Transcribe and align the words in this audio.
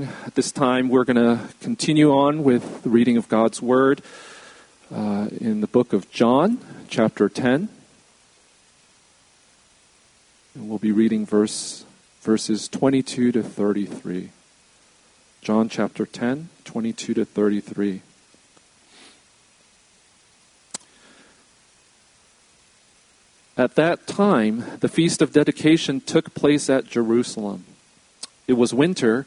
At 0.00 0.36
this 0.36 0.50
time, 0.50 0.88
we're 0.88 1.04
going 1.04 1.16
to 1.16 1.38
continue 1.60 2.12
on 2.12 2.42
with 2.42 2.82
the 2.82 2.88
reading 2.88 3.18
of 3.18 3.28
God's 3.28 3.60
Word 3.60 4.00
uh, 4.90 5.28
in 5.38 5.60
the 5.60 5.66
book 5.66 5.92
of 5.92 6.10
John, 6.10 6.58
chapter 6.88 7.28
10. 7.28 7.68
And 10.54 10.68
we'll 10.68 10.78
be 10.78 10.92
reading 10.92 11.26
verse, 11.26 11.84
verses 12.22 12.68
22 12.68 13.32
to 13.32 13.42
33. 13.42 14.30
John 15.42 15.68
chapter 15.68 16.06
10, 16.06 16.48
22 16.64 17.12
to 17.12 17.24
33. 17.26 18.00
At 23.58 23.74
that 23.74 24.06
time, 24.06 24.64
the 24.80 24.88
feast 24.88 25.20
of 25.20 25.34
dedication 25.34 26.00
took 26.00 26.32
place 26.32 26.70
at 26.70 26.86
Jerusalem. 26.86 27.66
It 28.48 28.54
was 28.54 28.72
winter 28.72 29.26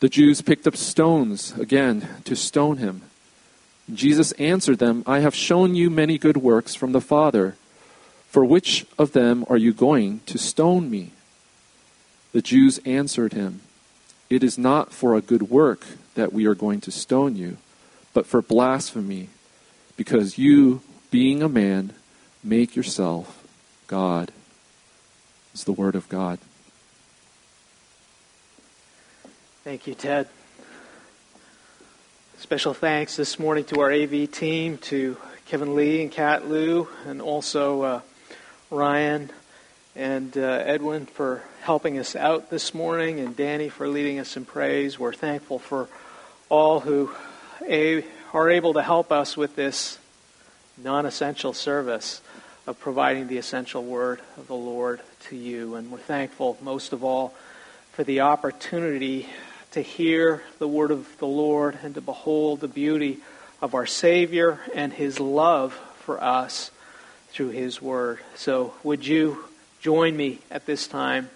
The 0.00 0.08
Jews 0.08 0.42
picked 0.42 0.66
up 0.66 0.76
stones 0.76 1.52
again 1.58 2.08
to 2.24 2.36
stone 2.36 2.78
him. 2.78 3.02
Jesus 3.92 4.32
answered 4.32 4.78
them, 4.78 5.02
I 5.06 5.20
have 5.20 5.34
shown 5.34 5.74
you 5.74 5.90
many 5.90 6.18
good 6.18 6.38
works 6.38 6.74
from 6.74 6.92
the 6.92 7.00
Father. 7.00 7.56
For 8.28 8.44
which 8.44 8.86
of 8.98 9.12
them 9.12 9.44
are 9.48 9.56
you 9.56 9.72
going 9.72 10.20
to 10.26 10.38
stone 10.38 10.90
me? 10.90 11.12
The 12.32 12.42
Jews 12.42 12.80
answered 12.84 13.32
him, 13.32 13.60
It 14.28 14.42
is 14.42 14.58
not 14.58 14.92
for 14.92 15.14
a 15.14 15.20
good 15.20 15.50
work 15.50 15.86
that 16.14 16.32
we 16.32 16.46
are 16.46 16.54
going 16.54 16.80
to 16.82 16.90
stone 16.90 17.36
you, 17.36 17.58
but 18.12 18.26
for 18.26 18.42
blasphemy, 18.42 19.28
because 19.96 20.38
you, 20.38 20.80
being 21.10 21.42
a 21.42 21.48
man, 21.48 21.92
make 22.42 22.74
yourself 22.74 23.44
God. 23.86 24.32
Is 25.54 25.62
the 25.62 25.72
word 25.72 25.94
of 25.94 26.08
God. 26.08 26.40
Thank 29.64 29.86
you, 29.86 29.94
Ted. 29.94 30.28
Special 32.36 32.74
thanks 32.74 33.16
this 33.16 33.38
morning 33.38 33.64
to 33.64 33.80
our 33.80 33.90
AV 33.90 34.30
team, 34.30 34.76
to 34.76 35.16
Kevin 35.46 35.74
Lee 35.74 36.02
and 36.02 36.12
Kat 36.12 36.46
Lou, 36.46 36.86
and 37.06 37.22
also 37.22 37.80
uh, 37.80 38.00
Ryan 38.70 39.30
and 39.96 40.36
uh, 40.36 40.40
Edwin 40.42 41.06
for 41.06 41.42
helping 41.62 41.98
us 41.98 42.14
out 42.14 42.50
this 42.50 42.74
morning, 42.74 43.20
and 43.20 43.34
Danny 43.34 43.70
for 43.70 43.88
leading 43.88 44.18
us 44.18 44.36
in 44.36 44.44
praise. 44.44 44.98
We're 44.98 45.14
thankful 45.14 45.58
for 45.58 45.88
all 46.50 46.80
who 46.80 47.12
a, 47.66 48.04
are 48.34 48.50
able 48.50 48.74
to 48.74 48.82
help 48.82 49.10
us 49.10 49.34
with 49.34 49.56
this 49.56 49.98
non 50.76 51.06
essential 51.06 51.54
service 51.54 52.20
of 52.66 52.78
providing 52.78 53.28
the 53.28 53.38
essential 53.38 53.82
word 53.82 54.20
of 54.36 54.46
the 54.46 54.54
Lord 54.54 55.00
to 55.30 55.36
you. 55.36 55.74
And 55.74 55.90
we're 55.90 55.96
thankful, 55.96 56.58
most 56.60 56.92
of 56.92 57.02
all, 57.02 57.34
for 57.92 58.04
the 58.04 58.20
opportunity 58.20 59.30
to 59.74 59.82
hear 59.82 60.40
the 60.60 60.68
word 60.68 60.92
of 60.92 61.18
the 61.18 61.26
Lord 61.26 61.76
and 61.82 61.96
to 61.96 62.00
behold 62.00 62.60
the 62.60 62.68
beauty 62.68 63.18
of 63.60 63.74
our 63.74 63.86
Savior 63.86 64.60
and 64.72 64.92
his 64.92 65.18
love 65.18 65.72
for 65.98 66.22
us 66.22 66.70
through 67.30 67.48
his 67.48 67.82
word. 67.82 68.20
So, 68.36 68.72
would 68.84 69.04
you 69.04 69.44
join 69.80 70.16
me 70.16 70.38
at 70.48 70.64
this 70.64 70.86
time 70.86 71.28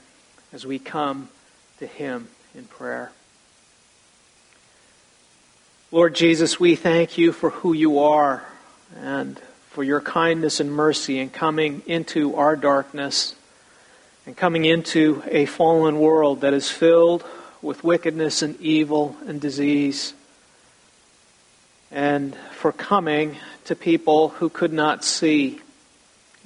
as 0.53 0.65
we 0.65 0.79
come 0.79 1.31
to 1.81 1.87
him 1.89 2.29
in 2.55 2.67
prayer? 2.67 3.11
Lord 5.91 6.15
Jesus, 6.15 6.61
we 6.61 6.77
thank 6.77 7.19
you 7.19 7.33
for 7.33 7.51
who 7.51 7.73
you 7.73 7.99
are 7.99 8.47
and 9.01 9.37
for 9.71 9.83
your 9.83 10.01
kindness 10.01 10.61
and 10.61 10.71
mercy 10.71 11.19
in 11.19 11.31
coming 11.31 11.83
into 11.87 12.37
our 12.37 12.55
darkness 12.55 13.35
and 14.27 14.37
coming 14.37 14.65
into 14.65 15.25
a 15.27 15.45
fallen 15.47 15.99
world 15.99 16.43
that 16.43 16.55
is 16.55 16.71
filled 16.71 17.25
with 17.63 17.83
wickedness 17.83 18.43
and 18.43 18.61
evil 18.61 19.17
and 19.27 19.41
disease, 19.41 20.15
and 21.91 22.37
for 22.53 22.73
coming 22.73 23.37
to 23.65 23.75
people 23.75 24.29
who 24.29 24.49
could 24.49 24.73
not 24.73 25.05
see 25.05 25.61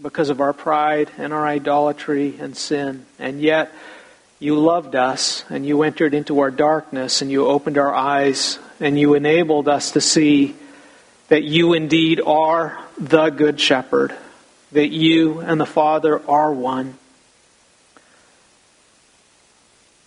because 0.00 0.30
of 0.30 0.40
our 0.40 0.52
pride 0.52 1.10
and 1.18 1.32
our 1.32 1.46
idolatry 1.46 2.36
and 2.38 2.56
sin. 2.56 3.04
And 3.18 3.40
yet, 3.40 3.72
you 4.38 4.58
loved 4.58 4.96
us 4.96 5.44
and 5.50 5.64
you 5.64 5.84
entered 5.84 6.14
into 6.14 6.40
our 6.40 6.50
darkness 6.50 7.22
and 7.22 7.30
you 7.30 7.46
opened 7.46 7.78
our 7.78 7.94
eyes 7.94 8.58
and 8.80 8.98
you 8.98 9.14
enabled 9.14 9.68
us 9.68 9.92
to 9.92 10.00
see 10.00 10.56
that 11.28 11.44
you 11.44 11.74
indeed 11.74 12.20
are 12.20 12.76
the 12.98 13.30
Good 13.30 13.60
Shepherd, 13.60 14.14
that 14.72 14.88
you 14.88 15.38
and 15.38 15.60
the 15.60 15.66
Father 15.66 16.20
are 16.28 16.52
one 16.52 16.98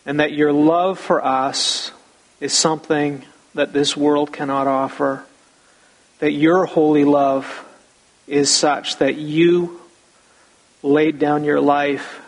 and 0.06 0.20
that 0.20 0.34
your 0.34 0.54
love 0.54 1.00
for 1.00 1.24
us 1.24 1.92
is 2.40 2.54
something 2.54 3.24
that 3.54 3.74
this 3.74 3.98
world 3.98 4.32
cannot 4.32 4.68
offer. 4.68 5.24
That 6.20 6.32
your 6.32 6.66
holy 6.66 7.06
love 7.06 7.66
is 8.28 8.50
such 8.50 8.98
that 8.98 9.16
you 9.16 9.82
laid 10.84 11.20
down 11.20 11.44
your 11.44 11.60
life 11.60 12.22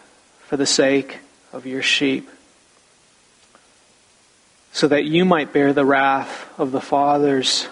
for 0.48 0.58
the 0.58 0.66
sake 0.66 1.20
of 1.54 1.66
your 1.66 1.82
sheep, 1.82 2.30
so 4.72 4.88
that 4.88 5.06
you 5.06 5.26
might 5.26 5.54
bear 5.54 5.74
the 5.74 5.86
wrath 5.86 6.48
of 6.58 6.72
the 6.72 6.82
fathers, 6.82 7.68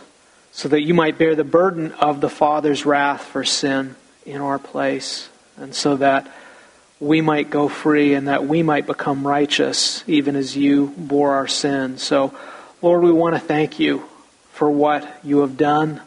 so 0.52 0.70
that 0.70 0.82
you 0.82 0.94
might 0.94 1.18
bear 1.18 1.36
the 1.36 1.44
burden 1.44 1.92
of 1.94 2.22
the 2.22 2.30
Father's 2.30 2.86
wrath 2.86 3.24
for 3.24 3.44
sin 3.44 3.96
in 4.26 4.42
our 4.42 4.60
place, 4.60 5.30
and 5.58 5.74
so 5.74 5.98
that 5.98 6.28
we 7.00 7.22
might 7.22 7.50
go 7.50 7.68
free 7.68 8.14
and 8.14 8.28
that 8.28 8.46
we 8.46 8.64
might 8.64 8.88
become 8.88 9.28
righteous, 9.28 10.04
even 10.08 10.36
as 10.36 10.56
you 10.56 10.94
bore 10.98 11.36
our 11.36 11.48
sins. 11.48 12.02
So, 12.02 12.34
Lord, 12.82 13.04
we 13.04 13.12
want 13.12 13.36
to 13.36 13.40
thank 13.40 13.80
you 13.80 14.04
for 14.54 14.70
what 14.70 15.08
you 15.24 15.40
have 15.40 15.58
done. 15.58 16.02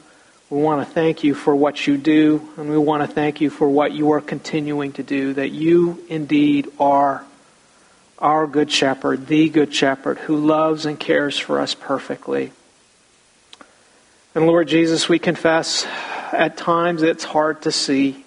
We 0.51 0.63
want 0.63 0.87
to 0.87 0.95
thank 0.95 1.25
you 1.25 1.35
for 1.35 1.55
what 1.55 1.87
you 1.87 1.99
do, 1.99 2.49
and 2.57 2.71
we 2.71 2.79
want 2.79 3.03
to 3.03 3.07
thank 3.07 3.43
you 3.43 3.51
for 3.51 3.69
what 3.69 3.93
you 3.93 4.13
are 4.13 4.21
continuing 4.23 4.93
to 4.93 5.03
do, 5.03 5.35
that 5.35 5.51
you 5.51 6.03
indeed 6.09 6.69
are 6.81 7.23
our 8.19 8.47
good 8.47 8.73
shepherd, 8.73 9.27
the 9.27 9.51
good 9.51 9.75
shepherd, 9.75 10.19
who 10.19 10.37
loves 10.37 10.87
and 10.87 10.99
cares 10.99 11.39
for 11.39 11.61
us 11.61 11.75
perfectly. 11.75 12.53
And 14.35 14.47
Lord 14.47 14.69
Jesus, 14.69 15.09
we 15.09 15.19
confess 15.19 15.87
at 16.33 16.57
times 16.57 17.03
it's 17.03 17.25
hard 17.25 17.63
to 17.63 17.73
see. 17.73 18.25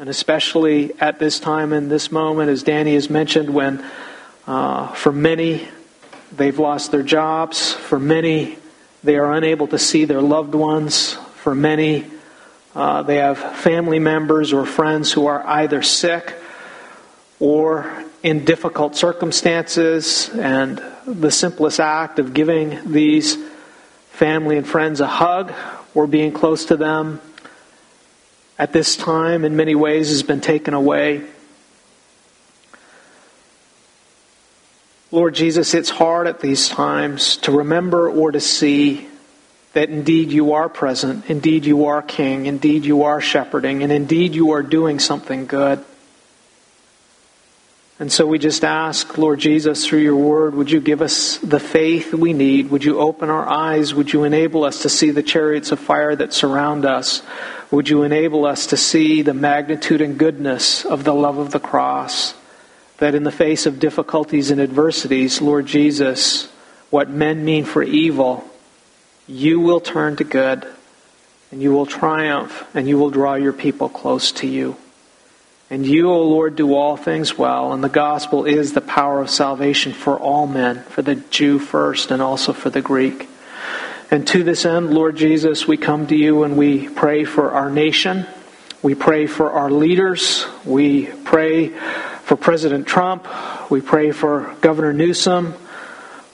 And 0.00 0.08
especially 0.08 0.92
at 1.00 1.18
this 1.18 1.40
time 1.40 1.72
and 1.72 1.90
this 1.90 2.12
moment, 2.12 2.50
as 2.50 2.62
Danny 2.62 2.94
has 2.94 3.10
mentioned, 3.10 3.50
when 3.50 3.84
uh, 4.46 4.86
for 4.92 5.10
many 5.10 5.66
they've 6.30 6.56
lost 6.56 6.92
their 6.92 7.02
jobs, 7.02 7.72
for 7.72 7.98
many 7.98 8.58
they 9.02 9.16
are 9.16 9.32
unable 9.32 9.66
to 9.66 9.78
see 9.78 10.04
their 10.04 10.22
loved 10.22 10.54
ones, 10.54 11.14
for 11.14 11.52
many 11.52 12.06
uh, 12.76 13.02
they 13.02 13.16
have 13.16 13.38
family 13.38 13.98
members 13.98 14.52
or 14.52 14.64
friends 14.66 15.10
who 15.10 15.26
are 15.26 15.44
either 15.44 15.82
sick 15.82 16.32
or 17.40 17.92
in 18.22 18.44
difficult 18.44 18.94
circumstances, 18.94 20.28
and 20.28 20.80
the 21.06 21.32
simplest 21.32 21.80
act 21.80 22.20
of 22.20 22.34
giving 22.34 22.92
these 22.92 23.36
family 24.10 24.58
and 24.58 24.66
friends 24.66 25.00
a 25.00 25.08
hug 25.08 25.52
or 25.92 26.06
being 26.06 26.30
close 26.30 26.66
to 26.66 26.76
them 26.76 27.20
at 28.58 28.72
this 28.72 28.96
time, 28.96 29.44
in 29.44 29.56
many 29.56 29.74
ways, 29.74 30.08
has 30.08 30.22
been 30.22 30.40
taken 30.40 30.74
away. 30.74 31.22
Lord 35.10 35.34
Jesus, 35.34 35.72
it's 35.72 35.88
hard 35.88 36.26
at 36.26 36.40
these 36.40 36.68
times 36.68 37.38
to 37.38 37.52
remember 37.52 38.10
or 38.10 38.32
to 38.32 38.40
see 38.40 39.08
that 39.72 39.88
indeed 39.90 40.32
you 40.32 40.54
are 40.54 40.68
present, 40.68 41.30
indeed 41.30 41.64
you 41.64 41.86
are 41.86 42.02
king, 42.02 42.46
indeed 42.46 42.84
you 42.84 43.04
are 43.04 43.20
shepherding, 43.20 43.82
and 43.82 43.92
indeed 43.92 44.34
you 44.34 44.50
are 44.50 44.62
doing 44.62 44.98
something 44.98 45.46
good. 45.46 45.82
And 48.00 48.12
so 48.12 48.26
we 48.26 48.38
just 48.38 48.64
ask, 48.64 49.18
Lord 49.18 49.40
Jesus, 49.40 49.86
through 49.86 50.00
your 50.00 50.16
word, 50.16 50.54
would 50.54 50.70
you 50.70 50.80
give 50.80 51.02
us 51.02 51.38
the 51.38 51.58
faith 51.58 52.14
we 52.14 52.32
need? 52.32 52.70
Would 52.70 52.84
you 52.84 52.98
open 52.98 53.28
our 53.28 53.48
eyes? 53.48 53.92
Would 53.94 54.12
you 54.12 54.24
enable 54.24 54.62
us 54.64 54.82
to 54.82 54.88
see 54.88 55.10
the 55.10 55.22
chariots 55.22 55.72
of 55.72 55.80
fire 55.80 56.14
that 56.14 56.32
surround 56.32 56.84
us? 56.84 57.22
Would 57.70 57.90
you 57.90 58.02
enable 58.02 58.46
us 58.46 58.68
to 58.68 58.78
see 58.78 59.20
the 59.20 59.34
magnitude 59.34 60.00
and 60.00 60.18
goodness 60.18 60.86
of 60.86 61.04
the 61.04 61.14
love 61.14 61.36
of 61.36 61.50
the 61.50 61.60
cross? 61.60 62.34
That 62.96 63.14
in 63.14 63.24
the 63.24 63.30
face 63.30 63.66
of 63.66 63.78
difficulties 63.78 64.50
and 64.50 64.60
adversities, 64.60 65.42
Lord 65.42 65.66
Jesus, 65.66 66.50
what 66.88 67.10
men 67.10 67.44
mean 67.44 67.64
for 67.64 67.82
evil, 67.82 68.48
you 69.26 69.60
will 69.60 69.80
turn 69.80 70.16
to 70.16 70.24
good, 70.24 70.66
and 71.52 71.60
you 71.60 71.72
will 71.72 71.84
triumph, 71.84 72.66
and 72.74 72.88
you 72.88 72.96
will 72.96 73.10
draw 73.10 73.34
your 73.34 73.52
people 73.52 73.90
close 73.90 74.32
to 74.32 74.46
you. 74.46 74.76
And 75.70 75.84
you, 75.84 76.08
O 76.08 76.22
Lord, 76.22 76.56
do 76.56 76.74
all 76.74 76.96
things 76.96 77.36
well, 77.36 77.74
and 77.74 77.84
the 77.84 77.90
gospel 77.90 78.46
is 78.46 78.72
the 78.72 78.80
power 78.80 79.20
of 79.20 79.28
salvation 79.28 79.92
for 79.92 80.18
all 80.18 80.46
men, 80.46 80.82
for 80.84 81.02
the 81.02 81.16
Jew 81.16 81.58
first, 81.58 82.10
and 82.10 82.22
also 82.22 82.54
for 82.54 82.70
the 82.70 82.80
Greek. 82.80 83.28
And 84.10 84.26
to 84.28 84.42
this 84.42 84.64
end, 84.64 84.94
Lord 84.94 85.16
Jesus, 85.16 85.68
we 85.68 85.76
come 85.76 86.06
to 86.06 86.16
you 86.16 86.44
and 86.44 86.56
we 86.56 86.88
pray 86.88 87.24
for 87.24 87.50
our 87.50 87.68
nation. 87.68 88.26
We 88.82 88.94
pray 88.94 89.26
for 89.26 89.52
our 89.52 89.70
leaders. 89.70 90.46
We 90.64 91.06
pray 91.06 91.68
for 91.68 92.34
President 92.36 92.86
Trump. 92.86 93.28
We 93.70 93.82
pray 93.82 94.12
for 94.12 94.56
Governor 94.62 94.94
Newsom. 94.94 95.52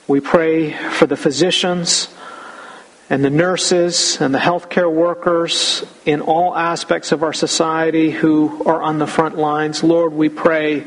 We 0.07 0.21
pray 0.21 0.71
for 0.71 1.05
the 1.05 1.17
physicians 1.17 2.07
and 3.09 3.25
the 3.25 3.29
nurses 3.29 4.21
and 4.21 4.33
the 4.33 4.39
healthcare 4.39 4.91
workers 4.91 5.83
in 6.05 6.21
all 6.21 6.55
aspects 6.55 7.11
of 7.11 7.23
our 7.23 7.33
society 7.33 8.09
who 8.09 8.63
are 8.65 8.81
on 8.81 8.99
the 8.99 9.07
front 9.07 9.37
lines. 9.37 9.83
Lord, 9.83 10.13
we 10.13 10.29
pray 10.29 10.85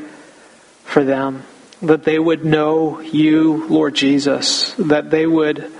for 0.85 1.03
them 1.03 1.43
that 1.83 2.03
they 2.03 2.17
would 2.17 2.45
know 2.45 2.99
you, 2.99 3.67
Lord 3.67 3.93
Jesus, 3.93 4.73
that 4.79 5.11
they 5.11 5.27
would 5.27 5.71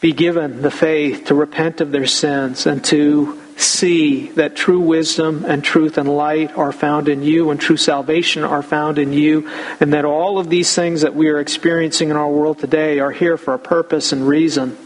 be 0.00 0.12
given 0.12 0.62
the 0.62 0.70
faith 0.70 1.26
to 1.26 1.34
repent 1.34 1.80
of 1.80 1.90
their 1.90 2.06
sins 2.06 2.66
and 2.66 2.84
to 2.84 3.40
see 3.56 4.28
that 4.30 4.54
true 4.54 4.78
wisdom 4.78 5.44
and 5.44 5.64
truth 5.64 5.98
and 5.98 6.08
light 6.08 6.56
are 6.56 6.70
found 6.70 7.08
in 7.08 7.22
you 7.22 7.50
and 7.50 7.60
true 7.60 7.76
salvation 7.76 8.44
are 8.44 8.62
found 8.62 8.98
in 8.98 9.12
you, 9.12 9.50
and 9.80 9.92
that 9.92 10.04
all 10.04 10.38
of 10.38 10.48
these 10.48 10.72
things 10.74 11.00
that 11.00 11.14
we 11.14 11.28
are 11.28 11.40
experiencing 11.40 12.10
in 12.10 12.16
our 12.16 12.30
world 12.30 12.58
today 12.60 13.00
are 13.00 13.10
here 13.10 13.36
for 13.36 13.54
a 13.54 13.58
purpose 13.58 14.12
and 14.12 14.28
reason. 14.28 14.78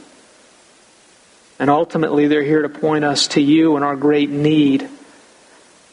And 1.59 1.69
ultimately, 1.69 2.27
they're 2.27 2.43
here 2.43 2.63
to 2.63 2.69
point 2.69 3.05
us 3.05 3.29
to 3.29 3.41
you 3.41 3.77
and 3.77 3.85
our 3.85 3.95
great 3.95 4.31
need. 4.31 4.89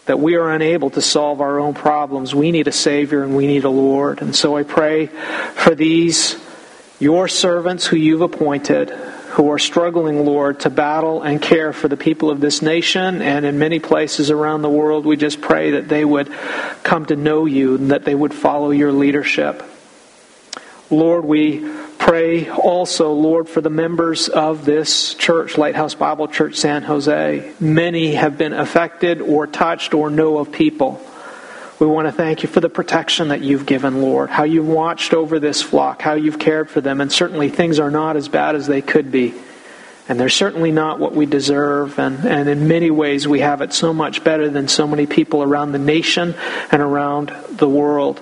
That 0.05 0.19
we 0.19 0.35
are 0.35 0.49
unable 0.49 0.89
to 0.91 1.01
solve 1.01 1.41
our 1.41 1.59
own 1.59 1.75
problems. 1.75 2.33
We 2.33 2.51
need 2.51 2.67
a 2.67 2.71
Savior 2.71 3.23
and 3.23 3.35
we 3.35 3.45
need 3.45 3.65
a 3.65 3.69
Lord. 3.69 4.21
And 4.21 4.35
so 4.35 4.57
I 4.57 4.63
pray 4.63 5.07
for 5.07 5.75
these, 5.75 6.35
your 6.99 7.27
servants 7.27 7.87
who 7.87 7.95
you've 7.95 8.21
appointed, 8.21 8.89
who 8.89 9.51
are 9.51 9.59
struggling, 9.59 10.25
Lord, 10.25 10.59
to 10.61 10.69
battle 10.69 11.21
and 11.21 11.41
care 11.41 11.71
for 11.71 11.87
the 11.87 11.97
people 11.97 12.29
of 12.29 12.41
this 12.41 12.61
nation 12.61 13.21
and 13.21 13.45
in 13.45 13.57
many 13.57 13.79
places 13.79 14.29
around 14.29 14.61
the 14.61 14.69
world. 14.69 15.05
We 15.05 15.15
just 15.15 15.39
pray 15.39 15.71
that 15.71 15.87
they 15.87 16.03
would 16.03 16.31
come 16.83 17.05
to 17.05 17.15
know 17.15 17.45
you 17.45 17.75
and 17.75 17.91
that 17.91 18.03
they 18.03 18.15
would 18.15 18.33
follow 18.33 18.71
your 18.71 18.91
leadership. 18.91 19.63
Lord, 20.91 21.23
we 21.23 21.69
pray 21.99 22.49
also, 22.49 23.13
Lord, 23.13 23.47
for 23.47 23.61
the 23.61 23.69
members 23.69 24.27
of 24.27 24.65
this 24.65 25.13
church, 25.13 25.57
Lighthouse 25.57 25.93
Bible 25.93 26.27
Church 26.27 26.55
San 26.55 26.83
Jose. 26.83 27.53
Many 27.59 28.15
have 28.15 28.37
been 28.37 28.53
affected 28.53 29.21
or 29.21 29.45
touched 29.45 29.93
or 29.93 30.09
know 30.09 30.39
of 30.39 30.51
people 30.51 31.01
we 31.79 31.87
want 31.87 32.07
to 32.07 32.11
thank 32.11 32.43
you 32.43 32.49
for 32.49 32.59
the 32.59 32.69
protection 32.69 33.29
that 33.29 33.41
you've 33.41 33.65
given, 33.65 34.01
Lord, 34.01 34.29
how 34.29 34.43
you've 34.43 34.67
watched 34.67 35.13
over 35.13 35.39
this 35.39 35.61
flock, 35.61 36.01
how 36.01 36.13
you've 36.13 36.39
cared 36.39 36.69
for 36.69 36.81
them, 36.81 36.99
and 36.99 37.11
certainly 37.11 37.49
things 37.49 37.79
are 37.79 37.91
not 37.91 38.17
as 38.17 38.27
bad 38.27 38.55
as 38.55 38.67
they 38.67 38.81
could 38.81 39.11
be. 39.11 39.33
And 40.09 40.19
they're 40.19 40.29
certainly 40.29 40.71
not 40.71 40.99
what 40.99 41.15
we 41.15 41.25
deserve, 41.25 41.99
and, 41.99 42.25
and 42.25 42.49
in 42.49 42.67
many 42.67 42.91
ways 42.91 43.27
we 43.27 43.39
have 43.39 43.61
it 43.61 43.71
so 43.71 43.93
much 43.93 44.23
better 44.23 44.49
than 44.49 44.67
so 44.67 44.87
many 44.87 45.05
people 45.05 45.43
around 45.43 45.71
the 45.71 45.79
nation 45.79 46.35
and 46.71 46.81
around 46.81 47.31
the 47.51 47.69
world. 47.69 48.19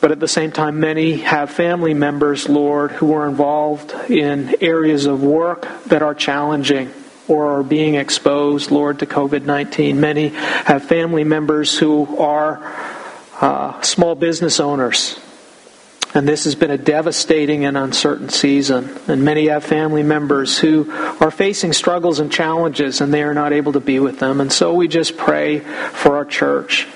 But 0.00 0.10
at 0.10 0.18
the 0.18 0.26
same 0.26 0.50
time, 0.50 0.80
many 0.80 1.18
have 1.18 1.50
family 1.50 1.94
members, 1.94 2.48
Lord, 2.48 2.90
who 2.90 3.12
are 3.12 3.28
involved 3.28 3.94
in 4.10 4.56
areas 4.60 5.06
of 5.06 5.22
work 5.22 5.68
that 5.84 6.02
are 6.02 6.14
challenging 6.14 6.92
or 7.28 7.58
are 7.58 7.62
being 7.62 7.94
exposed, 7.94 8.70
Lord, 8.70 8.98
to 9.00 9.06
COVID 9.06 9.44
19. 9.44 10.00
Many 10.00 10.28
have 10.28 10.84
family 10.84 11.24
members 11.24 11.78
who 11.78 12.18
are 12.18 12.60
uh, 13.40 13.80
small 13.82 14.14
business 14.14 14.60
owners. 14.60 15.18
And 16.14 16.28
this 16.28 16.44
has 16.44 16.54
been 16.54 16.70
a 16.70 16.76
devastating 16.76 17.64
and 17.64 17.76
uncertain 17.76 18.28
season. 18.28 18.90
And 19.08 19.24
many 19.24 19.48
have 19.48 19.64
family 19.64 20.02
members 20.02 20.58
who 20.58 20.92
are 21.20 21.30
facing 21.30 21.72
struggles 21.72 22.20
and 22.20 22.30
challenges, 22.30 23.00
and 23.00 23.14
they 23.14 23.22
are 23.22 23.32
not 23.32 23.54
able 23.54 23.72
to 23.72 23.80
be 23.80 23.98
with 23.98 24.18
them. 24.18 24.40
And 24.40 24.52
so 24.52 24.74
we 24.74 24.88
just 24.88 25.16
pray 25.16 25.60
for 25.60 26.16
our 26.16 26.26
church 26.26 26.86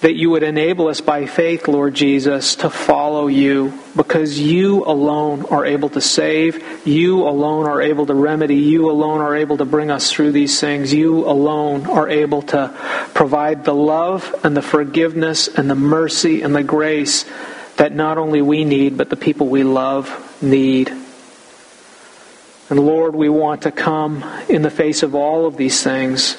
that 0.00 0.14
you 0.14 0.30
would 0.30 0.44
enable 0.44 0.86
us 0.86 1.00
by 1.00 1.26
faith, 1.26 1.66
Lord 1.66 1.94
Jesus, 1.94 2.54
to 2.56 2.70
follow 2.70 3.26
you 3.26 3.76
because 3.96 4.38
you 4.38 4.84
alone 4.84 5.44
are 5.46 5.66
able 5.66 5.88
to 5.90 6.00
save. 6.00 6.86
You 6.86 7.26
alone 7.26 7.66
are 7.66 7.82
able 7.82 8.06
to 8.06 8.14
remedy. 8.14 8.56
You 8.56 8.90
alone 8.90 9.20
are 9.20 9.34
able 9.34 9.56
to 9.56 9.64
bring 9.64 9.90
us 9.90 10.12
through 10.12 10.32
these 10.32 10.60
things. 10.60 10.94
You 10.94 11.26
alone 11.26 11.86
are 11.86 12.08
able 12.08 12.42
to 12.42 12.72
provide 13.12 13.64
the 13.64 13.74
love 13.74 14.32
and 14.44 14.56
the 14.56 14.62
forgiveness 14.62 15.48
and 15.48 15.68
the 15.68 15.74
mercy 15.74 16.42
and 16.42 16.54
the 16.54 16.62
grace 16.62 17.24
that 17.76 17.92
not 17.92 18.18
only 18.18 18.40
we 18.40 18.64
need, 18.64 18.96
but 18.96 19.10
the 19.10 19.16
people 19.16 19.48
we 19.48 19.64
love 19.64 20.40
need. 20.40 20.92
And 22.70 22.78
Lord, 22.78 23.16
we 23.16 23.28
want 23.28 23.62
to 23.62 23.72
come 23.72 24.24
in 24.48 24.62
the 24.62 24.70
face 24.70 25.02
of 25.02 25.16
all 25.16 25.46
of 25.46 25.56
these 25.56 25.82
things 25.82 26.36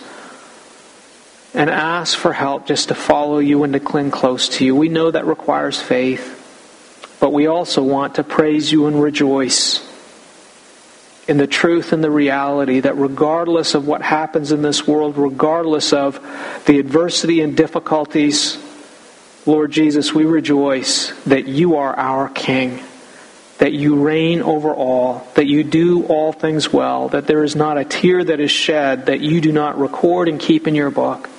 and 1.53 1.69
ask 1.69 2.17
for 2.17 2.33
help 2.33 2.67
just 2.67 2.89
to 2.89 2.95
follow 2.95 3.39
you 3.39 3.63
and 3.63 3.73
to 3.73 3.79
cling 3.79 4.11
close 4.11 4.49
to 4.49 4.65
you. 4.65 4.75
We 4.75 4.89
know 4.89 5.09
that 5.11 5.25
requires 5.25 5.81
faith, 5.81 7.17
but 7.19 7.33
we 7.33 7.47
also 7.47 7.81
want 7.83 8.15
to 8.15 8.23
praise 8.23 8.71
you 8.71 8.87
and 8.87 9.01
rejoice 9.01 9.85
in 11.27 11.37
the 11.37 11.47
truth 11.47 11.93
and 11.93 12.03
the 12.03 12.11
reality 12.11 12.79
that 12.79 12.97
regardless 12.97 13.75
of 13.75 13.87
what 13.87 14.01
happens 14.01 14.51
in 14.51 14.61
this 14.61 14.87
world, 14.87 15.17
regardless 15.17 15.93
of 15.93 16.19
the 16.65 16.79
adversity 16.79 17.41
and 17.41 17.55
difficulties, 17.55 18.57
Lord 19.45 19.71
Jesus, 19.71 20.13
we 20.13 20.25
rejoice 20.25 21.11
that 21.25 21.47
you 21.47 21.77
are 21.77 21.95
our 21.95 22.29
King, 22.29 22.83
that 23.59 23.73
you 23.73 24.01
reign 24.03 24.41
over 24.41 24.73
all, 24.73 25.27
that 25.35 25.45
you 25.45 25.63
do 25.63 26.03
all 26.05 26.31
things 26.31 26.73
well, 26.73 27.09
that 27.09 27.27
there 27.27 27.43
is 27.43 27.55
not 27.55 27.77
a 27.77 27.85
tear 27.85 28.23
that 28.23 28.39
is 28.39 28.51
shed 28.51 29.07
that 29.07 29.19
you 29.19 29.39
do 29.39 29.51
not 29.51 29.79
record 29.79 30.29
and 30.29 30.39
keep 30.39 30.67
in 30.67 30.75
your 30.75 30.91
book. 30.91 31.29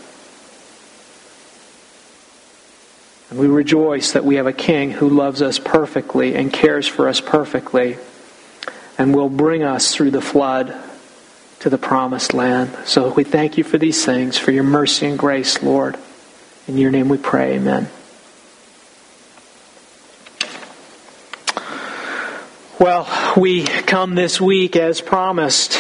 And 3.31 3.39
we 3.39 3.47
rejoice 3.47 4.13
that 4.13 4.25
we 4.25 4.37
have 4.37 4.47
a 4.47 4.53
King 4.53 4.91
who 4.91 5.09
loves 5.09 5.41
us 5.41 5.59
perfectly 5.59 6.35
and 6.35 6.53
cares 6.53 6.87
for 6.87 7.09
us 7.09 7.21
perfectly 7.21 7.97
and 8.99 9.15
will 9.15 9.29
bring 9.29 9.63
us 9.63 9.95
through 9.95 10.11
the 10.11 10.21
flood 10.21 10.75
to 11.61 11.71
the 11.71 11.79
promised 11.79 12.35
land. 12.35 12.77
So 12.87 13.13
we 13.15 13.23
thank 13.23 13.57
you 13.57 13.65
for 13.65 13.79
these 13.79 14.05
things, 14.05 14.37
for 14.37 14.51
your 14.51 14.65
mercy 14.65 15.07
and 15.07 15.19
grace, 15.19 15.63
Lord. 15.63 15.97
In 16.67 16.77
your 16.77 16.91
name 16.91 17.09
we 17.09 17.19
pray, 17.19 17.55
amen. 17.55 17.89
Well, 22.81 23.07
we 23.37 23.65
come 23.65 24.15
this 24.15 24.41
week 24.41 24.75
as 24.75 25.01
promised 25.01 25.79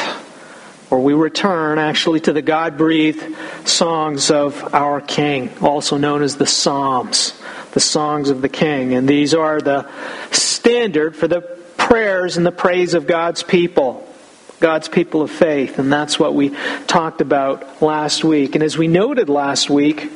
or 0.90 1.00
we 1.00 1.14
return 1.14 1.78
actually 1.78 2.20
to 2.20 2.32
the 2.32 2.42
God 2.42 2.76
breathed 2.76 3.24
songs 3.66 4.30
of 4.30 4.74
our 4.74 5.00
King, 5.00 5.50
also 5.62 5.96
known 5.96 6.22
as 6.22 6.36
the 6.36 6.46
Psalms, 6.46 7.39
the 7.72 7.80
songs 7.80 8.30
of 8.30 8.42
the 8.42 8.48
King. 8.48 8.94
And 8.94 9.08
these 9.08 9.34
are 9.34 9.60
the 9.60 9.88
standard 10.30 11.16
for 11.16 11.28
the 11.28 11.40
prayers 11.76 12.36
and 12.36 12.44
the 12.44 12.52
praise 12.52 12.94
of 12.94 13.06
God's 13.06 13.42
people. 13.42 14.06
God's 14.60 14.88
people 14.88 15.22
of 15.22 15.30
faith, 15.30 15.78
and 15.78 15.90
that's 15.90 16.18
what 16.18 16.34
we 16.34 16.54
talked 16.86 17.22
about 17.22 17.80
last 17.80 18.22
week. 18.22 18.54
And 18.54 18.62
as 18.62 18.76
we 18.76 18.88
noted 18.88 19.30
last 19.30 19.70
week, 19.70 20.12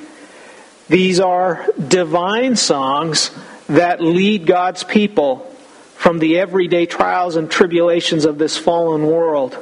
these 0.87 1.19
are 1.19 1.67
divine 1.89 2.57
songs 2.57 3.31
that 3.69 4.03
lead 4.03 4.47
God's 4.47 4.85
people 4.85 5.51
from 5.97 6.19
the 6.19 6.39
everyday 6.39 6.85
trials 6.85 7.37
and 7.37 7.51
tribulations 7.51 8.27
of 8.27 8.37
this 8.37 8.59
fallen 8.59 9.07
world 9.07 9.57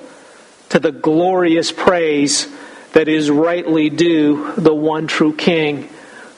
to 0.70 0.80
the 0.80 0.90
glorious 0.90 1.70
praise 1.70 2.48
that 2.92 3.06
is 3.06 3.30
rightly 3.30 3.88
due 3.88 4.52
the 4.56 4.74
one 4.74 5.06
true 5.06 5.32
King 5.32 5.88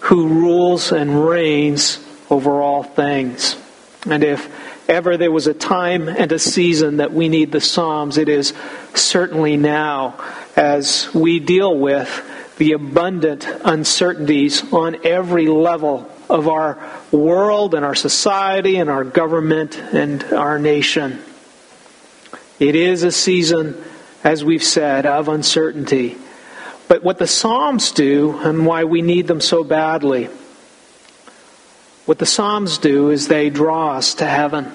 who 0.05 0.29
rules 0.29 0.93
and 0.93 1.27
reigns 1.27 1.99
over 2.29 2.61
all 2.61 2.83
things. 2.83 3.57
And 4.07 4.23
if 4.23 4.51
ever 4.87 5.17
there 5.17 5.33
was 5.33 5.47
a 5.47 5.55
time 5.55 6.09
and 6.09 6.31
a 6.31 6.39
season 6.39 6.99
that 6.99 7.15
we 7.15 7.31
need 7.31 7.53
the 7.53 7.61
Psalms, 7.61 8.19
it 8.19 8.29
is 8.29 8.53
certainly 8.93 9.57
now 9.57 10.23
as 10.57 11.13
we 11.15 11.41
deal 11.41 11.79
with 11.79 12.55
the 12.59 12.73
abundant 12.73 13.49
uncertainties 13.65 14.63
on 14.75 14.99
every 15.07 15.47
level 15.47 16.11
of 16.29 16.49
our 16.49 16.79
world 17.11 17.75
and 17.75 17.83
our 17.83 17.95
society 17.95 18.77
and 18.77 18.91
our 18.91 19.05
government 19.05 19.79
and 19.79 20.23
our 20.35 20.59
nation. 20.59 21.19
It 22.61 22.77
is 22.77 23.05
a 23.05 23.11
season, 23.11 23.83
as 24.23 24.45
we've 24.45 24.63
said, 24.63 25.07
of 25.07 25.29
uncertainty. 25.29 26.19
But 26.89 27.03
what 27.03 27.19
the 27.19 27.27
Psalms 27.27 27.93
do, 27.93 28.39
and 28.39 28.67
why 28.67 28.85
we 28.85 29.03
need 29.03 29.27
them 29.27 29.41
so 29.41 29.65
badly, 29.65 30.29
what 32.05 32.19
the 32.19 32.27
Psalms 32.27 32.79
do 32.79 33.11
is 33.11 33.29
they 33.29 33.49
draw 33.51 33.93
us 33.97 34.15
to 34.17 34.27
heaven. 34.27 34.73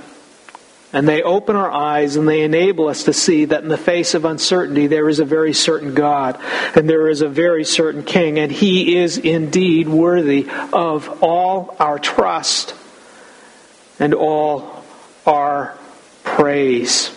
And 0.91 1.07
they 1.07 1.21
open 1.21 1.55
our 1.55 1.71
eyes 1.71 2.15
and 2.15 2.27
they 2.27 2.41
enable 2.41 2.87
us 2.87 3.03
to 3.03 3.13
see 3.13 3.45
that 3.45 3.61
in 3.61 3.69
the 3.69 3.77
face 3.77 4.15
of 4.15 4.25
uncertainty, 4.25 4.87
there 4.87 5.07
is 5.07 5.19
a 5.19 5.25
very 5.25 5.53
certain 5.53 5.93
God 5.93 6.39
and 6.75 6.89
there 6.89 7.07
is 7.07 7.21
a 7.21 7.29
very 7.29 7.63
certain 7.63 8.03
King, 8.03 8.39
and 8.39 8.51
He 8.51 8.97
is 8.97 9.19
indeed 9.19 9.87
worthy 9.87 10.49
of 10.73 11.21
all 11.21 11.75
our 11.79 11.99
trust 11.99 12.73
and 13.99 14.15
all 14.15 14.83
our 15.27 15.77
praise. 16.23 17.11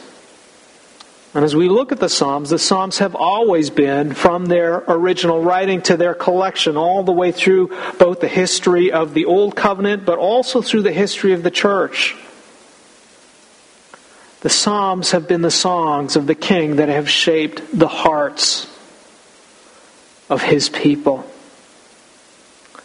And 1.34 1.44
as 1.44 1.56
we 1.56 1.68
look 1.68 1.92
at 1.92 1.98
the 1.98 2.10
Psalms, 2.10 2.50
the 2.50 2.58
Psalms 2.58 2.98
have 2.98 3.14
always 3.14 3.70
been, 3.70 4.12
from 4.12 4.46
their 4.46 4.84
original 4.86 5.42
writing 5.42 5.80
to 5.82 5.96
their 5.96 6.12
collection, 6.14 6.76
all 6.76 7.02
the 7.02 7.12
way 7.12 7.32
through 7.32 7.74
both 7.98 8.20
the 8.20 8.28
history 8.28 8.92
of 8.92 9.14
the 9.14 9.24
Old 9.24 9.56
Covenant, 9.56 10.04
but 10.04 10.18
also 10.18 10.60
through 10.60 10.82
the 10.82 10.92
history 10.92 11.32
of 11.32 11.42
the 11.42 11.50
church. 11.50 12.14
The 14.42 14.50
Psalms 14.50 15.12
have 15.12 15.26
been 15.26 15.40
the 15.40 15.50
songs 15.50 16.16
of 16.16 16.26
the 16.26 16.34
King 16.34 16.76
that 16.76 16.90
have 16.90 17.08
shaped 17.08 17.62
the 17.72 17.88
hearts 17.88 18.66
of 20.28 20.42
his 20.42 20.68
people. 20.68 21.24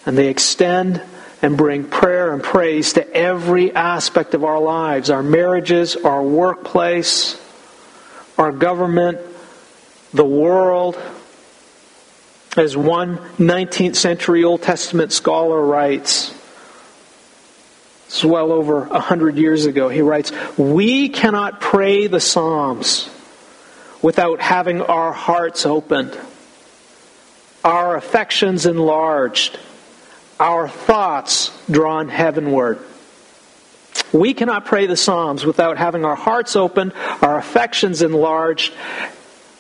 And 0.06 0.18
they 0.18 0.30
extend 0.30 1.02
and 1.42 1.58
bring 1.58 1.84
prayer 1.84 2.34
and 2.34 2.42
praise 2.42 2.94
to 2.94 3.14
every 3.14 3.76
aspect 3.76 4.34
of 4.34 4.46
our 4.46 4.60
lives 4.60 5.10
our 5.10 5.22
marriages, 5.22 5.98
our 5.98 6.24
workplace 6.24 7.42
our 8.38 8.52
government, 8.52 9.20
the 10.14 10.26
world. 10.26 10.98
As 12.56 12.76
one 12.76 13.18
19th 13.38 13.96
century 13.96 14.44
Old 14.44 14.64
Testament 14.64 15.12
scholar 15.12 15.62
writes, 15.64 16.34
it's 18.08 18.24
well 18.24 18.52
over 18.52 18.86
a 18.86 19.00
hundred 19.00 19.38
years 19.38 19.66
ago, 19.66 19.90
he 19.90 20.02
writes, 20.02 20.32
We 20.58 21.10
cannot 21.10 21.60
pray 21.60 22.08
the 22.08 22.22
Psalms 22.22 23.10
without 24.02 24.40
having 24.40 24.82
our 24.82 25.12
hearts 25.12 25.66
opened, 25.66 26.18
our 27.66 27.98
affections 27.98 28.66
enlarged, 28.66 29.60
our 30.40 30.70
thoughts 30.70 31.52
drawn 31.70 32.08
heavenward. 32.08 32.80
We 34.14 34.34
cannot 34.34 34.66
pray 34.66 34.86
the 34.86 34.96
Psalms 34.96 35.46
without 35.46 35.78
having 35.78 36.06
our 36.06 36.16
hearts 36.16 36.56
opened, 36.56 36.94
our 37.22 37.38
affections 37.38 38.02
enlarged, 38.02 38.74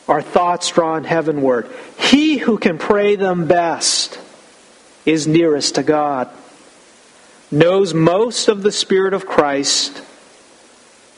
our 0.08 0.22
thoughts 0.22 0.70
drawn 0.72 1.04
heavenward. 1.04 1.70
He 2.00 2.38
who 2.38 2.58
can 2.58 2.77
pray 2.77 3.16
them 3.16 3.48
best 3.48 4.20
is 5.06 5.27
nearest 5.27 5.75
to 5.75 5.84
God, 5.84 6.30
knows 7.51 7.94
most 7.94 8.48
of 8.48 8.63
the 8.63 8.72
Spirit 8.72 9.13
of 9.13 9.25
Christ, 9.25 10.01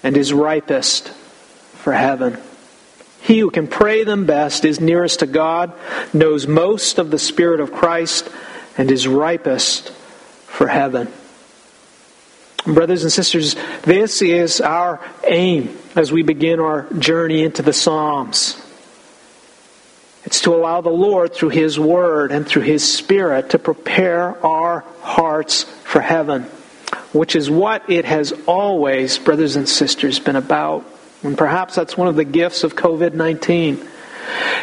and 0.03 0.15
is 0.17 0.33
ripest 0.33 1.09
for 1.09 1.93
heaven. 1.93 2.37
He 3.21 3.39
who 3.39 3.51
can 3.51 3.67
pray 3.67 4.03
them 4.03 4.25
best 4.25 4.65
is 4.65 4.79
nearest 4.79 5.19
to 5.19 5.27
God, 5.27 5.73
knows 6.13 6.47
most 6.47 6.99
of 6.99 7.11
the 7.11 7.19
Spirit 7.19 7.59
of 7.59 7.73
Christ, 7.73 8.29
and 8.77 8.89
is 8.89 9.07
ripest 9.07 9.91
for 10.47 10.67
heaven. 10.67 11.11
Brothers 12.65 13.03
and 13.03 13.11
sisters, 13.11 13.55
this 13.83 14.21
is 14.21 14.59
our 14.59 14.99
aim 15.25 15.77
as 15.95 16.11
we 16.11 16.23
begin 16.23 16.59
our 16.59 16.91
journey 16.93 17.43
into 17.43 17.61
the 17.61 17.73
Psalms. 17.73 18.61
It's 20.25 20.41
to 20.41 20.53
allow 20.53 20.81
the 20.81 20.89
Lord, 20.89 21.33
through 21.33 21.49
His 21.49 21.79
Word 21.79 22.31
and 22.31 22.45
through 22.45 22.63
His 22.63 22.89
Spirit, 22.89 23.51
to 23.51 23.59
prepare 23.59 24.45
our 24.45 24.81
hearts 25.01 25.63
for 25.63 26.01
heaven, 26.01 26.43
which 27.13 27.35
is 27.35 27.49
what 27.49 27.89
it 27.89 28.05
has 28.05 28.33
always, 28.45 29.17
brothers 29.17 29.55
and 29.55 29.67
sisters, 29.67 30.19
been 30.19 30.35
about. 30.35 30.85
And 31.23 31.37
perhaps 31.37 31.75
that's 31.75 31.97
one 31.97 32.07
of 32.07 32.15
the 32.15 32.25
gifts 32.25 32.63
of 32.63 32.75
COVID 32.75 33.13
19 33.13 33.87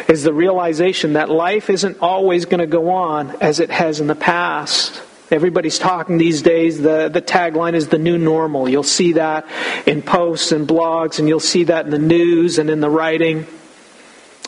is 0.07 0.23
the 0.23 0.33
realization 0.33 1.13
that 1.13 1.29
life 1.29 1.69
isn't 1.69 1.97
always 1.99 2.45
going 2.45 2.59
to 2.59 2.67
go 2.67 2.91
on 2.91 3.35
as 3.41 3.59
it 3.59 3.69
has 3.69 3.99
in 3.99 4.07
the 4.07 4.15
past. 4.15 5.01
Everybody's 5.29 5.77
talking 5.77 6.17
these 6.17 6.41
days. 6.41 6.81
The, 6.81 7.09
the 7.09 7.21
tagline 7.21 7.73
is 7.73 7.87
the 7.87 7.97
new 7.97 8.17
normal. 8.17 8.69
You'll 8.69 8.83
see 8.83 9.13
that 9.13 9.45
in 9.85 10.01
posts 10.01 10.51
and 10.51 10.67
blogs, 10.67 11.19
and 11.19 11.27
you'll 11.27 11.39
see 11.39 11.65
that 11.65 11.85
in 11.85 11.91
the 11.91 11.99
news 11.99 12.57
and 12.57 12.69
in 12.69 12.79
the 12.79 12.89
writing. 12.89 13.45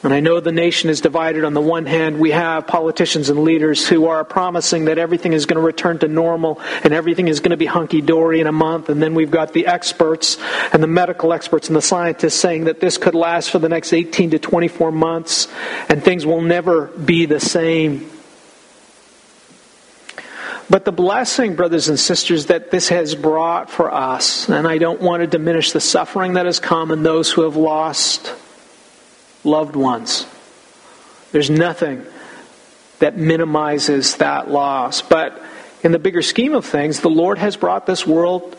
And 0.02 0.14
I 0.14 0.22
know 0.22 0.40
the 0.40 0.54
nation 0.54 0.90
is 0.90 1.02
divided. 1.02 1.44
On 1.44 1.54
the 1.54 1.62
one 1.62 1.86
hand, 1.86 2.20
we 2.20 2.32
have 2.32 2.66
politicians 2.66 3.30
and 3.30 3.44
leaders 3.44 3.86
who 3.86 4.08
are 4.08 4.24
promising 4.24 4.86
that 4.86 4.98
everything 4.98 5.34
is 5.34 5.46
going 5.46 5.58
to 5.58 5.62
return 5.62 6.00
to 6.00 6.08
normal 6.08 6.62
and 6.86 6.94
everything 6.94 7.28
is 7.28 7.42
going 7.42 7.52
to 7.52 7.58
be 7.58 7.66
hunky 7.66 8.00
dory 8.00 8.40
in 8.40 8.48
a 8.48 8.52
month. 8.54 8.88
And 8.88 9.04
then 9.04 9.14
we've 9.14 9.30
got 9.30 9.52
the 9.52 9.68
experts 9.68 10.38
and 10.72 10.82
the 10.82 10.88
medical 10.88 11.34
experts 11.34 11.68
and 11.68 11.76
the 11.76 11.82
scientists 11.82 12.36
saying 12.36 12.64
that 12.66 12.80
this 12.80 12.98
could 12.98 13.14
last 13.14 13.50
for 13.50 13.60
the 13.60 13.68
next 13.68 13.92
18 13.92 14.32
to 14.32 14.40
24 14.40 14.94
months 14.94 15.50
and 15.90 16.02
things 16.02 16.26
will 16.26 16.42
never 16.42 16.86
be 16.88 17.26
the 17.26 17.42
same. 17.42 18.10
But 20.70 20.86
the 20.86 20.92
blessing, 20.92 21.56
brothers 21.56 21.90
and 21.90 22.00
sisters, 22.00 22.48
that 22.48 22.70
this 22.70 22.90
has 22.90 23.16
brought 23.16 23.72
for 23.72 23.92
us, 23.92 24.50
and 24.50 24.68
I 24.68 24.78
don't 24.78 25.02
want 25.02 25.22
to 25.22 25.28
diminish 25.28 25.72
the 25.72 25.82
suffering 25.82 26.34
that 26.34 26.46
has 26.46 26.60
come 26.60 26.92
in 26.92 27.02
those 27.02 27.32
who 27.32 27.42
have 27.42 27.56
lost 27.56 28.34
loved 29.44 29.76
ones. 29.76 30.28
There's 31.32 31.50
nothing 31.50 32.06
that 33.00 33.18
minimizes 33.18 34.18
that 34.18 34.52
loss. 34.52 35.02
But 35.02 35.42
in 35.82 35.92
the 35.92 36.00
bigger 36.00 36.22
scheme 36.22 36.54
of 36.54 36.66
things, 36.66 37.00
the 37.00 37.10
Lord 37.10 37.38
has 37.38 37.56
brought 37.56 37.86
this 37.86 38.06
world 38.06 38.56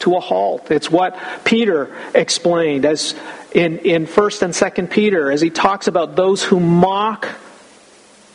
to 0.00 0.16
a 0.16 0.20
halt. 0.20 0.70
It's 0.70 0.90
what 0.90 1.18
Peter 1.44 1.94
explained 2.14 2.84
as 2.84 3.14
in, 3.52 3.78
in 3.78 4.06
1st 4.06 4.42
and 4.42 4.52
2nd 4.52 4.90
Peter 4.90 5.30
as 5.30 5.40
he 5.40 5.50
talks 5.50 5.86
about 5.86 6.16
those 6.16 6.42
who 6.42 6.60
mock 6.60 7.28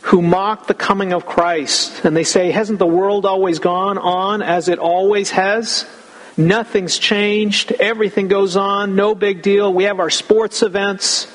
who 0.02 0.22
mock 0.22 0.66
the 0.66 0.74
coming 0.74 1.12
of 1.12 1.26
Christ. 1.26 2.04
And 2.04 2.16
they 2.16 2.24
say, 2.24 2.50
Hasn't 2.50 2.78
the 2.78 2.86
world 2.86 3.26
always 3.26 3.58
gone 3.58 3.98
on 3.98 4.42
as 4.42 4.68
it 4.68 4.78
always 4.78 5.30
has? 5.30 5.86
Nothing's 6.36 6.98
changed. 6.98 7.72
Everything 7.72 8.28
goes 8.28 8.56
on. 8.56 8.96
No 8.96 9.14
big 9.14 9.42
deal. 9.42 9.72
We 9.72 9.84
have 9.84 10.00
our 10.00 10.10
sports 10.10 10.62
events. 10.62 11.26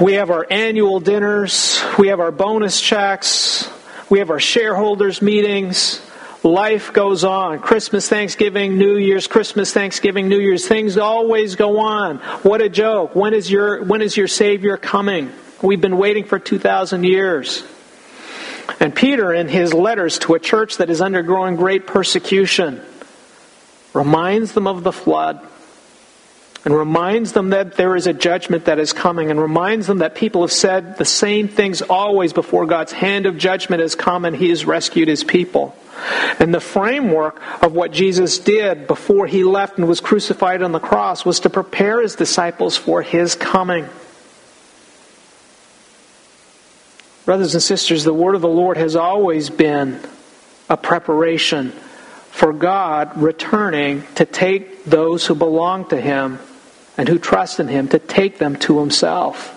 We 0.00 0.14
have 0.14 0.30
our 0.30 0.46
annual 0.50 1.00
dinners. 1.00 1.82
We 1.98 2.08
have 2.08 2.20
our 2.20 2.30
bonus 2.30 2.80
checks. 2.80 3.68
We 4.10 4.18
have 4.20 4.30
our 4.30 4.40
shareholders' 4.40 5.22
meetings. 5.22 6.00
Life 6.44 6.92
goes 6.92 7.24
on. 7.24 7.58
Christmas, 7.60 8.08
Thanksgiving, 8.08 8.78
New 8.78 8.96
Year's, 8.96 9.26
Christmas, 9.26 9.72
Thanksgiving, 9.72 10.28
New 10.28 10.38
Year's. 10.38 10.68
Things 10.68 10.96
always 10.96 11.56
go 11.56 11.78
on. 11.80 12.18
What 12.42 12.62
a 12.62 12.68
joke. 12.68 13.16
When 13.16 13.34
is 13.34 13.50
your, 13.50 13.82
when 13.84 14.02
is 14.02 14.16
your 14.16 14.28
Savior 14.28 14.76
coming? 14.76 15.32
We've 15.60 15.80
been 15.80 15.98
waiting 15.98 16.24
for 16.24 16.38
2,000 16.38 17.04
years. 17.04 17.64
And 18.80 18.94
Peter, 18.94 19.32
in 19.32 19.48
his 19.48 19.74
letters 19.74 20.18
to 20.20 20.34
a 20.34 20.38
church 20.38 20.76
that 20.76 20.90
is 20.90 21.00
undergoing 21.00 21.56
great 21.56 21.86
persecution, 21.86 22.80
reminds 23.92 24.52
them 24.52 24.66
of 24.66 24.84
the 24.84 24.92
flood 24.92 25.40
and 26.64 26.76
reminds 26.76 27.32
them 27.32 27.50
that 27.50 27.76
there 27.76 27.96
is 27.96 28.06
a 28.06 28.12
judgment 28.12 28.66
that 28.66 28.78
is 28.78 28.92
coming 28.92 29.30
and 29.30 29.40
reminds 29.40 29.86
them 29.86 29.98
that 29.98 30.14
people 30.14 30.42
have 30.42 30.52
said 30.52 30.96
the 30.96 31.04
same 31.04 31.48
things 31.48 31.82
always 31.82 32.32
before 32.32 32.66
God's 32.66 32.92
hand 32.92 33.26
of 33.26 33.38
judgment 33.38 33.80
has 33.80 33.94
come 33.94 34.24
and 34.24 34.36
he 34.36 34.50
has 34.50 34.64
rescued 34.64 35.08
his 35.08 35.24
people. 35.24 35.74
And 36.38 36.54
the 36.54 36.60
framework 36.60 37.40
of 37.62 37.72
what 37.72 37.90
Jesus 37.90 38.38
did 38.38 38.86
before 38.86 39.26
he 39.26 39.42
left 39.44 39.78
and 39.78 39.88
was 39.88 40.00
crucified 40.00 40.62
on 40.62 40.72
the 40.72 40.78
cross 40.78 41.24
was 41.24 41.40
to 41.40 41.50
prepare 41.50 42.00
his 42.02 42.14
disciples 42.14 42.76
for 42.76 43.02
his 43.02 43.34
coming. 43.34 43.88
Brothers 47.28 47.52
and 47.52 47.62
sisters, 47.62 48.04
the 48.04 48.14
word 48.14 48.36
of 48.36 48.40
the 48.40 48.48
Lord 48.48 48.78
has 48.78 48.96
always 48.96 49.50
been 49.50 50.00
a 50.70 50.78
preparation 50.78 51.72
for 52.30 52.54
God 52.54 53.20
returning 53.20 54.02
to 54.14 54.24
take 54.24 54.86
those 54.86 55.26
who 55.26 55.34
belong 55.34 55.86
to 55.90 56.00
Him 56.00 56.38
and 56.96 57.06
who 57.06 57.18
trust 57.18 57.60
in 57.60 57.68
Him, 57.68 57.88
to 57.88 57.98
take 57.98 58.38
them 58.38 58.56
to 58.60 58.80
Himself, 58.80 59.54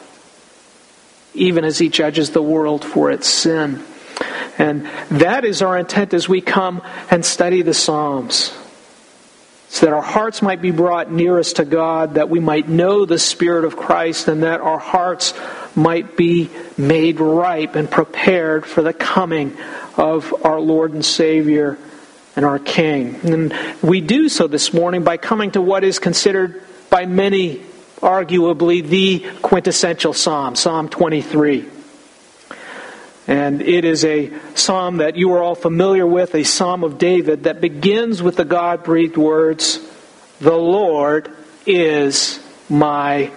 even 1.33 1.63
as 1.63 1.79
He 1.79 1.87
judges 1.87 2.31
the 2.31 2.41
world 2.41 2.83
for 2.83 3.09
its 3.09 3.29
sin. 3.29 3.81
And 4.57 4.85
that 5.09 5.45
is 5.45 5.61
our 5.61 5.77
intent 5.77 6.13
as 6.13 6.27
we 6.27 6.41
come 6.41 6.81
and 7.09 7.23
study 7.23 7.61
the 7.61 7.73
Psalms. 7.73 8.53
So 9.71 9.85
that 9.85 9.93
our 9.93 10.01
hearts 10.01 10.41
might 10.41 10.61
be 10.61 10.71
brought 10.71 11.09
nearest 11.09 11.55
to 11.55 11.63
God, 11.63 12.15
that 12.15 12.29
we 12.29 12.41
might 12.41 12.67
know 12.67 13.05
the 13.05 13.17
Spirit 13.17 13.63
of 13.63 13.77
Christ, 13.77 14.27
and 14.27 14.43
that 14.43 14.59
our 14.59 14.77
hearts 14.77 15.33
might 15.75 16.17
be 16.17 16.49
made 16.77 17.21
ripe 17.21 17.75
and 17.75 17.89
prepared 17.89 18.65
for 18.65 18.81
the 18.81 18.91
coming 18.91 19.55
of 19.95 20.45
our 20.45 20.59
Lord 20.59 20.91
and 20.91 21.05
Savior 21.05 21.77
and 22.35 22.43
our 22.43 22.59
King. 22.59 23.15
And 23.23 23.53
we 23.81 24.01
do 24.01 24.27
so 24.27 24.45
this 24.47 24.73
morning 24.73 25.05
by 25.05 25.15
coming 25.15 25.51
to 25.51 25.61
what 25.61 25.85
is 25.85 25.99
considered 25.99 26.61
by 26.89 27.05
many, 27.05 27.59
arguably, 28.01 28.85
the 28.85 29.25
quintessential 29.41 30.11
psalm, 30.11 30.57
Psalm 30.57 30.89
23. 30.89 31.80
And 33.31 33.61
it 33.61 33.85
is 33.85 34.03
a 34.03 34.29
psalm 34.55 34.97
that 34.97 35.15
you 35.15 35.31
are 35.31 35.41
all 35.41 35.55
familiar 35.55 36.05
with, 36.05 36.35
a 36.35 36.43
psalm 36.43 36.83
of 36.83 36.97
David 36.97 37.45
that 37.45 37.61
begins 37.61 38.21
with 38.21 38.35
the 38.35 38.43
God 38.43 38.83
breathed 38.83 39.15
words, 39.15 39.79
The 40.41 40.57
Lord 40.57 41.31
is 41.65 42.45
my 42.69 43.31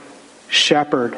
shepherd. 0.48 1.16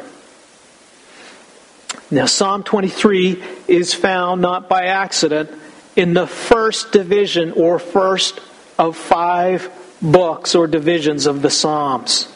Now, 2.11 2.27
Psalm 2.27 2.61
23 2.61 3.43
is 3.67 3.95
found 3.95 4.43
not 4.43 4.69
by 4.69 4.85
accident 4.85 5.49
in 5.95 6.13
the 6.13 6.27
first 6.27 6.91
division 6.91 7.53
or 7.53 7.79
first 7.79 8.39
of 8.77 8.95
five 8.95 9.71
books 10.03 10.53
or 10.53 10.67
divisions 10.67 11.25
of 11.25 11.41
the 11.41 11.49
Psalms. 11.49 12.31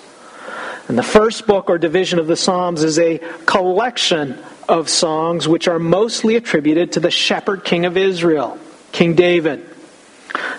And 0.88 0.98
the 0.98 1.03
first 1.03 1.45
book 1.45 1.69
or 1.69 1.77
division 1.77 2.17
of 2.17 2.25
the 2.25 2.36
Psalms 2.36 2.81
is 2.81 2.98
a 2.98 3.19
collection 3.45 4.43
of 4.68 4.89
songs 4.89 5.48
which 5.48 5.68
are 5.68 5.80
mostly 5.80 6.36
attributed 6.36 6.94
to 6.94 7.00
the 7.00 7.12
shepherd 7.12 7.63
king 7.63 7.86
of 7.86 7.98
Israel, 7.98 8.58
King 8.91 9.15
David. 9.15 9.65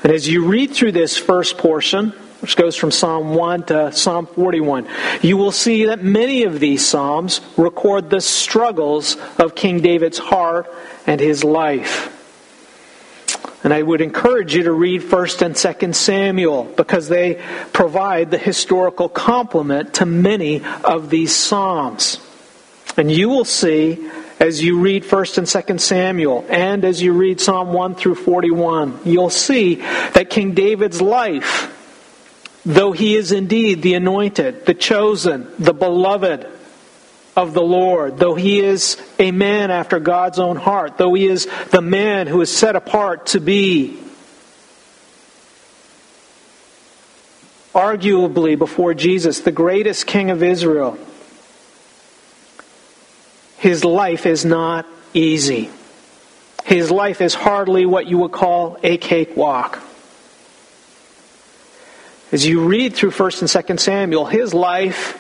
And 0.02 0.12
as 0.12 0.28
you 0.28 0.46
read 0.46 0.72
through 0.72 0.92
this 0.92 1.16
first 1.16 1.58
portion, 1.58 2.10
which 2.40 2.56
goes 2.56 2.74
from 2.74 2.90
Psalm 2.90 3.34
1 3.34 3.66
to 3.66 3.92
Psalm 3.92 4.26
41, 4.26 4.88
you 5.22 5.36
will 5.36 5.52
see 5.52 5.86
that 5.86 6.02
many 6.02 6.42
of 6.42 6.58
these 6.58 6.84
Psalms 6.84 7.40
record 7.56 8.10
the 8.10 8.20
struggles 8.20 9.16
of 9.38 9.54
King 9.54 9.80
David's 9.80 10.18
heart 10.18 10.66
and 11.06 11.20
his 11.20 11.44
life. 11.44 12.08
And 13.64 13.72
I 13.72 13.80
would 13.80 14.00
encourage 14.00 14.56
you 14.56 14.64
to 14.64 14.72
read 14.72 15.02
1st 15.02 15.42
and 15.42 15.54
2nd 15.54 15.94
Samuel 15.94 16.64
because 16.64 17.08
they 17.08 17.40
provide 17.72 18.32
the 18.32 18.38
historical 18.38 19.08
complement 19.08 19.94
to 19.94 20.06
many 20.06 20.64
of 20.84 21.10
these 21.10 21.34
Psalms. 21.34 22.18
And 22.96 23.10
you 23.10 23.28
will 23.28 23.44
see 23.44 24.10
as 24.38 24.62
you 24.62 24.80
read 24.80 25.04
1st 25.04 25.38
and 25.38 25.46
2nd 25.46 25.80
Samuel 25.80 26.44
and 26.48 26.84
as 26.84 27.00
you 27.00 27.12
read 27.12 27.40
Psalm 27.40 27.72
1 27.72 27.94
through 27.94 28.16
41, 28.16 29.00
you'll 29.04 29.30
see 29.30 29.76
that 29.76 30.30
King 30.30 30.52
David's 30.54 31.00
life, 31.00 31.72
though 32.64 32.92
he 32.92 33.16
is 33.16 33.32
indeed 33.32 33.82
the 33.82 33.94
anointed, 33.94 34.66
the 34.66 34.74
chosen, 34.74 35.48
the 35.58 35.72
beloved, 35.72 36.46
of 37.36 37.54
the 37.54 37.62
Lord, 37.62 38.18
though 38.18 38.34
he 38.34 38.60
is 38.60 39.00
a 39.18 39.30
man 39.30 39.70
after 39.70 39.98
God's 39.98 40.38
own 40.38 40.56
heart, 40.56 40.98
though 40.98 41.14
he 41.14 41.26
is 41.26 41.48
the 41.70 41.80
man 41.80 42.26
who 42.26 42.40
is 42.40 42.54
set 42.54 42.76
apart 42.76 43.26
to 43.28 43.40
be 43.40 43.98
arguably 47.74 48.58
before 48.58 48.92
Jesus 48.92 49.40
the 49.40 49.52
greatest 49.52 50.06
king 50.06 50.30
of 50.30 50.42
Israel, 50.42 50.98
his 53.62 53.84
life 53.84 54.26
is 54.26 54.44
not 54.44 54.86
easy. 55.14 55.70
His 56.64 56.90
life 56.90 57.22
is 57.22 57.32
hardly 57.32 57.86
what 57.86 58.06
you 58.06 58.18
would 58.18 58.32
call 58.32 58.76
a 58.82 58.98
cakewalk. 58.98 59.78
As 62.30 62.44
you 62.46 62.66
read 62.66 62.94
through 62.94 63.12
1st 63.12 63.40
and 63.40 63.78
2nd 63.78 63.80
Samuel, 63.80 64.26
his 64.26 64.52
life 64.52 65.18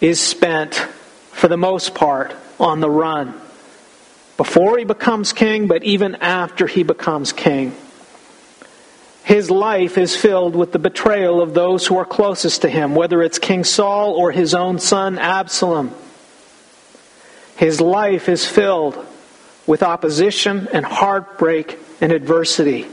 is 0.00 0.20
spent 0.20 0.86
for 1.32 1.48
the 1.48 1.56
most 1.56 1.94
part, 1.94 2.34
on 2.58 2.80
the 2.80 2.90
run. 2.90 3.32
Before 4.36 4.76
he 4.76 4.84
becomes 4.84 5.32
king, 5.32 5.66
but 5.66 5.82
even 5.82 6.16
after 6.16 6.66
he 6.66 6.82
becomes 6.82 7.32
king. 7.32 7.74
His 9.24 9.50
life 9.50 9.96
is 9.96 10.14
filled 10.14 10.54
with 10.54 10.72
the 10.72 10.78
betrayal 10.78 11.40
of 11.40 11.54
those 11.54 11.86
who 11.86 11.96
are 11.96 12.04
closest 12.04 12.60
to 12.60 12.68
him, 12.68 12.94
whether 12.94 13.22
it's 13.22 13.38
King 13.38 13.64
Saul 13.64 14.12
or 14.12 14.32
his 14.32 14.54
own 14.54 14.78
son 14.78 15.18
Absalom. 15.18 15.94
His 17.60 17.78
life 17.78 18.30
is 18.30 18.46
filled 18.46 18.96
with 19.66 19.82
opposition 19.82 20.66
and 20.72 20.82
heartbreak 20.82 21.78
and 22.00 22.10
adversity. 22.10 22.86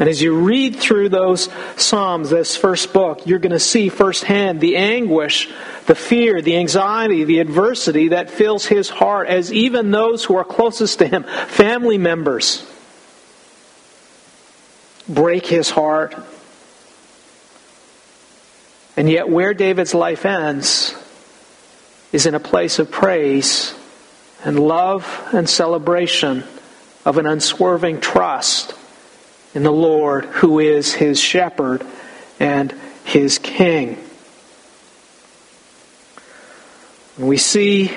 And 0.00 0.08
as 0.08 0.20
you 0.20 0.40
read 0.40 0.74
through 0.74 1.10
those 1.10 1.48
Psalms, 1.76 2.30
this 2.30 2.56
first 2.56 2.92
book, 2.92 3.28
you're 3.28 3.38
going 3.38 3.52
to 3.52 3.60
see 3.60 3.88
firsthand 3.88 4.60
the 4.60 4.76
anguish, 4.76 5.48
the 5.86 5.94
fear, 5.94 6.42
the 6.42 6.56
anxiety, 6.56 7.22
the 7.22 7.38
adversity 7.38 8.08
that 8.08 8.28
fills 8.28 8.66
his 8.66 8.88
heart 8.88 9.28
as 9.28 9.52
even 9.52 9.92
those 9.92 10.24
who 10.24 10.34
are 10.34 10.42
closest 10.42 10.98
to 10.98 11.06
him, 11.06 11.22
family 11.22 11.96
members, 11.96 12.68
break 15.08 15.46
his 15.46 15.70
heart. 15.70 16.16
And 18.96 19.08
yet, 19.08 19.28
where 19.28 19.54
David's 19.54 19.94
life 19.94 20.26
ends 20.26 20.96
is 22.12 22.26
in 22.26 22.34
a 22.34 22.40
place 22.40 22.78
of 22.78 22.90
praise 22.90 23.74
and 24.44 24.58
love 24.58 25.28
and 25.32 25.48
celebration 25.48 26.44
of 27.04 27.18
an 27.18 27.26
unswerving 27.26 28.00
trust 28.00 28.74
in 29.54 29.62
the 29.62 29.72
Lord, 29.72 30.24
who 30.26 30.58
is 30.58 30.94
his 30.94 31.20
shepherd 31.20 31.84
and 32.38 32.74
his 33.04 33.38
king. 33.38 33.98
And 37.16 37.28
we 37.28 37.36
see, 37.36 37.90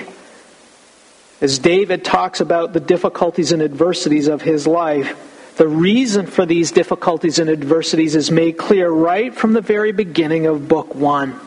as 1.40 1.60
David 1.60 2.04
talks 2.04 2.42
about 2.42 2.74
the 2.74 2.80
difficulties 2.80 3.52
and 3.52 3.62
adversities 3.62 4.28
of 4.28 4.42
his 4.42 4.68
life, 4.68 5.16
the 5.58 5.68
reason 5.68 6.26
for 6.26 6.46
these 6.46 6.72
difficulties 6.72 7.38
and 7.38 7.50
adversities 7.50 8.16
is 8.16 8.32
made 8.32 8.58
clear 8.58 8.90
right 8.90 9.34
from 9.34 9.54
the 9.54 9.62
very 9.62 9.92
beginning 9.92 10.48
of 10.48 10.68
Book 10.68 10.96
1, 10.96 11.40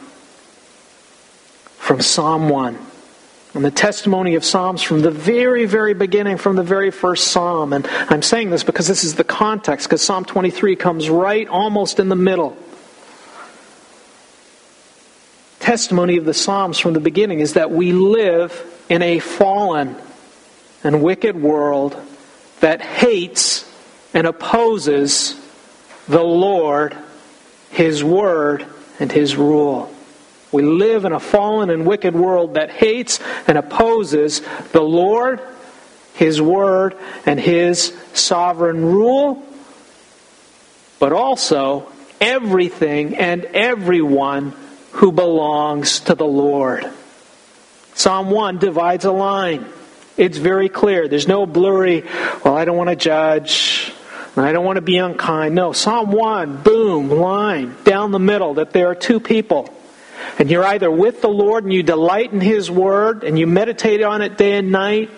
from 1.86 2.00
Psalm 2.00 2.48
1 2.48 2.76
and 3.54 3.64
the 3.64 3.70
testimony 3.70 4.34
of 4.34 4.44
Psalms 4.44 4.82
from 4.82 5.02
the 5.02 5.10
very, 5.12 5.66
very 5.66 5.94
beginning, 5.94 6.36
from 6.36 6.56
the 6.56 6.64
very 6.64 6.90
first 6.90 7.28
Psalm. 7.28 7.72
And 7.72 7.86
I'm 8.10 8.22
saying 8.22 8.50
this 8.50 8.64
because 8.64 8.88
this 8.88 9.04
is 9.04 9.14
the 9.14 9.22
context, 9.22 9.86
because 9.86 10.02
Psalm 10.02 10.24
23 10.24 10.74
comes 10.74 11.08
right 11.08 11.46
almost 11.46 12.00
in 12.00 12.08
the 12.08 12.16
middle. 12.16 12.56
Testimony 15.60 16.16
of 16.16 16.24
the 16.24 16.34
Psalms 16.34 16.80
from 16.80 16.92
the 16.92 16.98
beginning 16.98 17.38
is 17.38 17.52
that 17.52 17.70
we 17.70 17.92
live 17.92 18.84
in 18.88 19.00
a 19.02 19.20
fallen 19.20 19.94
and 20.82 21.04
wicked 21.04 21.40
world 21.40 21.96
that 22.58 22.82
hates 22.82 23.64
and 24.12 24.26
opposes 24.26 25.40
the 26.08 26.24
Lord, 26.24 26.96
His 27.70 28.02
Word, 28.02 28.66
and 28.98 29.12
His 29.12 29.36
rule. 29.36 29.95
We 30.52 30.62
live 30.62 31.04
in 31.04 31.12
a 31.12 31.20
fallen 31.20 31.70
and 31.70 31.86
wicked 31.86 32.14
world 32.14 32.54
that 32.54 32.70
hates 32.70 33.20
and 33.46 33.58
opposes 33.58 34.42
the 34.72 34.80
Lord, 34.80 35.40
His 36.14 36.40
Word, 36.40 36.96
and 37.24 37.40
His 37.40 37.92
sovereign 38.14 38.84
rule, 38.84 39.42
but 40.98 41.12
also 41.12 41.90
everything 42.20 43.16
and 43.16 43.44
everyone 43.46 44.54
who 44.92 45.12
belongs 45.12 46.00
to 46.00 46.14
the 46.14 46.26
Lord. 46.26 46.90
Psalm 47.94 48.30
1 48.30 48.58
divides 48.58 49.04
a 49.04 49.12
line. 49.12 49.66
It's 50.16 50.38
very 50.38 50.68
clear. 50.68 51.08
There's 51.08 51.28
no 51.28 51.44
blurry, 51.44 52.04
well, 52.44 52.56
I 52.56 52.64
don't 52.64 52.76
want 52.76 52.90
to 52.90 52.96
judge. 52.96 53.92
I 54.38 54.52
don't 54.52 54.64
want 54.64 54.76
to 54.76 54.82
be 54.82 54.98
unkind. 54.98 55.54
No, 55.54 55.72
Psalm 55.72 56.12
1, 56.12 56.62
boom, 56.62 57.08
line, 57.08 57.74
down 57.84 58.10
the 58.10 58.18
middle, 58.18 58.54
that 58.54 58.72
there 58.72 58.88
are 58.88 58.94
two 58.94 59.18
people 59.18 59.72
and 60.38 60.50
you're 60.50 60.64
either 60.64 60.90
with 60.90 61.22
the 61.22 61.28
Lord 61.28 61.64
and 61.64 61.72
you 61.72 61.82
delight 61.82 62.32
in 62.32 62.40
His 62.40 62.70
Word 62.70 63.24
and 63.24 63.38
you 63.38 63.46
meditate 63.46 64.02
on 64.02 64.22
it 64.22 64.36
day 64.36 64.58
and 64.58 64.70
night, 64.70 65.10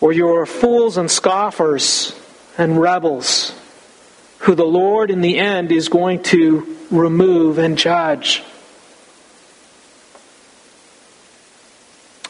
or 0.00 0.12
you're 0.12 0.46
fools 0.46 0.96
and 0.96 1.10
scoffers 1.10 2.18
and 2.58 2.80
rebels 2.80 3.54
who 4.38 4.54
the 4.54 4.64
Lord 4.64 5.10
in 5.10 5.20
the 5.20 5.38
end 5.38 5.70
is 5.70 5.88
going 5.88 6.22
to 6.24 6.76
remove 6.90 7.58
and 7.58 7.78
judge. 7.78 8.42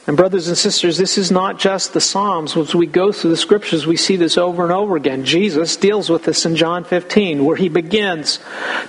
And, 0.07 0.17
brothers 0.17 0.49
and 0.49 0.59
sisters, 0.59 0.99
this 0.99 1.17
is 1.17 1.31
not 1.31 1.61
just 1.61 1.93
the 1.93 2.01
Psalms. 2.01 2.57
As 2.57 2.75
we 2.75 2.87
go 2.87 3.13
through 3.13 3.31
the 3.31 3.37
scriptures, 3.37 3.87
we 3.87 3.97
see 3.97 4.17
this 4.17 4.37
over 4.37 4.65
and 4.65 4.73
over 4.73 4.97
again. 4.97 5.25
Jesus 5.25 5.77
deals 5.77 6.11
with 6.11 6.25
this 6.25 6.45
in 6.45 6.57
John 6.57 6.83
15, 6.83 7.45
where 7.45 7.55
he 7.55 7.69
begins 7.69 8.41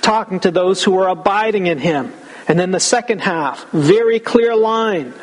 talking 0.01 0.39
to 0.39 0.49
those 0.49 0.83
who 0.83 0.97
are 0.97 1.09
abiding 1.09 1.67
in 1.67 1.77
him. 1.77 2.11
And 2.47 2.59
then 2.59 2.71
the 2.71 2.79
second 2.79 3.19
half, 3.19 3.69
very 3.71 4.19
clear 4.19 4.55
line 4.55 5.13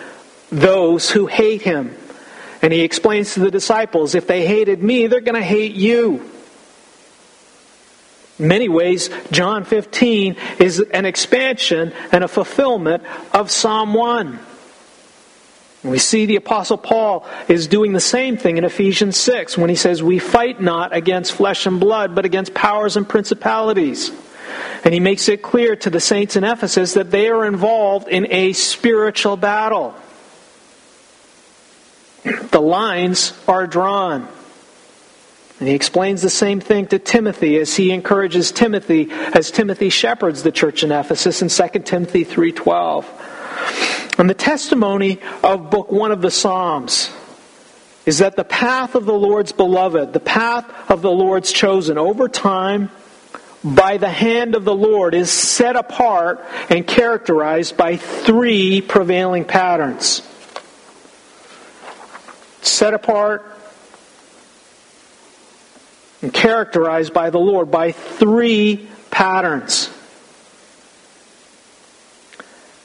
those 0.51 1.11
who 1.11 1.27
hate 1.27 1.63
him. 1.63 1.97
And 2.63 2.73
he 2.73 2.83
explains 2.83 3.35
to 3.35 3.41
the 3.41 3.51
disciples 3.51 4.15
if 4.15 4.27
they 4.27 4.47
hated 4.47 4.83
me, 4.83 5.09
they're 5.09 5.21
going 5.21 5.35
to 5.35 5.43
hate 5.43 5.75
you. 5.75 6.31
In 8.39 8.49
many 8.49 8.69
ways, 8.69 9.11
John 9.33 9.65
15 9.65 10.37
is 10.61 10.79
an 10.79 11.05
expansion 11.05 11.93
and 12.13 12.23
a 12.23 12.29
fulfillment 12.29 13.03
of 13.33 13.51
Psalm 13.51 13.93
1. 13.93 14.39
We 15.83 15.99
see 15.99 16.27
the 16.27 16.37
Apostle 16.37 16.77
Paul 16.77 17.27
is 17.49 17.67
doing 17.67 17.95
the 17.95 18.01
same 18.01 18.37
thing 18.37 18.59
in 18.59 18.65
Ephesians 18.65 19.17
6 19.17 19.57
when 19.57 19.71
he 19.71 19.77
says, 19.77 20.03
We 20.03 20.19
fight 20.19 20.61
not 20.61 20.95
against 20.95 21.33
flesh 21.33 21.65
and 21.65 21.81
blood, 21.81 22.15
but 22.15 22.27
against 22.27 22.53
powers 22.53 22.97
and 22.97 23.09
principalities. 23.09 24.11
And 24.85 24.93
he 24.93 25.01
makes 25.01 25.29
it 25.29 25.43
clear 25.43 25.77
to 25.77 25.91
the 25.91 26.01
saints 26.01 26.37
in 26.37 26.45
Ephesus 26.45 26.95
that 26.95 27.11
they 27.11 27.29
are 27.29 27.47
involved 27.47 28.09
in 28.09 28.31
a 28.31 28.53
spiritual 28.53 29.37
battle. 29.37 29.95
The 32.25 32.61
lines 32.61 33.33
are 33.49 33.67
drawn. 33.67 34.29
And 35.61 35.69
he 35.69 35.75
explains 35.75 36.21
the 36.21 36.31
same 36.31 36.61
thing 36.61 36.87
to 36.89 36.99
Timothy 36.99 37.57
as 37.57 37.77
he 37.77 37.93
encourages 37.93 38.51
Timothy 38.53 39.09
as 39.11 39.51
Timothy 39.51 39.91
shepherds 39.91 40.43
the 40.43 40.53
church 40.53 40.83
in 40.83 40.91
Ephesus 40.91 41.43
in 41.43 41.49
2 41.49 41.85
Timothy 41.85 42.25
3:12. 42.25 43.05
And 44.21 44.29
the 44.29 44.35
testimony 44.35 45.19
of 45.43 45.71
book 45.71 45.91
1 45.91 46.13
of 46.13 46.21
the 46.21 46.31
Psalms 46.31 47.11
is 48.05 48.19
that 48.19 48.37
the 48.37 48.45
path 48.45 48.95
of 48.95 49.07
the 49.07 49.15
Lord's 49.15 49.53
beloved, 49.53 50.13
the 50.13 50.21
path 50.21 50.91
of 50.91 51.01
the 51.01 51.11
Lord's 51.11 51.51
chosen 51.51 51.97
over 51.97 52.29
time 52.29 52.91
by 53.65 53.97
the 53.97 54.11
hand 54.11 54.55
of 54.55 54.67
the 54.67 54.75
Lord 54.75 55.15
is 55.15 55.31
set 55.31 55.75
apart 55.75 56.45
and 56.69 56.87
characterized 56.87 57.79
by 57.79 57.97
three 57.97 58.83
prevailing 58.83 59.47
patterns. 59.47 60.21
Set 62.61 62.93
apart 62.93 63.43
and 66.21 66.31
characterized 66.31 67.15
by 67.15 67.31
the 67.31 67.41
Lord 67.41 67.71
by 67.71 67.93
three 67.93 68.87
patterns. 69.11 69.89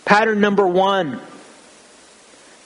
Pattern 0.05 0.39
number 0.39 0.67
one 0.67 1.19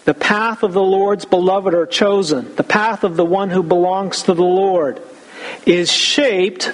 the 0.05 0.13
path 0.15 0.63
of 0.63 0.73
the 0.73 0.81
Lord's 0.81 1.25
beloved 1.25 1.73
are 1.75 1.85
chosen. 1.85 2.55
The 2.55 2.63
path 2.63 3.03
of 3.03 3.15
the 3.15 3.25
one 3.25 3.51
who 3.51 3.61
belongs 3.61 4.23
to 4.23 4.33
the 4.33 4.41
Lord 4.41 4.99
is 5.67 5.91
shaped 5.91 6.73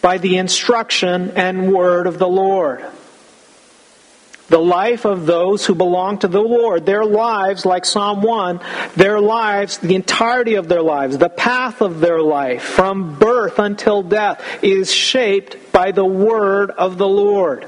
by 0.00 0.18
the 0.18 0.36
instruction 0.36 1.32
and 1.32 1.72
word 1.72 2.06
of 2.06 2.20
the 2.20 2.28
Lord. 2.28 2.84
The 4.48 4.58
life 4.58 5.04
of 5.04 5.26
those 5.26 5.66
who 5.66 5.74
belong 5.74 6.18
to 6.20 6.28
the 6.28 6.40
Lord, 6.40 6.86
their 6.86 7.04
lives, 7.04 7.66
like 7.66 7.84
Psalm 7.84 8.22
1, 8.22 8.60
their 8.94 9.20
lives, 9.20 9.78
the 9.78 9.96
entirety 9.96 10.54
of 10.54 10.68
their 10.68 10.80
lives, 10.80 11.18
the 11.18 11.28
path 11.28 11.82
of 11.82 11.98
their 11.98 12.22
life, 12.22 12.62
from 12.62 13.18
birth 13.18 13.58
until 13.58 14.02
death, 14.02 14.40
is 14.62 14.92
shaped 14.92 15.72
by 15.72 15.90
the 15.90 16.04
word 16.04 16.70
of 16.70 16.98
the 16.98 17.08
Lord. 17.08 17.66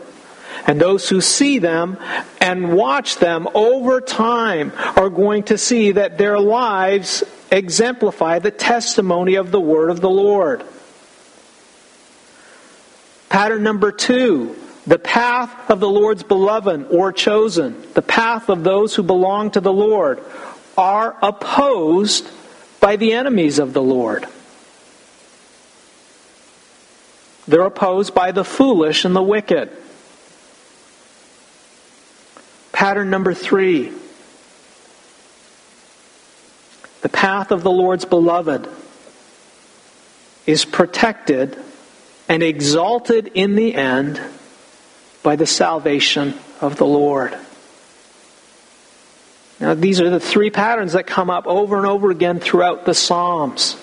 And 0.66 0.80
those 0.80 1.08
who 1.08 1.20
see 1.20 1.58
them 1.58 1.98
and 2.40 2.72
watch 2.72 3.16
them 3.16 3.48
over 3.54 4.00
time 4.00 4.72
are 4.96 5.10
going 5.10 5.44
to 5.44 5.58
see 5.58 5.92
that 5.92 6.18
their 6.18 6.38
lives 6.38 7.24
exemplify 7.50 8.38
the 8.38 8.50
testimony 8.50 9.34
of 9.34 9.50
the 9.50 9.60
word 9.60 9.90
of 9.90 10.00
the 10.00 10.10
Lord. 10.10 10.64
Pattern 13.28 13.62
number 13.62 13.92
two 13.92 14.56
the 14.86 14.98
path 14.98 15.70
of 15.70 15.78
the 15.78 15.88
Lord's 15.88 16.22
beloved 16.22 16.86
or 16.90 17.12
chosen, 17.12 17.80
the 17.94 18.02
path 18.02 18.48
of 18.48 18.64
those 18.64 18.94
who 18.94 19.02
belong 19.02 19.50
to 19.52 19.60
the 19.60 19.72
Lord, 19.72 20.20
are 20.76 21.16
opposed 21.22 22.28
by 22.80 22.96
the 22.96 23.12
enemies 23.12 23.58
of 23.58 23.72
the 23.72 23.82
Lord. 23.82 24.26
They're 27.46 27.66
opposed 27.66 28.14
by 28.14 28.32
the 28.32 28.44
foolish 28.44 29.04
and 29.04 29.14
the 29.14 29.22
wicked. 29.22 29.70
Pattern 32.80 33.10
number 33.10 33.34
three 33.34 33.92
the 37.02 37.10
path 37.10 37.50
of 37.50 37.62
the 37.62 37.70
Lord's 37.70 38.06
beloved 38.06 38.66
is 40.46 40.64
protected 40.64 41.58
and 42.26 42.42
exalted 42.42 43.32
in 43.34 43.54
the 43.54 43.74
end 43.74 44.18
by 45.22 45.36
the 45.36 45.44
salvation 45.44 46.32
of 46.62 46.76
the 46.76 46.86
Lord. 46.86 47.36
Now, 49.60 49.74
these 49.74 50.00
are 50.00 50.08
the 50.08 50.18
three 50.18 50.48
patterns 50.48 50.94
that 50.94 51.06
come 51.06 51.28
up 51.28 51.46
over 51.46 51.76
and 51.76 51.86
over 51.86 52.10
again 52.10 52.40
throughout 52.40 52.86
the 52.86 52.94
Psalms. 52.94 53.76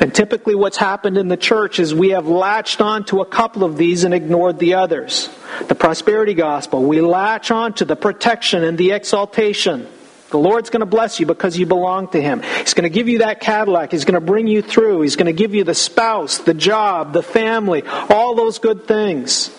And 0.00 0.14
typically, 0.14 0.54
what's 0.54 0.76
happened 0.76 1.18
in 1.18 1.28
the 1.28 1.36
church 1.36 1.78
is 1.78 1.94
we 1.94 2.10
have 2.10 2.26
latched 2.26 2.80
on 2.80 3.04
to 3.06 3.20
a 3.20 3.26
couple 3.26 3.64
of 3.64 3.76
these 3.76 4.04
and 4.04 4.12
ignored 4.14 4.58
the 4.58 4.74
others. 4.74 5.28
The 5.68 5.74
prosperity 5.74 6.34
gospel, 6.34 6.82
we 6.82 7.00
latch 7.00 7.50
on 7.50 7.72
to 7.74 7.84
the 7.84 7.96
protection 7.96 8.64
and 8.64 8.76
the 8.76 8.92
exaltation. 8.92 9.88
The 10.30 10.38
Lord's 10.38 10.70
going 10.70 10.80
to 10.80 10.86
bless 10.86 11.20
you 11.20 11.26
because 11.26 11.56
you 11.56 11.66
belong 11.66 12.08
to 12.08 12.20
Him. 12.20 12.42
He's 12.42 12.74
going 12.74 12.90
to 12.90 12.90
give 12.90 13.08
you 13.08 13.18
that 13.18 13.40
Cadillac. 13.40 13.92
He's 13.92 14.04
going 14.04 14.20
to 14.20 14.20
bring 14.20 14.48
you 14.48 14.60
through. 14.60 15.02
He's 15.02 15.16
going 15.16 15.26
to 15.26 15.32
give 15.32 15.54
you 15.54 15.64
the 15.64 15.74
spouse, 15.74 16.38
the 16.38 16.54
job, 16.54 17.12
the 17.12 17.22
family, 17.22 17.84
all 17.86 18.34
those 18.34 18.58
good 18.58 18.88
things. 18.88 19.50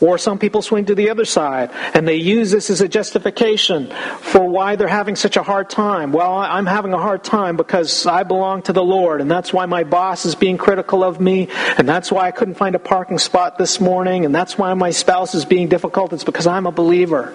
Or 0.00 0.16
some 0.16 0.38
people 0.38 0.62
swing 0.62 0.84
to 0.86 0.94
the 0.94 1.10
other 1.10 1.24
side 1.24 1.70
and 1.92 2.06
they 2.06 2.16
use 2.16 2.52
this 2.52 2.70
as 2.70 2.80
a 2.80 2.88
justification 2.88 3.92
for 4.20 4.48
why 4.48 4.76
they're 4.76 4.86
having 4.86 5.16
such 5.16 5.36
a 5.36 5.42
hard 5.42 5.68
time. 5.70 6.12
Well, 6.12 6.34
I'm 6.34 6.66
having 6.66 6.92
a 6.92 6.98
hard 6.98 7.24
time 7.24 7.56
because 7.56 8.06
I 8.06 8.22
belong 8.22 8.62
to 8.62 8.72
the 8.72 8.84
Lord 8.84 9.20
and 9.20 9.28
that's 9.28 9.52
why 9.52 9.66
my 9.66 9.82
boss 9.82 10.24
is 10.24 10.36
being 10.36 10.56
critical 10.56 11.02
of 11.02 11.20
me 11.20 11.48
and 11.76 11.88
that's 11.88 12.12
why 12.12 12.28
I 12.28 12.30
couldn't 12.30 12.54
find 12.54 12.76
a 12.76 12.78
parking 12.78 13.18
spot 13.18 13.58
this 13.58 13.80
morning 13.80 14.24
and 14.24 14.32
that's 14.32 14.56
why 14.56 14.72
my 14.74 14.90
spouse 14.90 15.34
is 15.34 15.44
being 15.44 15.68
difficult. 15.68 16.12
It's 16.12 16.24
because 16.24 16.46
I'm 16.46 16.66
a 16.66 16.72
believer. 16.72 17.34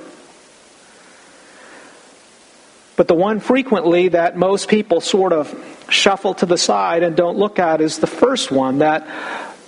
But 2.96 3.08
the 3.08 3.16
one 3.16 3.40
frequently 3.40 4.10
that 4.10 4.38
most 4.38 4.70
people 4.70 5.02
sort 5.02 5.34
of 5.34 5.54
shuffle 5.90 6.34
to 6.36 6.46
the 6.46 6.58
side 6.58 7.04
and 7.04 7.16
don't 7.16 7.38
look 7.38 7.60
at 7.60 7.82
is 7.82 7.98
the 7.98 8.08
first 8.08 8.52
one 8.52 8.80
that 8.80 9.06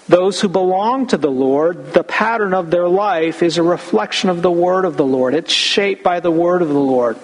those 0.07 0.39
who 0.39 0.47
belong 0.47 1.07
to 1.07 1.17
the 1.17 1.31
Lord, 1.31 1.93
the 1.93 2.03
pattern 2.03 2.53
of 2.53 2.69
their 2.69 2.87
life 2.87 3.41
is 3.41 3.57
a 3.57 3.63
reflection 3.63 4.29
of 4.29 4.41
the 4.41 4.51
Word 4.51 4.85
of 4.85 4.97
the 4.97 5.05
Lord. 5.05 5.33
It's 5.33 5.51
shaped 5.51 6.03
by 6.03 6.19
the 6.19 6.31
Word 6.31 6.61
of 6.61 6.69
the 6.69 6.75
Lord. 6.75 7.17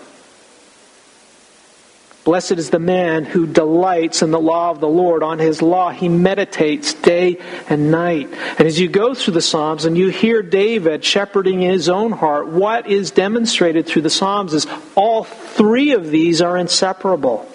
Blessed 2.23 2.53
is 2.53 2.69
the 2.69 2.79
man 2.79 3.25
who 3.25 3.47
delights 3.47 4.21
in 4.21 4.29
the 4.29 4.39
law 4.39 4.69
of 4.69 4.79
the 4.79 4.87
Lord. 4.87 5.23
On 5.23 5.39
his 5.39 5.61
law 5.61 5.89
he 5.89 6.07
meditates 6.07 6.93
day 6.93 7.39
and 7.67 7.89
night. 7.89 8.29
And 8.59 8.67
as 8.67 8.79
you 8.79 8.87
go 8.87 9.15
through 9.15 9.33
the 9.33 9.41
Psalms 9.41 9.85
and 9.85 9.97
you 9.97 10.09
hear 10.09 10.43
David 10.43 11.03
shepherding 11.03 11.63
in 11.63 11.71
his 11.71 11.89
own 11.89 12.11
heart, 12.11 12.47
what 12.47 12.87
is 12.87 13.09
demonstrated 13.09 13.87
through 13.87 14.03
the 14.03 14.11
Psalms 14.11 14.53
is 14.53 14.67
all 14.95 15.23
three 15.23 15.93
of 15.93 16.11
these 16.11 16.43
are 16.43 16.57
inseparable. 16.57 17.47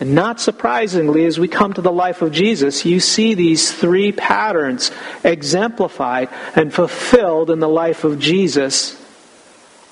And 0.00 0.14
not 0.14 0.40
surprisingly, 0.40 1.24
as 1.24 1.38
we 1.38 1.46
come 1.46 1.72
to 1.72 1.80
the 1.80 1.92
life 1.92 2.20
of 2.20 2.32
Jesus, 2.32 2.84
you 2.84 2.98
see 2.98 3.34
these 3.34 3.70
three 3.70 4.10
patterns 4.10 4.90
exemplified 5.22 6.30
and 6.56 6.74
fulfilled 6.74 7.50
in 7.50 7.60
the 7.60 7.68
life 7.68 8.02
of 8.02 8.18
Jesus. 8.18 9.00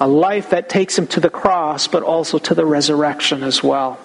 A 0.01 0.09
life 0.09 0.51
that 0.51 0.69
takes 0.69 0.99
him 0.99 1.07
to 1.09 1.21
the 1.21 1.31
cross, 1.31 1.87
but 1.87 2.03
also 2.03 2.39
to 2.39 2.55
the 2.55 2.67
resurrection 2.67 3.45
as 3.45 3.63
well. 3.63 4.01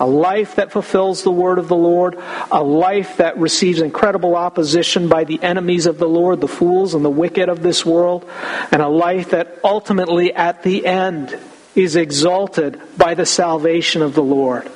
A 0.00 0.06
life 0.06 0.56
that 0.56 0.72
fulfills 0.72 1.22
the 1.22 1.30
word 1.30 1.58
of 1.58 1.68
the 1.68 1.76
Lord, 1.76 2.18
a 2.50 2.62
life 2.62 3.18
that 3.18 3.38
receives 3.38 3.80
incredible 3.80 4.34
opposition 4.34 5.08
by 5.08 5.22
the 5.24 5.40
enemies 5.42 5.86
of 5.86 5.98
the 5.98 6.08
Lord, 6.08 6.40
the 6.40 6.48
fools 6.48 6.94
and 6.94 7.04
the 7.04 7.10
wicked 7.10 7.48
of 7.48 7.62
this 7.62 7.86
world, 7.86 8.28
and 8.72 8.82
a 8.82 8.88
life 8.88 9.30
that 9.30 9.58
ultimately 9.62 10.32
at 10.32 10.64
the 10.64 10.86
end 10.86 11.38
is 11.76 11.94
exalted 11.94 12.80
by 12.96 13.14
the 13.14 13.26
salvation 13.26 14.02
of 14.02 14.14
the 14.14 14.22
Lord. 14.22 14.68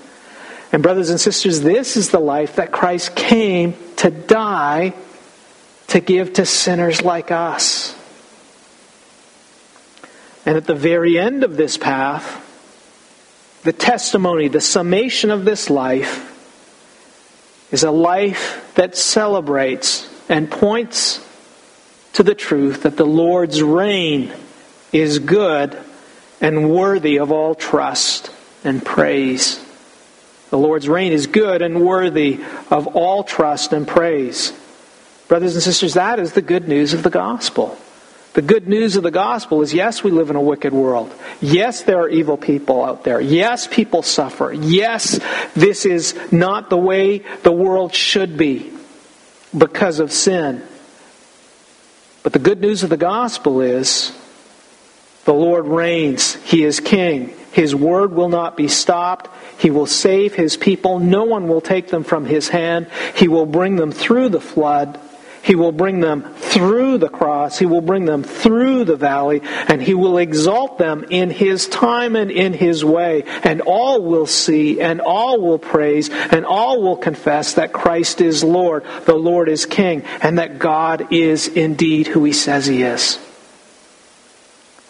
And, 0.73 0.83
brothers 0.83 1.11
and 1.11 1.21
sisters, 1.21 1.61
this 1.61 1.99
is 1.99 2.11
the 2.11 2.19
life 2.19 2.57
that 2.57 2.73
Christ 2.73 3.15
came 3.15 3.75
to 3.97 4.11
die 4.11 4.95
to 5.89 6.01
give 6.01 6.33
to 6.35 6.47
sinners 6.47 7.03
like 7.03 7.31
us. 7.31 7.95
And 10.47 10.57
at 10.57 10.67
the 10.67 10.75
very 10.75 11.19
end 11.19 11.45
of 11.45 11.59
this 11.59 11.77
path, 11.77 12.49
the 13.65 13.73
testimony, 13.73 14.49
the 14.49 14.63
summation 14.63 15.31
of 15.31 15.45
this 15.45 15.69
life 15.69 16.31
is 17.71 17.85
a 17.85 17.91
life 17.91 18.73
that 18.75 18.97
celebrates 18.97 20.09
and 20.29 20.51
points 20.51 21.25
to 22.15 22.23
the 22.23 22.35
truth 22.35 22.83
that 22.83 22.97
the 22.97 23.07
Lord's 23.07 23.63
reign 23.63 24.33
is 24.91 25.19
good 25.19 25.79
and 26.41 26.71
worthy 26.71 27.19
of 27.19 27.31
all 27.31 27.55
trust 27.55 28.31
and 28.65 28.85
praise. 28.85 29.65
The 30.53 30.59
Lord's 30.59 30.87
reign 30.87 31.13
is 31.13 31.29
good 31.29 31.63
and 31.63 31.81
worthy 31.81 32.39
of 32.71 32.89
all 32.89 33.25
trust 33.25 33.73
and 33.73 33.89
praise. 33.89 34.53
Brothers 35.27 35.55
and 35.55 35.63
sisters, 35.63 35.95
that 35.95 36.19
is 36.19 36.35
the 36.35 36.43
good 36.43 36.69
news 36.69 36.93
of 36.93 37.03
the 37.03 37.09
gospel. 37.09 37.79
The 38.35 38.43
good 38.43 38.69
news 38.69 38.97
of 38.97 39.03
the 39.03 39.11
gospel 39.11 39.63
is 39.63 39.73
yes, 39.73 40.05
we 40.05 40.11
live 40.11 40.29
in 40.29 40.37
a 40.37 40.43
wicked 40.43 40.75
world. 40.75 41.11
Yes, 41.41 41.85
there 41.85 42.01
are 42.01 42.09
evil 42.11 42.37
people 42.37 42.85
out 42.85 43.03
there. 43.03 43.19
Yes, 43.19 43.67
people 43.67 44.03
suffer. 44.03 44.53
Yes, 44.53 45.19
this 45.55 45.87
is 45.87 46.15
not 46.31 46.69
the 46.69 46.77
way 46.77 47.21
the 47.45 47.51
world 47.51 47.95
should 47.95 48.37
be 48.37 48.75
because 49.57 50.01
of 50.01 50.13
sin. 50.13 50.63
But 52.25 52.35
the 52.35 52.39
good 52.39 52.61
news 52.61 52.83
of 52.83 52.91
the 52.91 52.99
gospel 52.99 53.63
is 53.63 54.15
the 55.25 55.33
Lord 55.33 55.65
reigns. 55.65 56.35
He 56.45 56.63
is 56.63 56.79
king. 56.79 57.33
His 57.53 57.75
word 57.75 58.13
will 58.13 58.29
not 58.29 58.57
be 58.57 58.69
stopped. 58.69 59.29
He 59.59 59.71
will 59.71 59.87
save 59.87 60.35
his 60.35 60.57
people. 60.57 60.99
No 60.99 61.25
one 61.25 61.49
will 61.49 61.61
take 61.61 61.89
them 61.89 62.05
from 62.05 62.25
his 62.25 62.49
hand. 62.49 62.89
He 63.15 63.29
will 63.29 63.47
bring 63.47 63.77
them 63.77 63.93
through 63.93 64.31
the 64.31 64.41
flood. 64.41 64.99
He 65.43 65.57
will 65.57 65.73
bring 65.73 66.01
them 66.01 66.23
through 66.35 66.99
the 66.99 67.09
cross. 67.09 67.59
He 67.59 67.67
will 67.67 67.81
bring 67.81 68.05
them 68.05 68.23
through 68.23 68.85
the 68.85 68.97
valley, 68.97 69.43
and 69.43 69.83
He 69.83 69.93
will 69.93 70.19
exalt 70.19 70.79
them 70.79 71.05
in 71.11 71.31
His 71.31 71.67
time 71.67 72.15
and 72.15 72.31
in 72.31 72.53
His 72.53 72.85
way. 72.85 73.25
And 73.43 73.61
all 73.61 74.03
will 74.03 74.27
see, 74.27 74.81
and 74.81 75.01
all 75.01 75.41
will 75.41 75.59
praise, 75.59 76.11
and 76.11 76.47
all 76.47 76.81
will 76.81 76.97
confess 76.97 77.55
that 77.55 77.73
Christ 77.73 78.21
is 78.21 78.45
Lord, 78.45 78.85
the 79.05 79.17
Lord 79.17 79.49
is 79.49 79.67
King, 79.67 80.05
and 80.23 80.39
that 80.39 80.61
God 80.61 81.13
is 81.13 81.49
indeed 81.49 82.07
who 82.07 82.23
He 82.23 82.33
says 82.33 82.67
He 82.67 82.85
is. 82.85 83.19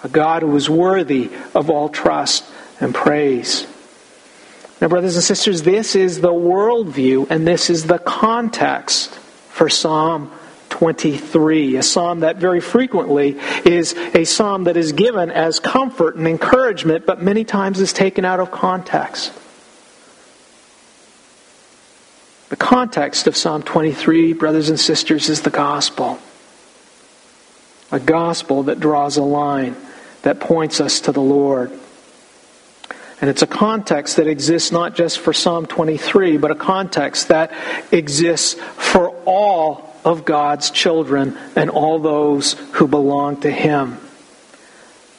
A 0.02 0.08
God 0.08 0.42
who 0.42 0.56
is 0.56 0.68
worthy 0.68 1.30
of 1.54 1.70
all 1.70 1.88
trust 1.88 2.44
and 2.80 2.94
praise. 2.94 3.66
Now, 4.80 4.88
brothers 4.88 5.14
and 5.14 5.22
sisters, 5.22 5.62
this 5.62 5.94
is 5.94 6.20
the 6.20 6.32
worldview, 6.32 7.30
and 7.30 7.46
this 7.46 7.70
is 7.70 7.84
the 7.84 7.98
context 7.98 9.10
for 9.50 9.68
Psalm 9.68 10.32
23, 10.70 11.76
a 11.76 11.82
psalm 11.82 12.20
that 12.20 12.38
very 12.38 12.60
frequently 12.60 13.38
is 13.64 13.92
a 14.14 14.24
psalm 14.24 14.64
that 14.64 14.76
is 14.76 14.90
given 14.90 15.30
as 15.30 15.60
comfort 15.60 16.16
and 16.16 16.26
encouragement, 16.26 17.06
but 17.06 17.22
many 17.22 17.44
times 17.44 17.78
is 17.78 17.92
taken 17.92 18.24
out 18.24 18.40
of 18.40 18.50
context. 18.50 19.32
The 22.48 22.56
context 22.56 23.28
of 23.28 23.36
Psalm 23.36 23.62
23, 23.62 24.32
brothers 24.32 24.68
and 24.68 24.80
sisters, 24.80 25.28
is 25.28 25.42
the 25.42 25.50
gospel. 25.50 26.18
A 27.92 28.00
gospel 28.00 28.64
that 28.64 28.80
draws 28.80 29.16
a 29.16 29.22
line, 29.22 29.76
that 30.22 30.40
points 30.40 30.80
us 30.80 31.00
to 31.02 31.12
the 31.12 31.20
Lord. 31.20 31.70
And 33.20 33.30
it's 33.30 33.42
a 33.42 33.46
context 33.46 34.16
that 34.16 34.26
exists 34.26 34.72
not 34.72 34.96
just 34.96 35.20
for 35.20 35.32
Psalm 35.32 35.66
23, 35.66 36.38
but 36.38 36.50
a 36.50 36.56
context 36.56 37.28
that 37.28 37.52
exists 37.92 38.54
for 38.54 39.11
all 39.24 39.94
of 40.04 40.24
God's 40.24 40.70
children 40.70 41.38
and 41.54 41.70
all 41.70 42.00
those 42.00 42.54
who 42.72 42.88
belong 42.88 43.40
to 43.42 43.50
Him. 43.50 43.98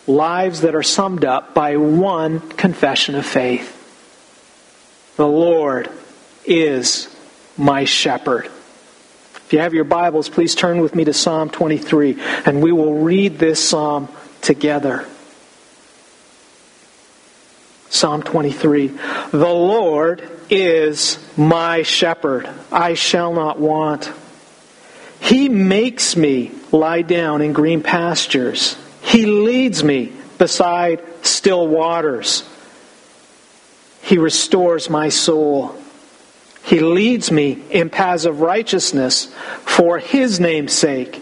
Lives 0.06 0.62
that 0.62 0.76
are 0.76 0.84
summed 0.84 1.24
up 1.24 1.54
by 1.54 1.78
one 1.78 2.42
confession 2.42 3.16
of 3.16 3.26
faith 3.26 3.80
The 5.16 5.28
Lord 5.28 5.90
is 6.46 7.08
my 7.58 7.86
shepherd. 7.86 8.48
If 8.48 9.54
you 9.54 9.60
have 9.60 9.74
your 9.74 9.86
Bibles, 9.86 10.28
please 10.28 10.56
turn 10.56 10.82
with 10.82 10.94
me 10.94 11.06
to 11.06 11.14
Psalm 11.14 11.50
23, 11.50 12.18
and 12.46 12.62
we 12.62 12.74
will 12.74 12.96
read 12.96 13.40
this 13.40 13.64
psalm 13.64 14.10
together. 14.44 15.06
Psalm 17.90 18.22
23 18.24 18.88
The 19.32 19.38
Lord 19.38 20.30
is 20.50 21.18
my 21.38 21.84
shepherd, 21.84 22.50
I 22.72 22.94
shall 22.94 23.34
not 23.34 23.60
want. 23.60 24.12
He 25.20 25.48
makes 25.48 26.18
me 26.18 26.52
lie 26.72 27.02
down 27.02 27.42
in 27.42 27.54
green 27.54 27.82
pastures. 27.82 28.76
He 29.02 29.26
leads 29.26 29.84
me 29.84 30.12
beside 30.38 31.02
still 31.26 31.68
waters. 31.68 32.44
He 34.02 34.18
restores 34.18 34.90
my 34.90 35.10
soul. 35.10 35.76
He 36.66 36.80
leads 36.80 37.32
me 37.32 37.62
in 37.70 37.90
paths 37.90 38.26
of 38.26 38.42
righteousness 38.42 39.34
for 39.66 39.98
His 39.98 40.40
name's 40.40 40.74
sake. 40.74 41.22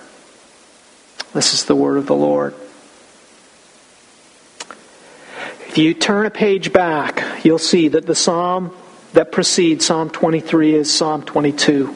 This 1.33 1.53
is 1.53 1.65
the 1.65 1.75
word 1.75 1.97
of 1.97 2.07
the 2.07 2.15
Lord. 2.15 2.53
If 5.67 5.77
you 5.77 5.93
turn 5.93 6.25
a 6.25 6.29
page 6.29 6.73
back, 6.73 7.45
you'll 7.45 7.57
see 7.57 7.87
that 7.89 8.05
the 8.05 8.15
psalm 8.15 8.75
that 9.13 9.31
precedes 9.31 9.85
Psalm 9.85 10.09
23 10.09 10.75
is 10.75 10.93
Psalm 10.93 11.23
22 11.23 11.95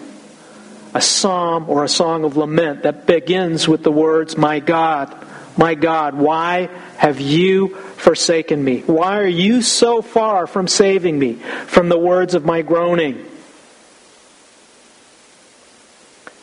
a 0.95 1.01
psalm 1.01 1.69
or 1.69 1.83
a 1.83 1.89
song 1.89 2.23
of 2.23 2.37
lament 2.37 2.83
that 2.83 3.05
begins 3.05 3.67
with 3.67 3.83
the 3.83 3.91
words, 3.91 4.37
My 4.37 4.61
God, 4.61 5.13
my 5.57 5.75
God, 5.75 6.15
why 6.15 6.69
have 6.95 7.19
you 7.19 7.75
forsaken 7.75 8.63
me? 8.63 8.79
Why 8.79 9.19
are 9.19 9.27
you 9.27 9.61
so 9.61 10.01
far 10.01 10.47
from 10.47 10.69
saving 10.69 11.19
me 11.19 11.33
from 11.33 11.89
the 11.89 11.99
words 11.99 12.33
of 12.33 12.45
my 12.45 12.61
groaning? 12.61 13.17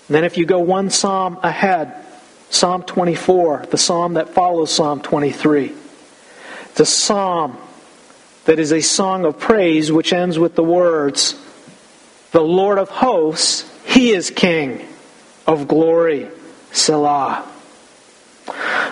And 0.09 0.17
then, 0.17 0.25
if 0.25 0.37
you 0.37 0.45
go 0.45 0.59
one 0.59 0.91
psalm 0.91 1.39
ahead, 1.43 2.02
Psalm 2.53 2.83
24, 2.83 3.67
the 3.71 3.79
psalm 3.79 4.15
that 4.15 4.29
follows 4.29 4.71
Psalm 4.71 5.01
23, 5.01 5.73
it's 6.67 6.81
a 6.81 6.85
psalm 6.85 7.57
that 8.45 8.59
is 8.59 8.73
a 8.73 8.83
song 8.83 9.25
of 9.25 9.39
praise 9.39 9.91
which 9.91 10.13
ends 10.13 10.39
with 10.39 10.55
the 10.55 10.63
words, 10.63 11.35
The 12.33 12.43
Lord 12.43 12.77
of 12.77 12.91
hosts 12.91 13.65
he 13.87 14.11
is 14.11 14.31
King 14.31 14.87
of 15.47 15.67
glory, 15.67 16.29
Selah. 16.73 17.49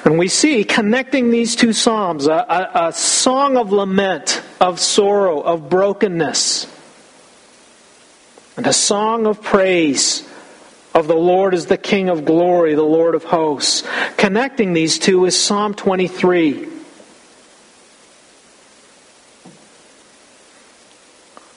And 0.07 0.19
we 0.19 0.29
see 0.29 0.65
connecting 0.65 1.31
these 1.31 1.55
two 1.55 1.75
Psalms 1.75 2.29
a, 2.29 2.33
a, 2.33 2.89
a, 2.89 2.93
song 2.95 3.59
of 3.59 3.73
lament, 3.73 4.43
of 4.59 4.81
sorrow, 4.81 5.39
of 5.39 5.69
brokenness, 5.69 6.67
and 8.57 8.67
a 8.67 8.73
song 8.73 9.27
of 9.27 9.43
praise 9.43 10.27
of 10.95 11.07
the 11.07 11.15
Lord 11.15 11.55
is 11.55 11.67
the 11.67 11.79
King 11.79 12.09
of 12.09 12.25
glory, 12.25 12.75
the 12.75 12.83
Lord 12.83 13.15
of 13.15 13.25
hosts. 13.25 13.87
Connecting 14.17 14.73
these 14.73 14.99
two 14.99 15.25
is 15.25 15.39
Psalm 15.39 15.75
23. 15.75 16.71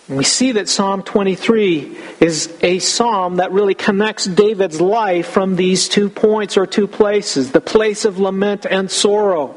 we 0.10 0.24
see 0.24 0.52
that 0.54 0.70
Psalm 0.70 1.02
23 1.02 1.98
is 2.20 2.54
a 2.62 2.80
psalm 2.80 3.38
that 3.38 3.52
really 3.52 3.74
connects 3.74 4.26
David's 4.26 4.82
life 4.82 5.28
from 5.28 5.56
these 5.56 5.88
two 5.88 6.10
points 6.10 6.58
or 6.58 6.66
two 6.66 6.88
places 6.88 7.52
the 7.52 7.62
place 7.62 8.06
of 8.06 8.20
lament 8.20 8.66
and 8.66 8.92
sorrow 8.92 9.56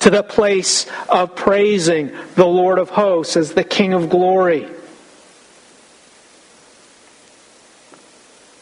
to 0.00 0.10
the 0.10 0.22
place 0.22 0.86
of 1.08 1.34
praising 1.34 2.12
the 2.34 2.46
Lord 2.46 2.78
of 2.78 2.90
hosts 2.90 3.36
as 3.36 3.54
the 3.54 3.64
King 3.64 3.94
of 3.94 4.10
glory. 4.10 4.68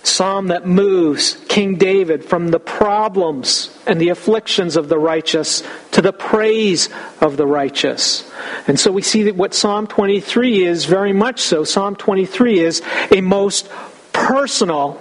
Psalm 0.03 0.49
that 0.49 0.67
moves 0.67 1.37
King 1.49 1.77
David 1.77 2.25
from 2.25 2.49
the 2.49 2.59
problems 2.59 3.77
and 3.87 4.01
the 4.01 4.09
afflictions 4.09 4.77
of 4.77 4.89
the 4.89 4.99
righteous 4.99 5.63
to 5.93 6.03
the 6.03 6.13
praise 6.13 6.89
of 7.21 7.37
the 7.37 7.47
righteous. 7.47 8.31
And 8.67 8.79
so 8.79 8.91
we 8.91 9.03
see 9.03 9.25
that 9.25 9.37
what 9.37 9.55
Psalm 9.55 9.87
23 9.87 10.65
is 10.65 10.85
very 10.85 11.13
much 11.13 11.41
so. 11.41 11.65
Psalm 11.65 11.97
23 11.97 12.59
is 12.59 12.83
a 13.11 13.21
most 13.21 13.69
personal 14.13 15.01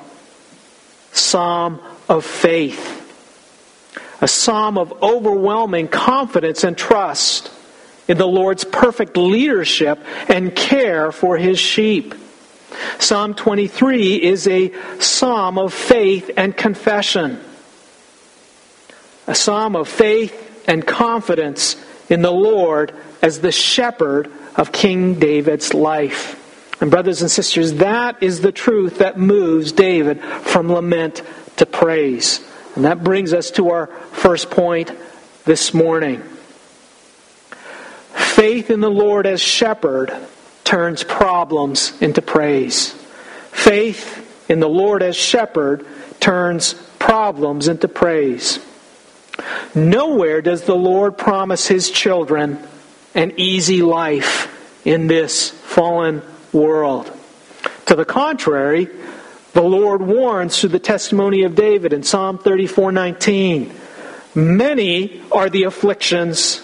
psalm 1.12 1.80
of 2.08 2.26
faith, 2.26 2.98
a 4.22 4.28
psalm 4.28 4.78
of 4.78 5.02
overwhelming 5.02 5.88
confidence 5.88 6.64
and 6.64 6.78
trust 6.78 7.52
in 8.08 8.18
the 8.18 8.28
Lord's 8.28 8.64
perfect 8.64 9.18
leadership 9.18 10.00
and 10.28 10.56
care 10.56 11.12
for 11.12 11.38
his 11.38 11.60
sheep. 11.60 12.14
Psalm 13.00 13.34
23 13.34 14.22
is 14.22 14.48
a 14.48 14.72
psalm 15.00 15.58
of 15.58 15.74
faith 15.74 16.32
and 16.38 16.56
confession, 16.56 17.40
a 19.28 19.36
psalm 19.36 19.76
of 19.76 19.88
faith 19.88 20.64
and 20.68 20.86
confidence 20.86 21.76
in 22.10 22.22
the 22.22 22.32
Lord 22.32 22.94
as 23.22 23.40
the 23.40 23.52
shepherd 23.52 24.32
of 24.56 24.72
King 24.72 25.20
David's 25.20 25.74
life. 25.74 26.38
And, 26.82 26.90
brothers 26.90 27.22
and 27.22 27.30
sisters, 27.30 27.74
that 27.76 28.24
is 28.24 28.42
the 28.42 28.52
truth 28.52 28.98
that 29.00 29.18
moves 29.18 29.72
David 29.72 30.22
from 30.22 30.72
lament 30.72 31.22
to 31.58 31.66
praise. 31.66 32.44
And 32.76 32.86
that 32.86 33.04
brings 33.04 33.34
us 33.34 33.52
to 33.52 33.70
our 33.70 33.88
first 33.88 34.50
point 34.50 34.92
this 35.46 35.74
morning. 35.74 36.24
Faith 38.14 38.72
in 38.72 38.80
the 38.80 38.90
Lord 38.90 39.28
as 39.28 39.42
shepherd 39.42 40.12
turns 40.72 41.04
problems 41.04 42.02
into 42.02 42.22
praise. 42.22 42.94
Faith 43.52 44.48
in 44.50 44.62
the 44.62 44.70
Lord 44.70 45.04
as 45.04 45.18
shepherd 45.18 45.86
turns 46.22 46.76
problems 46.98 47.68
into 47.68 47.90
praise. 47.90 48.58
Nowhere 49.76 50.42
does 50.42 50.64
the 50.64 50.76
Lord 50.76 51.18
promise 51.18 51.68
his 51.68 51.92
children 51.92 52.58
an 53.14 53.34
easy 53.36 53.82
life 53.82 54.48
in 54.86 55.08
this 55.08 55.50
fallen 55.50 56.22
world. 56.54 57.12
To 57.88 57.96
the 57.96 58.06
contrary, 58.06 58.88
the 59.52 59.62
Lord 59.64 60.02
warns 60.02 60.58
through 60.58 60.70
the 60.70 60.80
testimony 60.80 61.44
of 61.44 61.54
David 61.54 61.92
in 61.92 62.04
Psalm 62.04 62.38
34:19, 62.38 63.74
"Many 64.34 65.22
are 65.34 65.50
the 65.50 65.64
afflictions 65.64 66.62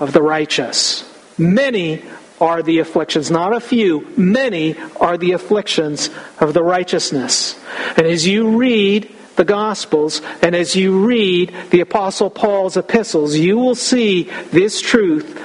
of 0.00 0.14
the 0.14 0.22
righteous. 0.22 1.04
Many 1.36 2.02
are 2.40 2.62
the 2.62 2.78
afflictions, 2.78 3.30
not 3.30 3.54
a 3.54 3.60
few, 3.60 4.06
many 4.16 4.76
are 5.00 5.16
the 5.16 5.32
afflictions 5.32 6.10
of 6.38 6.52
the 6.54 6.62
righteousness." 6.62 7.56
And 7.96 8.06
as 8.06 8.26
you 8.26 8.48
read 8.48 9.08
the 9.36 9.44
Gospels 9.44 10.22
and 10.42 10.54
as 10.54 10.74
you 10.74 10.98
read 10.98 11.52
the 11.70 11.80
Apostle 11.80 12.30
Paul's 12.30 12.76
epistles, 12.76 13.36
you 13.36 13.58
will 13.58 13.74
see 13.74 14.28
this 14.52 14.80
truth 14.80 15.38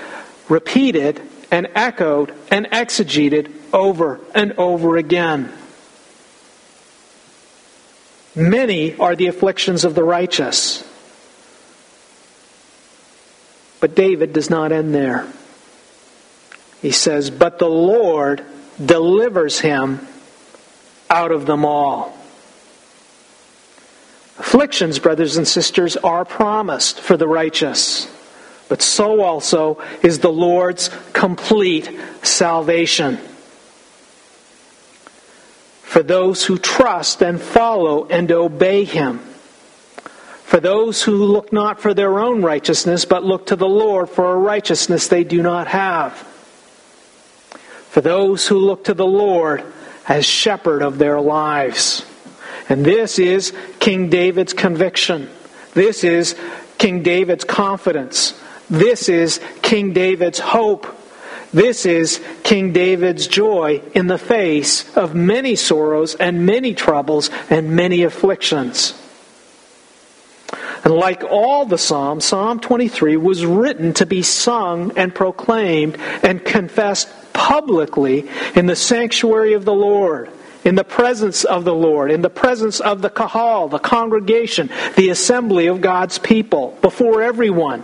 repeated 0.50 1.22
and 1.50 1.68
echoed 1.76 2.34
and 2.50 2.68
exegeted 2.72 3.52
over 3.74 4.20
and 4.34 4.54
over 4.58 4.98
again. 4.98 5.52
Many 8.34 8.96
are 8.98 9.16
the 9.16 9.28
afflictions 9.28 9.84
of 9.84 9.94
the 9.94 10.04
righteous. 10.04 10.86
But 13.82 13.96
David 13.96 14.32
does 14.32 14.50
not 14.50 14.72
end 14.72 14.96
there. 14.96 15.26
He 16.82 16.92
says, 16.92 17.30
But 17.30 17.60
the 17.60 17.70
Lord 17.70 18.44
delivers 18.84 19.60
him 19.60 20.08
out 21.10 21.32
of 21.32 21.46
them 21.46 21.66
all. 21.66 22.18
Afflictions, 24.40 24.98
brothers 24.98 25.38
and 25.38 25.48
sisters, 25.48 25.98
are 25.98 26.26
promised 26.26 27.00
for 27.00 27.16
the 27.16 27.28
righteous, 27.28 28.08
but 28.70 28.82
so 28.82 29.22
also 29.22 29.82
is 30.02 30.20
the 30.20 30.32
Lord's 30.32 30.90
complete 31.14 31.90
salvation 32.24 33.20
for 35.92 36.02
those 36.02 36.46
who 36.46 36.58
trust 36.58 37.22
and 37.22 37.42
follow 37.42 38.08
and 38.08 38.32
obey 38.32 38.86
him. 38.86 39.20
For 40.46 40.62
those 40.62 41.04
who 41.04 41.26
look 41.26 41.52
not 41.52 41.82
for 41.82 41.94
their 41.94 42.18
own 42.20 42.42
righteousness, 42.44 43.04
but 43.04 43.26
look 43.26 43.48
to 43.48 43.58
the 43.58 43.68
Lord 43.68 44.10
for 44.10 44.32
a 44.32 44.38
righteousness 44.38 45.10
they 45.10 45.26
do 45.26 45.44
not 45.44 45.68
have. 45.68 46.26
For 47.92 48.00
those 48.00 48.48
who 48.48 48.58
look 48.58 48.86
to 48.86 48.94
the 48.94 49.06
Lord 49.06 49.66
as 50.08 50.26
shepherd 50.26 50.82
of 50.82 50.98
their 50.98 51.20
lives. 51.20 52.06
And 52.70 52.86
this 52.86 53.20
is 53.20 53.52
King 53.82 54.10
David's 54.10 54.54
conviction. 54.54 55.30
This 55.74 56.06
is 56.06 56.38
King 56.78 57.04
David's 57.04 57.44
confidence. 57.44 58.34
This 58.70 59.10
is 59.10 59.42
King 59.62 59.92
David's 59.92 60.40
hope. 60.40 60.88
This 61.52 61.86
is 61.86 62.24
King 62.44 62.72
David's 62.72 63.28
joy 63.28 63.82
in 63.94 64.08
the 64.08 64.18
face 64.18 64.96
of 64.96 65.14
many 65.14 65.58
sorrows 65.58 66.16
and 66.16 66.46
many 66.46 66.74
troubles 66.74 67.30
and 67.50 67.76
many 67.76 68.04
afflictions. 68.04 68.94
And 70.86 70.94
like 70.94 71.26
all 71.26 71.66
the 71.66 71.78
Psalms, 71.78 72.24
Psalm 72.24 72.62
23 72.62 73.18
was 73.18 73.46
written 73.46 73.94
to 73.96 74.06
be 74.06 74.22
sung 74.22 74.98
and 74.98 75.14
proclaimed 75.14 75.98
and 76.24 76.44
confessed 76.46 77.10
publicly 77.42 78.30
in 78.56 78.68
the 78.68 78.76
sanctuary 78.76 79.54
of 79.54 79.66
the 79.66 79.74
Lord, 79.74 80.30
in 80.64 80.76
the 80.76 80.84
presence 80.84 81.44
of 81.44 81.66
the 81.66 81.74
Lord, 81.74 82.12
in 82.12 82.22
the 82.22 82.30
presence 82.30 82.80
of 82.80 83.02
the 83.02 83.10
kahal, 83.10 83.68
the 83.68 83.80
congregation, 83.80 84.70
the 84.96 85.10
assembly 85.10 85.66
of 85.66 85.82
God's 85.82 86.20
people, 86.20 86.78
before 86.84 87.24
everyone. 87.24 87.82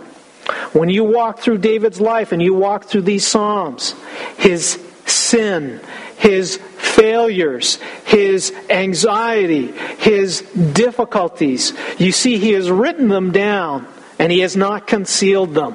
When 0.72 0.88
you 0.88 1.02
walk 1.02 1.40
through 1.40 1.58
David's 1.58 2.00
life 2.00 2.30
and 2.30 2.40
you 2.40 2.54
walk 2.54 2.84
through 2.84 3.02
these 3.02 3.26
Psalms, 3.26 3.96
his 4.36 4.80
sin, 5.06 5.80
his 6.18 6.58
failures, 6.76 7.80
his 8.04 8.54
anxiety, 8.70 9.72
his 9.98 10.42
difficulties, 10.72 11.72
you 11.98 12.12
see, 12.12 12.38
he 12.38 12.52
has 12.52 12.70
written 12.70 13.08
them 13.08 13.32
down 13.32 13.88
and 14.20 14.30
he 14.30 14.38
has 14.38 14.56
not 14.56 14.86
concealed 14.86 15.52
them. 15.52 15.74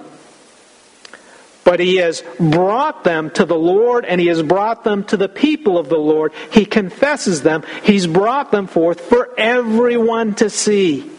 But 1.64 1.80
he 1.80 1.98
has 1.98 2.24
brought 2.40 3.04
them 3.04 3.30
to 3.32 3.46
the 3.46 3.58
Lord 3.58 4.04
and 4.06 4.20
he 4.20 4.28
has 4.28 4.44
brought 4.44 4.84
them 4.84 5.06
to 5.06 5.18
the 5.18 5.30
people 5.30 5.78
of 5.78 5.88
the 5.88 5.98
Lord. 5.98 6.34
He 6.52 6.66
confesses 6.66 7.42
them. 7.42 7.64
He's 7.84 8.06
brought 8.06 8.52
them 8.52 8.68
forth 8.68 9.00
for 9.00 9.30
everyone 9.38 10.36
to 10.36 10.50
see. 10.50 11.10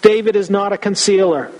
David 0.00 0.36
is 0.36 0.48
not 0.48 0.72
a 0.72 0.78
concealer. 0.78 1.52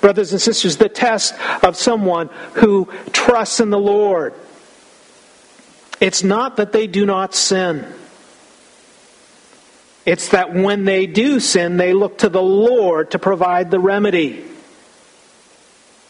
Brothers 0.00 0.32
and 0.32 0.40
sisters, 0.40 0.76
the 0.76 0.88
test 0.88 1.34
of 1.62 1.76
someone 1.76 2.28
who 2.54 2.88
trusts 3.12 3.60
in 3.60 3.70
the 3.70 3.78
Lord. 3.78 4.34
It's 6.00 6.22
not 6.22 6.56
that 6.56 6.72
they 6.72 6.86
do 6.86 7.06
not 7.06 7.34
sin. 7.34 7.86
It's 10.04 10.28
that 10.30 10.54
when 10.54 10.84
they 10.84 11.06
do 11.06 11.40
sin, 11.40 11.76
they 11.76 11.92
look 11.92 12.18
to 12.18 12.28
the 12.28 12.42
Lord 12.42 13.12
to 13.12 13.18
provide 13.18 13.70
the 13.70 13.80
remedy. 13.80 14.44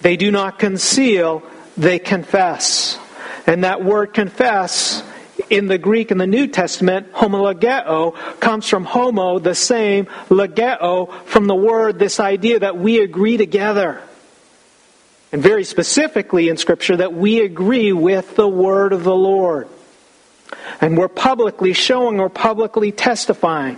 They 0.06 0.16
do 0.16 0.30
not 0.30 0.60
conceal, 0.60 1.42
they 1.76 1.98
confess. 1.98 2.96
And 3.44 3.64
that 3.64 3.82
word 3.82 4.14
confess 4.14 5.02
in 5.50 5.66
the 5.66 5.78
Greek 5.78 6.12
in 6.12 6.18
the 6.18 6.28
New 6.28 6.46
Testament, 6.46 7.12
homologeo, 7.12 8.14
comes 8.38 8.68
from 8.68 8.84
homo, 8.84 9.40
the 9.40 9.56
same, 9.56 10.06
legeo, 10.28 11.12
from 11.24 11.48
the 11.48 11.56
word, 11.56 11.98
this 11.98 12.20
idea 12.20 12.60
that 12.60 12.78
we 12.78 13.00
agree 13.00 13.36
together. 13.36 14.00
And 15.32 15.42
very 15.42 15.64
specifically 15.64 16.50
in 16.50 16.56
Scripture, 16.56 16.98
that 16.98 17.12
we 17.12 17.40
agree 17.40 17.92
with 17.92 18.36
the 18.36 18.46
word 18.46 18.92
of 18.92 19.02
the 19.02 19.12
Lord. 19.12 19.66
And 20.80 20.96
we're 20.96 21.08
publicly 21.08 21.72
showing 21.72 22.20
or 22.20 22.28
publicly 22.28 22.92
testifying. 22.92 23.76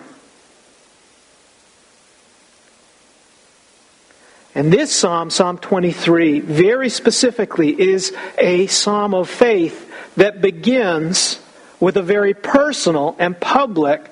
And 4.59 4.73
this 4.73 4.92
psalm, 4.92 5.31
Psalm 5.31 5.59
23, 5.59 6.40
very 6.40 6.88
specifically 6.88 7.81
is 7.81 8.12
a 8.38 8.66
psalm 8.66 9.14
of 9.14 9.31
faith 9.31 9.88
that 10.16 10.40
begins 10.40 11.38
with 11.79 11.97
a 11.97 12.03
very 12.03 12.35
personal 12.35 13.14
and 13.21 13.40
public 13.40 14.05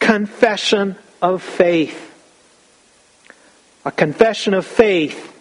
confession 0.00 0.96
of 1.22 1.40
faith. 1.40 2.12
A 3.84 3.92
confession 3.92 4.54
of 4.54 4.66
faith, 4.66 5.32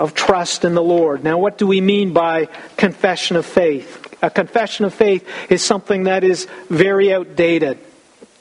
of 0.00 0.14
trust 0.14 0.64
in 0.64 0.74
the 0.74 0.82
Lord. 0.82 1.22
Now, 1.22 1.38
what 1.38 1.56
do 1.56 1.68
we 1.68 1.80
mean 1.80 2.12
by 2.12 2.46
confession 2.76 3.36
of 3.36 3.46
faith? 3.46 4.16
A 4.20 4.30
confession 4.30 4.84
of 4.84 4.92
faith 4.92 5.24
is 5.48 5.62
something 5.62 6.04
that 6.04 6.24
is 6.24 6.48
very 6.68 7.14
outdated, 7.14 7.78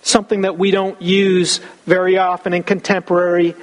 something 0.01 0.41
that 0.41 0.57
we 0.57 0.71
don't 0.71 0.99
use 0.99 1.59
very 1.85 2.17
often 2.17 2.51
in 2.51 2.63
contemporary 2.63 3.53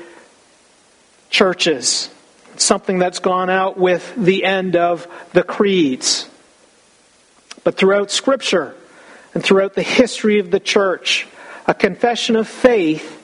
churches, 1.30 2.10
something 2.56 2.98
that's 2.98 3.18
gone 3.18 3.50
out 3.50 3.78
with 3.78 4.14
the 4.16 4.44
end 4.44 4.76
of 4.76 5.06
the 5.32 5.42
creeds. 5.42 6.28
But 7.64 7.76
throughout 7.76 8.10
Scripture, 8.10 8.74
and 9.34 9.44
throughout 9.44 9.74
the 9.74 9.82
history 9.82 10.38
of 10.38 10.50
the 10.50 10.60
church, 10.60 11.26
a 11.66 11.74
confession 11.74 12.36
of 12.36 12.48
faith 12.48 13.14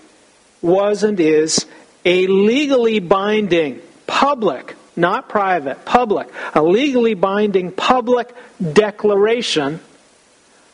was 0.60 1.02
and 1.02 1.18
is 1.18 1.66
a 2.04 2.26
legally 2.26 2.98
binding, 2.98 3.80
public, 4.06 4.76
not 4.96 5.28
private, 5.28 5.84
public, 5.84 6.28
a 6.54 6.62
legally 6.62 7.14
binding 7.14 7.72
public 7.72 8.34
declaration 8.72 9.80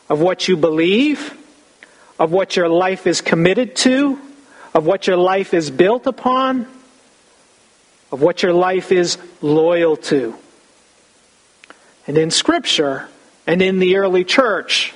of 0.09 0.19
what 0.19 0.47
you 0.47 0.57
believe, 0.57 1.35
of 2.19 2.31
what 2.31 2.55
your 2.55 2.69
life 2.69 3.07
is 3.07 3.21
committed 3.21 3.75
to, 3.77 4.19
of 4.73 4.85
what 4.85 5.07
your 5.07 5.17
life 5.17 5.53
is 5.53 5.71
built 5.71 6.05
upon, 6.07 6.67
of 8.11 8.21
what 8.21 8.43
your 8.43 8.53
life 8.53 8.91
is 8.91 9.17
loyal 9.41 9.95
to. 9.95 10.35
And 12.07 12.17
in 12.17 12.31
Scripture 12.31 13.07
and 13.47 13.61
in 13.61 13.79
the 13.79 13.97
early 13.97 14.23
church, 14.23 14.93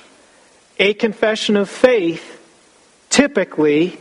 a 0.78 0.92
confession 0.94 1.56
of 1.56 1.70
faith 1.70 2.32
typically 3.08 3.98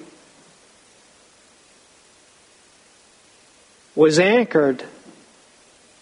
was 3.96 4.20
anchored 4.20 4.84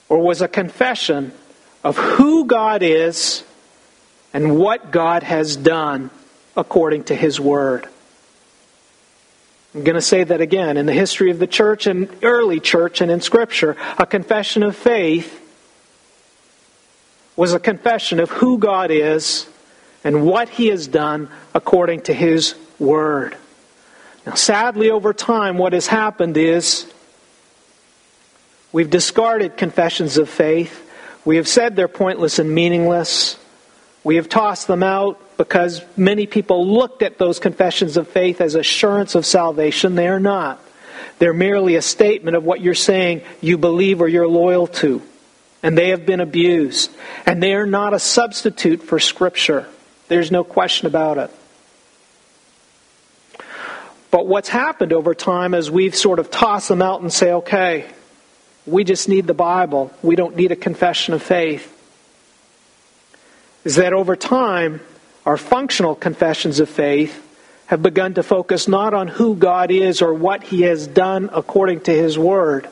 or 0.09 0.19
was 0.19 0.41
a 0.41 0.47
confession 0.47 1.31
of 1.83 1.97
who 1.97 2.45
God 2.45 2.81
is 2.81 3.43
and 4.33 4.57
what 4.57 4.91
God 4.91 5.21
has 5.21 5.55
done 5.55 6.09
according 6.57 7.05
to 7.05 7.15
His 7.15 7.39
Word. 7.39 7.87
I'm 9.75 9.83
going 9.83 9.95
to 9.95 10.01
say 10.01 10.23
that 10.23 10.39
again. 10.39 10.77
In 10.77 10.85
the 10.85 10.93
history 10.93 11.31
of 11.31 11.39
the 11.39 11.47
church 11.47 11.87
and 11.87 12.09
early 12.21 12.59
church 12.59 13.01
and 13.01 13.09
in 13.09 13.21
Scripture, 13.21 13.75
a 13.97 14.05
confession 14.05 14.61
of 14.61 14.75
faith 14.75 15.39
was 17.35 17.53
a 17.53 17.59
confession 17.59 18.19
of 18.19 18.29
who 18.29 18.59
God 18.59 18.91
is 18.91 19.47
and 20.03 20.25
what 20.25 20.49
He 20.49 20.67
has 20.67 20.87
done 20.87 21.29
according 21.55 22.01
to 22.01 22.13
His 22.13 22.53
Word. 22.77 23.35
Now, 24.27 24.35
sadly, 24.35 24.91
over 24.91 25.11
time, 25.11 25.57
what 25.57 25.73
has 25.73 25.87
happened 25.87 26.37
is 26.37 26.91
we've 28.71 28.89
discarded 28.89 29.57
confessions 29.57 30.17
of 30.17 30.29
faith. 30.29 30.79
We 31.25 31.37
have 31.37 31.47
said 31.47 31.75
they're 31.75 31.87
pointless 31.87 32.37
and 32.37 32.51
meaningless. 32.51 33.37
We 34.03 34.17
have 34.17 34.27
tossed 34.27 34.67
them 34.67 34.83
out 34.83 35.37
because 35.37 35.81
many 35.95 36.27
people 36.27 36.67
looked 36.67 37.01
at 37.01 37.17
those 37.17 37.39
confessions 37.39 37.95
of 37.97 38.07
faith 38.07 38.41
as 38.41 38.55
assurance 38.55 39.15
of 39.15 39.25
salvation. 39.25 39.95
They 39.95 40.07
are 40.07 40.19
not. 40.19 40.61
They're 41.19 41.33
merely 41.33 41.75
a 41.75 41.81
statement 41.81 42.35
of 42.35 42.43
what 42.43 42.59
you're 42.59 42.73
saying 42.73 43.21
you 43.39 43.57
believe 43.57 44.01
or 44.01 44.07
you're 44.07 44.27
loyal 44.27 44.67
to. 44.67 45.01
And 45.61 45.77
they 45.77 45.89
have 45.89 46.05
been 46.05 46.19
abused. 46.19 46.91
And 47.25 47.41
they 47.41 47.53
are 47.53 47.65
not 47.65 47.93
a 47.93 47.99
substitute 47.99 48.83
for 48.83 48.99
Scripture. 48.99 49.67
There's 50.09 50.31
no 50.31 50.43
question 50.43 50.87
about 50.87 51.17
it. 51.17 51.31
But 54.11 54.27
what's 54.27 54.49
happened 54.49 54.93
over 54.93 55.15
time 55.15 55.53
is 55.53 55.71
we've 55.71 55.95
sort 55.95 56.19
of 56.19 56.29
tossed 56.29 56.67
them 56.67 56.81
out 56.81 57.01
and 57.01 57.11
say, 57.11 57.31
okay, 57.31 57.89
we 58.65 58.83
just 58.83 59.09
need 59.09 59.25
the 59.25 59.33
Bible. 59.33 59.91
We 60.03 60.15
don't 60.15 60.35
need 60.35 60.51
a 60.51 60.55
confession 60.55 61.13
of 61.13 61.23
faith. 61.23 61.69
Is 63.63 63.75
that 63.75 63.93
over 63.93 64.15
time, 64.15 64.81
our 65.25 65.37
functional 65.37 65.95
confessions 65.95 66.59
of 66.59 66.69
faith 66.69 67.19
have 67.67 67.81
begun 67.81 68.13
to 68.15 68.23
focus 68.23 68.67
not 68.67 68.93
on 68.93 69.07
who 69.07 69.35
God 69.35 69.71
is 69.71 70.01
or 70.01 70.13
what 70.13 70.43
He 70.43 70.63
has 70.63 70.85
done 70.85 71.29
according 71.31 71.81
to 71.81 71.91
His 71.91 72.19
Word, 72.19 72.67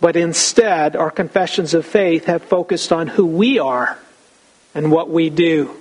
but 0.00 0.16
instead 0.16 0.96
our 0.96 1.10
confessions 1.10 1.74
of 1.74 1.84
faith 1.84 2.24
have 2.24 2.42
focused 2.42 2.90
on 2.90 3.06
who 3.06 3.26
we 3.26 3.58
are 3.58 3.98
and 4.74 4.90
what 4.90 5.10
we 5.10 5.30
do. 5.30 5.76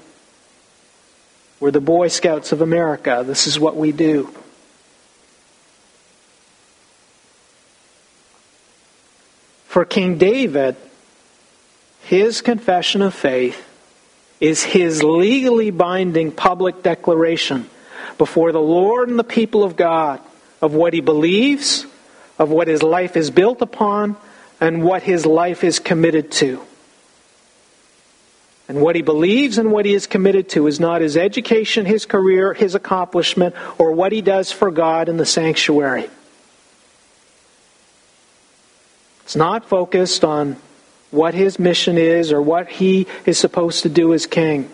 We're 1.59 1.71
the 1.71 1.81
Boy 1.81 2.09
Scouts 2.09 2.51
of 2.51 2.61
America. 2.61 3.23
This 3.25 3.47
is 3.47 3.57
what 3.57 3.77
we 3.77 3.93
do. 3.93 4.29
For 9.67 9.83
King 9.83 10.17
David, 10.17 10.75
his 12.03 12.41
confession 12.41 13.01
of 13.01 13.13
faith 13.13 13.64
is 14.39 14.63
his 14.63 15.03
legally 15.03 15.71
binding 15.71 16.31
public 16.31 16.83
declaration 16.83 17.69
before 18.17 18.51
the 18.51 18.61
Lord 18.61 19.09
and 19.09 19.17
the 19.17 19.23
people 19.23 19.63
of 19.63 19.75
God 19.75 20.21
of 20.61 20.73
what 20.73 20.93
he 20.93 21.01
believes, 21.01 21.85
of 22.39 22.49
what 22.49 22.67
his 22.67 22.83
life 22.83 23.15
is 23.15 23.29
built 23.29 23.61
upon, 23.61 24.17
and 24.59 24.83
what 24.83 25.03
his 25.03 25.25
life 25.25 25.63
is 25.63 25.79
committed 25.79 26.31
to. 26.31 26.61
And 28.67 28.81
what 28.81 28.95
he 28.95 29.03
believes 29.03 29.57
and 29.57 29.71
what 29.71 29.85
he 29.85 29.93
is 29.93 30.07
committed 30.07 30.49
to 30.49 30.65
is 30.67 30.79
not 30.79 31.01
his 31.01 31.17
education, 31.17 31.85
his 31.85 32.05
career, 32.05 32.53
his 32.53 32.73
accomplishment, 32.73 33.53
or 33.77 33.91
what 33.91 34.11
he 34.11 34.21
does 34.21 34.51
for 34.51 34.71
God 34.71 35.07
in 35.07 35.17
the 35.17 35.25
sanctuary. 35.25 36.09
It's 39.23 39.35
not 39.35 39.65
focused 39.65 40.23
on 40.23 40.57
what 41.15 41.33
his 41.33 41.57
mission 41.57 41.97
is 41.97 42.31
or 42.31 42.41
what 42.41 42.69
he 42.69 43.07
is 43.25 43.37
supposed 43.37 43.83
to 43.83 43.89
do 43.89 44.13
as 44.13 44.27
king. 44.27 44.69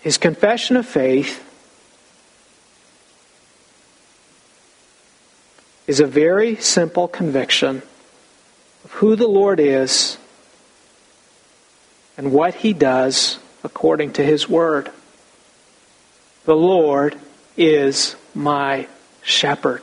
His 0.00 0.16
confession 0.16 0.76
of 0.76 0.86
faith 0.86 1.44
is 5.86 6.00
a 6.00 6.06
very 6.06 6.56
simple 6.56 7.08
conviction 7.08 7.82
of 8.84 8.92
who 8.92 9.16
the 9.16 9.26
Lord 9.26 9.60
is 9.60 10.16
and 12.16 12.32
what 12.32 12.54
he 12.54 12.72
does 12.72 13.38
according 13.64 14.12
to 14.14 14.24
his 14.24 14.48
word. 14.48 14.90
The 16.44 16.56
Lord 16.56 17.18
is 17.56 18.16
my 18.34 18.86
shepherd. 19.22 19.82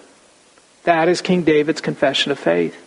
That 0.84 1.10
is 1.10 1.22
King 1.22 1.44
David's 1.44 1.82
confession 1.82 2.32
of 2.32 2.40
faith 2.40 2.87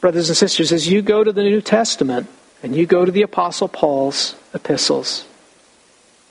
brothers 0.00 0.28
and 0.28 0.36
sisters, 0.36 0.72
as 0.72 0.88
you 0.88 1.02
go 1.02 1.22
to 1.22 1.32
the 1.32 1.42
New 1.42 1.60
Testament 1.60 2.26
and 2.62 2.74
you 2.74 2.86
go 2.86 3.04
to 3.04 3.12
the 3.12 3.22
Apostle 3.22 3.68
Paul's 3.68 4.34
epistles, 4.54 5.26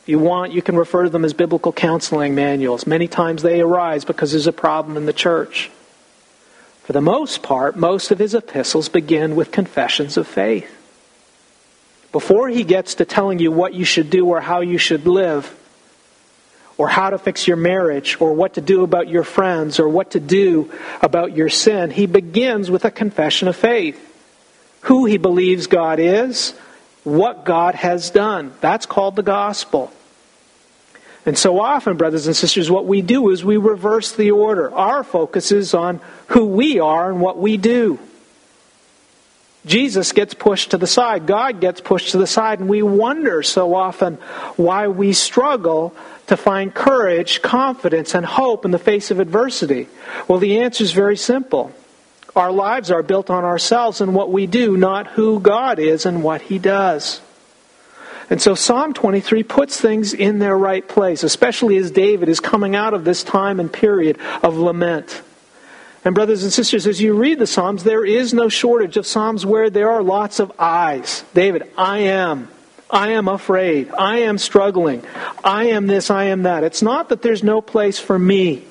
if 0.01 0.09
you 0.09 0.19
want, 0.19 0.51
you 0.53 0.61
can 0.61 0.75
refer 0.75 1.03
to 1.03 1.09
them 1.09 1.23
as 1.23 1.33
biblical 1.33 1.71
counseling 1.71 2.35
manuals. 2.35 2.87
Many 2.87 3.07
times 3.07 3.43
they 3.43 3.61
arise 3.61 4.05
because 4.05 4.31
there's 4.31 4.47
a 4.47 4.53
problem 4.53 4.97
in 4.97 5.05
the 5.05 5.13
church. 5.13 5.69
For 6.83 6.93
the 6.93 7.01
most 7.01 7.43
part, 7.43 7.77
most 7.77 8.09
of 8.09 8.17
his 8.17 8.33
epistles 8.33 8.89
begin 8.89 9.35
with 9.35 9.51
confessions 9.51 10.17
of 10.17 10.27
faith. 10.27 10.75
Before 12.11 12.49
he 12.49 12.63
gets 12.63 12.95
to 12.95 13.05
telling 13.05 13.37
you 13.37 13.51
what 13.51 13.75
you 13.75 13.85
should 13.85 14.09
do 14.09 14.25
or 14.25 14.41
how 14.41 14.61
you 14.61 14.79
should 14.79 15.05
live, 15.05 15.55
or 16.79 16.87
how 16.87 17.09
to 17.09 17.17
fix 17.17 17.45
your 17.45 17.57
marriage, 17.57 18.15
or 18.21 18.31
what 18.31 18.53
to 18.53 18.61
do 18.61 18.83
about 18.83 19.09
your 19.09 19.25
friends, 19.25 19.81
or 19.81 19.89
what 19.89 20.11
to 20.11 20.19
do 20.21 20.71
about 21.01 21.35
your 21.35 21.49
sin. 21.49 21.91
He 21.91 22.05
begins 22.05 22.71
with 22.71 22.85
a 22.85 22.89
confession 22.89 23.49
of 23.49 23.57
faith. 23.57 23.99
Who 24.83 25.03
he 25.03 25.17
believes 25.17 25.67
God 25.67 25.99
is, 25.99 26.51
what 27.03 27.43
God 27.43 27.75
has 27.75 28.09
done. 28.11 28.53
That's 28.61 28.85
called 28.85 29.17
the 29.17 29.23
gospel. 29.23 29.91
And 31.25 31.37
so 31.37 31.59
often, 31.59 31.97
brothers 31.97 32.27
and 32.27 32.35
sisters, 32.35 32.71
what 32.71 32.85
we 32.85 33.01
do 33.01 33.29
is 33.29 33.43
we 33.43 33.57
reverse 33.57 34.13
the 34.13 34.31
order. 34.31 34.73
Our 34.73 35.03
focus 35.03 35.51
is 35.51 35.73
on 35.73 35.99
who 36.27 36.45
we 36.45 36.79
are 36.79 37.11
and 37.11 37.19
what 37.19 37.37
we 37.37 37.57
do. 37.57 37.99
Jesus 39.69 40.11
gets 40.11 40.33
pushed 40.33 40.71
to 40.71 40.77
the 40.77 40.87
side. 40.87 41.27
God 41.27 41.61
gets 41.61 41.79
pushed 41.79 42.11
to 42.11 42.17
the 42.17 42.27
side. 42.27 42.59
And 42.59 42.67
we 42.67 42.81
wonder 42.81 43.43
so 43.43 43.75
often 43.75 44.15
why 44.57 44.87
we 44.87 45.13
struggle 45.13 45.95
to 46.29 46.37
find 46.37 46.73
courage, 46.73 47.41
confidence, 47.41 48.13
and 48.13 48.25
hope 48.25 48.63
in 48.65 48.71
the 48.71 48.79
face 48.79 49.11
of 49.11 49.19
adversity? 49.19 49.87
Well, 50.27 50.39
the 50.39 50.59
answer 50.59 50.83
is 50.83 50.91
very 50.91 51.17
simple. 51.17 51.71
Our 52.35 52.51
lives 52.51 52.91
are 52.91 53.03
built 53.03 53.29
on 53.29 53.43
ourselves 53.43 53.99
and 53.99 54.13
what 54.13 54.31
we 54.31 54.45
do, 54.47 54.77
not 54.77 55.07
who 55.07 55.39
God 55.39 55.79
is 55.79 56.05
and 56.05 56.23
what 56.23 56.41
He 56.41 56.59
does. 56.59 57.21
And 58.29 58.39
so 58.39 58.53
Psalm 58.53 58.93
23 58.93 59.41
puts 59.41 59.81
things 59.81 60.13
in 60.13 60.37
their 60.37 60.55
right 60.55 60.87
place, 60.87 61.23
especially 61.23 61.77
as 61.77 61.89
David 61.89 62.29
is 62.29 62.39
coming 62.39 62.75
out 62.75 62.93
of 62.93 63.03
this 63.03 63.23
time 63.23 63.59
and 63.59 63.73
period 63.73 64.19
of 64.43 64.55
lament. 64.55 65.23
And, 66.09 66.15
brothers 66.15 66.41
and 66.41 66.51
sisters, 66.51 66.87
as 66.87 66.99
you 66.99 67.13
read 67.13 67.37
the 67.37 67.45
Psalms, 67.45 67.83
there 67.83 68.03
is 68.03 68.33
no 68.33 68.49
shortage 68.49 68.97
of 68.97 69.05
Psalms 69.05 69.45
where 69.45 69.69
there 69.69 69.91
are 69.91 70.01
lots 70.01 70.39
of 70.39 70.51
I's. 70.57 71.23
David, 71.35 71.71
I 71.77 71.99
am. 71.99 72.47
I 72.89 73.09
am 73.09 73.27
afraid. 73.27 73.91
I 73.95 74.21
am 74.21 74.39
struggling. 74.39 75.03
I 75.43 75.65
am 75.65 75.85
this, 75.85 76.09
I 76.09 76.23
am 76.23 76.41
that. 76.49 76.63
It's 76.63 76.81
not 76.81 77.09
that 77.09 77.21
there's 77.21 77.43
no 77.43 77.61
place 77.61 77.99
for 77.99 78.17
me, 78.17 78.65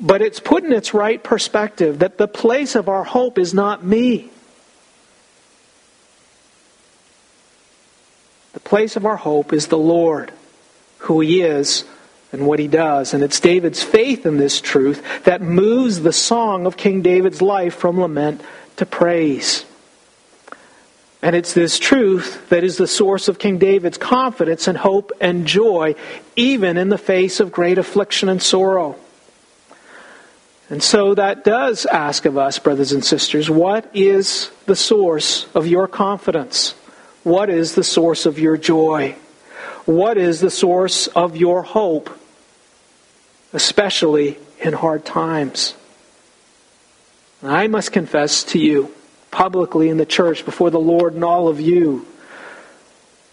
but 0.00 0.22
it's 0.22 0.40
put 0.40 0.64
in 0.64 0.72
its 0.72 0.94
right 0.94 1.22
perspective 1.22 1.98
that 1.98 2.16
the 2.16 2.26
place 2.26 2.74
of 2.74 2.88
our 2.88 3.04
hope 3.04 3.38
is 3.38 3.52
not 3.52 3.84
me. 3.84 4.30
The 8.54 8.60
place 8.60 8.96
of 8.96 9.04
our 9.04 9.16
hope 9.16 9.52
is 9.52 9.66
the 9.66 9.76
Lord, 9.76 10.32
who 11.00 11.20
He 11.20 11.42
is 11.42 11.84
and 12.32 12.46
what 12.46 12.58
He 12.58 12.68
does. 12.68 13.14
And 13.14 13.22
it's 13.22 13.40
David's 13.40 13.82
faith 13.82 14.26
in 14.26 14.36
this 14.36 14.60
truth 14.60 15.02
that 15.24 15.42
moves 15.42 16.00
the 16.00 16.12
song 16.12 16.66
of 16.66 16.76
King 16.76 17.02
David's 17.02 17.42
life 17.42 17.74
from 17.74 18.00
lament 18.00 18.42
to 18.76 18.86
praise. 18.86 19.64
And 21.20 21.34
it's 21.34 21.52
this 21.52 21.78
truth 21.78 22.48
that 22.48 22.62
is 22.62 22.76
the 22.76 22.86
source 22.86 23.26
of 23.28 23.38
King 23.38 23.58
David's 23.58 23.98
confidence 23.98 24.68
and 24.68 24.78
hope 24.78 25.10
and 25.20 25.46
joy, 25.46 25.96
even 26.36 26.76
in 26.76 26.90
the 26.90 26.98
face 26.98 27.40
of 27.40 27.50
great 27.50 27.76
affliction 27.76 28.28
and 28.28 28.40
sorrow. 28.40 28.96
And 30.70 30.82
so 30.82 31.14
that 31.14 31.44
does 31.44 31.86
ask 31.86 32.24
of 32.26 32.36
us, 32.36 32.58
brothers 32.58 32.92
and 32.92 33.04
sisters, 33.04 33.48
what 33.48 33.90
is 33.94 34.50
the 34.66 34.76
source 34.76 35.46
of 35.54 35.66
your 35.66 35.88
confidence? 35.88 36.72
What 37.24 37.48
is 37.50 37.74
the 37.74 37.84
source 37.84 38.26
of 38.26 38.38
your 38.38 38.56
joy? 38.56 39.16
What 39.86 40.18
is 40.18 40.40
the 40.40 40.50
source 40.50 41.06
of 41.08 41.36
your 41.36 41.62
hope, 41.62 42.10
especially 43.52 44.38
in 44.60 44.72
hard 44.72 45.04
times? 45.04 45.74
I 47.42 47.66
must 47.68 47.92
confess 47.92 48.44
to 48.44 48.58
you 48.58 48.94
publicly 49.30 49.88
in 49.88 49.96
the 49.96 50.06
church 50.06 50.44
before 50.44 50.70
the 50.70 50.80
Lord 50.80 51.14
and 51.14 51.24
all 51.24 51.48
of 51.48 51.60
you. 51.60 52.06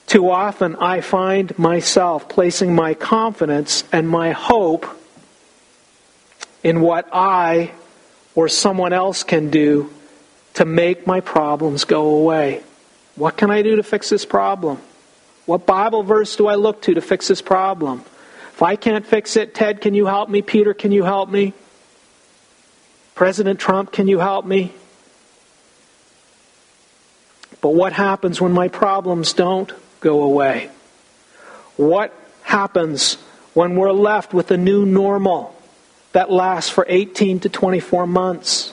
Too 0.08 0.30
often 0.30 0.76
I 0.76 1.02
find 1.02 1.58
myself 1.58 2.30
placing 2.30 2.76
my 2.76 2.94
confidence 2.94 3.84
and 3.92 4.08
my 4.08 4.32
hope 4.32 4.86
in 6.64 6.82
what 6.82 7.08
I 7.12 7.72
or 8.36 8.48
someone 8.48 8.94
else 8.94 9.24
can 9.24 9.50
do 9.50 9.92
to 10.56 10.66
make 10.66 11.08
my 11.08 11.22
problems 11.22 11.86
go 11.86 12.16
away. 12.16 12.62
What 13.16 13.38
can 13.38 13.50
I 13.50 13.62
do 13.62 13.78
to 13.78 13.84
fix 13.84 14.10
this 14.10 14.26
problem? 14.26 14.80
What 15.46 15.66
Bible 15.66 16.04
verse 16.04 16.36
do 16.36 16.48
I 16.48 16.56
look 16.56 16.82
to 16.84 16.94
to 16.94 17.02
fix 17.02 17.28
this 17.28 17.42
problem? 17.42 18.04
If 18.56 18.64
I 18.64 18.78
can't 18.78 19.06
fix 19.06 19.36
it, 19.36 19.54
Ted, 19.54 19.82
can 19.82 19.94
you 19.96 20.06
help 20.06 20.30
me? 20.30 20.42
Peter, 20.42 20.74
can 20.74 20.94
you 20.94 21.04
help 21.04 21.30
me? 21.30 21.52
President 23.14 23.60
Trump, 23.60 23.92
can 23.92 24.08
you 24.08 24.20
help 24.20 24.46
me? 24.46 24.72
But 27.60 27.72
what 27.72 27.92
happens 27.92 28.40
when 28.40 28.54
my 28.54 28.70
problems 28.70 29.34
don't 29.34 29.74
go 30.00 30.24
away? 30.24 30.70
What 31.76 32.14
happens 32.44 33.16
when 33.54 33.76
we're 33.76 33.92
left 33.92 34.34
with 34.34 34.50
a 34.52 34.58
new 34.58 34.86
normal 34.86 35.54
that 36.14 36.32
lasts 36.32 36.70
for 36.70 36.86
18 36.88 37.42
to 37.42 37.50
24 37.50 38.08
months? 38.08 38.72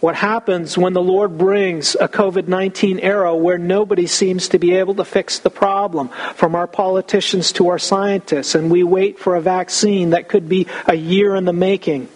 What 0.00 0.14
happens 0.14 0.78
when 0.78 0.92
the 0.92 1.02
Lord 1.02 1.36
brings 1.38 1.96
a 1.96 2.06
COVID 2.06 2.46
19 2.46 3.00
era 3.00 3.34
where 3.34 3.58
nobody 3.58 4.06
seems 4.06 4.48
to 4.50 4.58
be 4.58 4.74
able 4.74 4.94
to 4.94 5.04
fix 5.04 5.40
the 5.40 5.50
problem, 5.50 6.08
from 6.34 6.54
our 6.54 6.68
politicians 6.68 7.50
to 7.52 7.68
our 7.68 7.80
scientists, 7.80 8.54
and 8.54 8.70
we 8.70 8.84
wait 8.84 9.18
for 9.18 9.34
a 9.34 9.40
vaccine 9.40 10.10
that 10.10 10.28
could 10.28 10.48
be 10.48 10.68
a 10.86 10.94
year 10.94 11.34
in 11.34 11.46
the 11.46 11.52
making? 11.52 12.08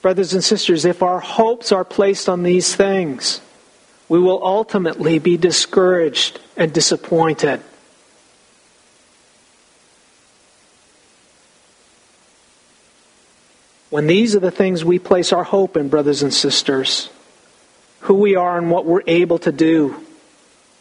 Brothers 0.00 0.32
and 0.32 0.42
sisters, 0.42 0.84
if 0.86 1.02
our 1.02 1.20
hopes 1.20 1.70
are 1.70 1.84
placed 1.84 2.28
on 2.28 2.42
these 2.42 2.74
things, 2.74 3.42
we 4.08 4.18
will 4.18 4.44
ultimately 4.44 5.18
be 5.18 5.36
discouraged 5.36 6.40
and 6.56 6.72
disappointed. 6.72 7.60
When 13.94 14.08
these 14.08 14.34
are 14.34 14.40
the 14.40 14.50
things 14.50 14.84
we 14.84 14.98
place 14.98 15.32
our 15.32 15.44
hope 15.44 15.76
in, 15.76 15.88
brothers 15.88 16.24
and 16.24 16.34
sisters, 16.34 17.10
who 18.00 18.14
we 18.14 18.34
are 18.34 18.58
and 18.58 18.68
what 18.68 18.86
we're 18.86 19.04
able 19.06 19.38
to 19.38 19.52
do 19.52 20.04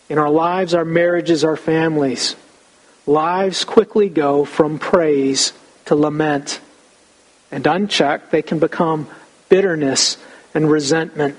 in 0.09 0.17
our 0.17 0.31
lives, 0.31 0.73
our 0.73 0.83
marriages, 0.83 1.43
our 1.43 1.55
families, 1.55 2.35
lives 3.05 3.65
quickly 3.65 4.09
go 4.09 4.45
from 4.45 4.79
praise 4.79 5.53
to 5.85 5.93
lament 5.93 6.59
and 7.51 7.67
unchecked, 7.67 8.31
they 8.31 8.41
can 8.41 8.57
become 8.57 9.07
bitterness 9.47 10.17
and 10.55 10.71
resentment. 10.71 11.37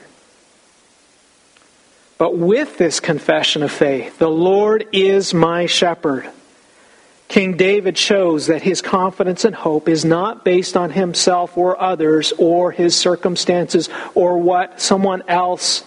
But 2.18 2.38
with 2.38 2.78
this 2.78 3.00
confession 3.00 3.64
of 3.64 3.72
faith, 3.72 4.20
the 4.20 4.30
Lord 4.30 4.86
is 4.92 5.34
my 5.34 5.66
shepherd. 5.66 6.30
King 7.34 7.56
David 7.56 7.98
shows 7.98 8.46
that 8.46 8.62
his 8.62 8.80
confidence 8.80 9.44
and 9.44 9.56
hope 9.56 9.88
is 9.88 10.04
not 10.04 10.44
based 10.44 10.76
on 10.76 10.90
himself 10.90 11.58
or 11.58 11.82
others 11.82 12.32
or 12.38 12.70
his 12.70 12.94
circumstances 12.94 13.88
or 14.14 14.38
what 14.38 14.80
someone 14.80 15.20
else 15.26 15.82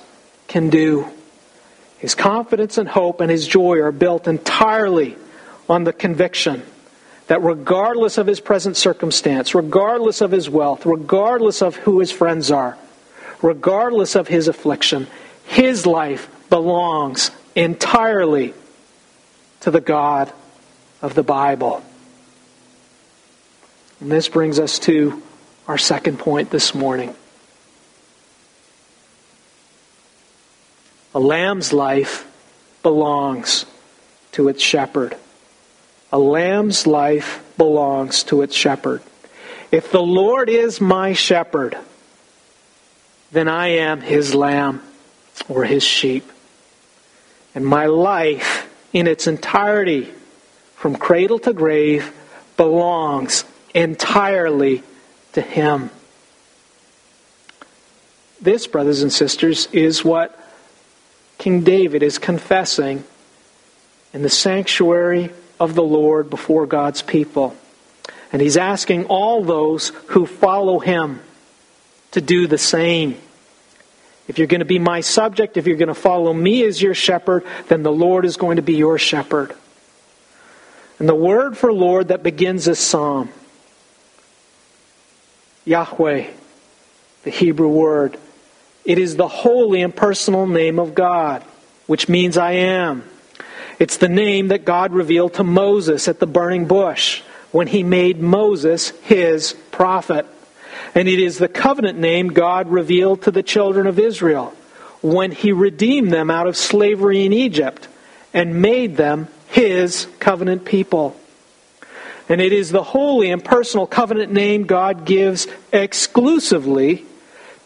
can 0.50 0.70
do. 0.70 1.08
His 2.00 2.16
confidence 2.16 2.78
and 2.78 2.90
hope 2.90 3.22
and 3.22 3.32
his 3.32 3.48
joy 3.48 3.80
are 3.80 3.94
built 3.94 4.28
entirely 4.28 5.16
on 5.70 5.86
the 5.86 5.94
conviction 5.94 6.64
that 7.28 7.42
regardless 7.42 8.18
of 8.18 8.28
his 8.28 8.42
present 8.42 8.76
circumstance, 8.76 9.56
regardless 9.56 10.20
of 10.20 10.32
his 10.32 10.50
wealth, 10.50 10.86
regardless 10.86 11.62
of 11.62 11.78
who 11.78 12.02
his 12.02 12.12
friends 12.12 12.52
are, 12.52 12.78
regardless 13.42 14.18
of 14.18 14.28
his 14.28 14.50
affliction, 14.50 15.08
his 15.46 15.86
life 15.86 16.30
belongs 16.50 17.32
entirely 17.56 18.54
to 19.62 19.72
the 19.72 19.80
God 19.80 20.34
of 21.02 21.14
the 21.14 21.24
Bible. 21.24 21.84
And 24.00 24.12
this 24.12 24.28
brings 24.30 24.60
us 24.60 24.80
to 24.80 25.22
our 25.68 25.78
second 25.78 26.20
point 26.20 26.50
this 26.50 26.74
morning. 26.74 27.16
A 31.14 31.20
lamb's 31.20 31.74
life 31.74 32.28
belongs 32.84 33.66
to 34.34 34.50
its 34.50 34.62
shepherd. 34.62 35.16
A 36.12 36.20
lamb's 36.20 36.86
life 36.86 37.44
belongs 37.58 38.24
to 38.26 38.44
its 38.44 38.56
shepherd. 38.56 39.02
If 39.72 39.92
the 39.92 40.02
Lord 40.02 40.50
is 40.50 40.80
my 40.80 41.14
shepherd, 41.14 41.78
then 43.32 43.48
I 43.48 43.80
am 43.80 44.02
his 44.02 44.34
lamb 44.34 44.82
or 45.50 45.66
his 45.66 45.84
sheep. 45.84 46.32
And 47.56 47.66
my 47.66 47.88
life 47.88 48.70
in 48.94 49.08
its 49.08 49.28
entirety, 49.28 50.14
from 50.78 50.96
cradle 50.96 51.40
to 51.40 51.54
grave, 51.54 52.14
belongs 52.56 53.44
entirely 53.74 54.84
to 55.34 55.42
him. 55.42 55.90
This, 58.40 58.68
brothers 58.68 59.02
and 59.02 59.12
sisters, 59.12 59.68
is 59.74 60.06
what 60.06 60.40
King 61.40 61.62
David 61.62 62.04
is 62.04 62.20
confessing 62.20 63.04
in 64.14 64.22
the 64.22 64.30
sanctuary 64.30 65.32
of 65.60 65.74
the 65.74 65.84
Lord 65.84 66.30
before 66.30 66.68
God's 66.68 67.02
people. 67.02 67.56
And 68.32 68.40
he's 68.40 68.58
asking 68.58 69.06
all 69.06 69.44
those 69.44 69.90
who 70.08 70.28
follow 70.28 70.78
him 70.78 71.22
to 72.12 72.22
do 72.22 72.46
the 72.46 72.60
same. 72.60 73.18
If 74.28 74.38
you're 74.38 74.48
going 74.48 74.60
to 74.60 74.66
be 74.66 74.80
my 74.80 75.02
subject, 75.02 75.58
if 75.58 75.66
you're 75.66 75.78
going 75.78 75.88
to 75.88 75.96
follow 75.96 76.34
me 76.34 76.64
as 76.66 76.80
your 76.80 76.94
shepherd, 76.94 77.46
then 77.68 77.82
the 77.82 77.92
Lord 77.92 78.26
is 78.26 78.38
going 78.38 78.58
to 78.58 78.62
be 78.62 78.76
your 78.76 79.00
shepherd. 79.00 79.56
And 81.00 81.08
the 81.08 81.16
word 81.16 81.58
for 81.58 81.72
Lord 81.72 82.08
that 82.08 82.24
begins 82.24 82.66
this 82.66 82.80
psalm, 82.80 83.30
Yahweh, 85.66 86.28
the 87.24 87.30
Hebrew 87.30 87.68
word, 87.68 88.18
it 88.86 88.98
is 88.98 89.16
the 89.16 89.28
holy 89.28 89.82
and 89.82 89.96
personal 89.96 90.48
name 90.48 90.80
of 90.80 90.96
God, 90.96 91.44
which 91.88 92.08
means 92.08 92.38
I 92.38 92.54
am. 92.54 93.04
It's 93.80 93.98
the 93.98 94.10
name 94.10 94.48
that 94.48 94.66
God 94.66 94.94
revealed 94.94 95.36
to 95.36 95.44
Moses 95.44 96.08
at 96.08 96.20
the 96.20 96.26
burning 96.26 96.66
bush 96.66 97.22
when 97.52 97.68
he 97.68 97.84
made 97.84 98.20
Moses 98.20 98.90
his 99.04 99.54
prophet. 99.72 100.26
And 100.96 101.08
it 101.08 101.20
is 101.20 101.38
the 101.38 101.48
covenant 101.48 102.00
name 102.00 102.30
God 102.30 102.70
revealed 102.70 103.24
to 103.24 103.32
the 103.32 103.44
children 103.44 103.88
of 103.88 104.00
Israel 104.00 104.54
when 105.02 105.32
he 105.32 105.52
redeemed 105.52 106.12
them 106.12 106.32
out 106.32 106.48
of 106.48 106.58
slavery 106.58 107.26
in 107.26 107.34
Egypt 107.34 107.88
and 108.34 108.62
made 108.62 108.98
them 108.98 109.28
his 109.48 110.08
covenant 110.20 110.66
people. 110.66 111.16
And 112.30 112.42
it 112.42 112.52
is 112.52 112.72
the 112.72 112.84
holy 112.84 113.32
and 113.32 113.44
personal 113.44 113.88
covenant 113.88 114.32
name 114.32 114.66
God 114.66 115.06
gives 115.06 115.48
exclusively 115.72 117.06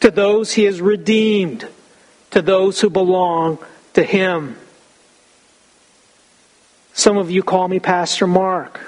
to 0.01 0.11
those 0.11 0.53
he 0.53 0.63
has 0.63 0.81
redeemed, 0.81 1.67
to 2.31 2.41
those 2.41 2.79
who 2.81 2.89
belong 2.89 3.57
to 3.93 4.03
him. 4.03 4.57
Some 6.93 7.17
of 7.17 7.31
you 7.31 7.41
call 7.41 7.67
me 7.67 7.79
Pastor 7.79 8.27
Mark. 8.27 8.79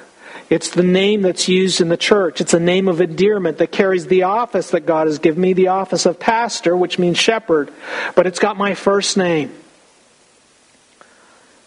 It's 0.50 0.70
the 0.70 0.84
name 0.84 1.24
that's 1.24 1.48
used 1.48 1.82
in 1.82 1.90
the 1.90 1.98
church. 1.98 2.42
It's 2.42 2.54
a 2.54 2.60
name 2.60 2.88
of 2.88 3.02
endearment 3.02 3.58
that 3.58 3.72
carries 3.72 4.06
the 4.06 4.24
office 4.24 4.72
that 4.72 4.82
God 4.82 5.08
has 5.08 5.18
given 5.18 5.42
me, 5.42 5.54
the 5.54 5.70
office 5.70 6.06
of 6.06 6.20
pastor, 6.20 6.78
which 6.78 7.00
means 7.00 7.18
shepherd, 7.18 7.72
but 8.16 8.28
it's 8.28 8.40
got 8.40 8.58
my 8.58 8.76
first 8.76 9.18
name. 9.18 9.52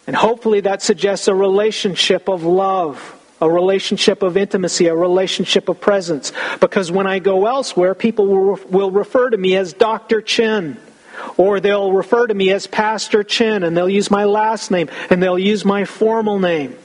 And 0.06 0.14
hopefully 0.14 0.60
that 0.60 0.82
suggests 0.82 1.28
a 1.28 1.34
relationship 1.34 2.28
of 2.28 2.44
love, 2.44 3.14
a 3.40 3.50
relationship 3.50 4.22
of 4.22 4.36
intimacy, 4.36 4.86
a 4.86 4.94
relationship 4.94 5.68
of 5.68 5.80
presence. 5.80 6.32
Because 6.60 6.92
when 6.92 7.06
I 7.06 7.18
go 7.18 7.46
elsewhere, 7.46 7.94
people 7.94 8.26
will, 8.26 8.90
refer 8.90 9.30
to 9.30 9.36
me 9.36 9.56
as 9.56 9.72
Dr. 9.72 10.20
Chin. 10.22 10.76
Or 11.36 11.60
they'll 11.60 11.92
refer 11.92 12.26
to 12.26 12.34
me 12.34 12.52
as 12.52 12.66
Pastor 12.66 13.24
Chin, 13.24 13.62
and 13.62 13.76
they'll 13.76 13.88
use 13.88 14.10
my 14.10 14.24
last 14.24 14.70
name, 14.70 14.90
and 15.10 15.22
they'll 15.22 15.38
use 15.38 15.64
my 15.64 15.84
formal 15.84 16.38
name. 16.38 16.76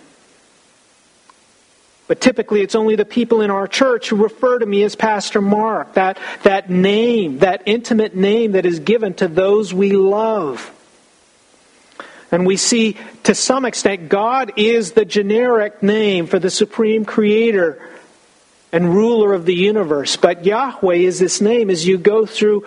But 2.08 2.20
typically, 2.20 2.62
it's 2.62 2.76
only 2.76 2.96
the 2.96 3.06
people 3.06 3.42
in 3.42 3.52
our 3.52 3.68
church 3.68 4.10
who 4.10 4.16
refer 4.18 4.60
to 4.60 4.66
me 4.66 4.84
as 4.84 4.96
Pastor 4.96 5.42
Mark, 5.42 5.94
that, 5.94 6.18
that 6.44 6.70
name, 6.70 7.40
that 7.40 7.64
intimate 7.66 8.16
name 8.16 8.54
that 8.54 8.66
is 8.66 8.80
given 8.80 9.14
to 9.16 9.28
those 9.28 9.74
we 9.74 9.92
love. 9.92 10.74
And 12.32 12.46
we 12.46 12.56
see, 12.56 12.98
to 13.24 13.36
some 13.36 13.66
extent, 13.66 14.08
God 14.08 14.54
is 14.56 14.94
the 14.94 15.06
generic 15.06 15.84
name 15.84 16.28
for 16.28 16.40
the 16.40 16.50
supreme 16.50 17.04
creator 17.04 17.82
and 18.72 18.94
ruler 18.94 19.34
of 19.34 19.46
the 19.46 19.54
universe. 19.54 20.16
But 20.16 20.46
Yahweh 20.46 20.96
is 20.96 21.20
this 21.20 21.42
name 21.42 21.70
as 21.70 21.86
you 21.86 21.98
go 21.98 22.26
through 22.26 22.66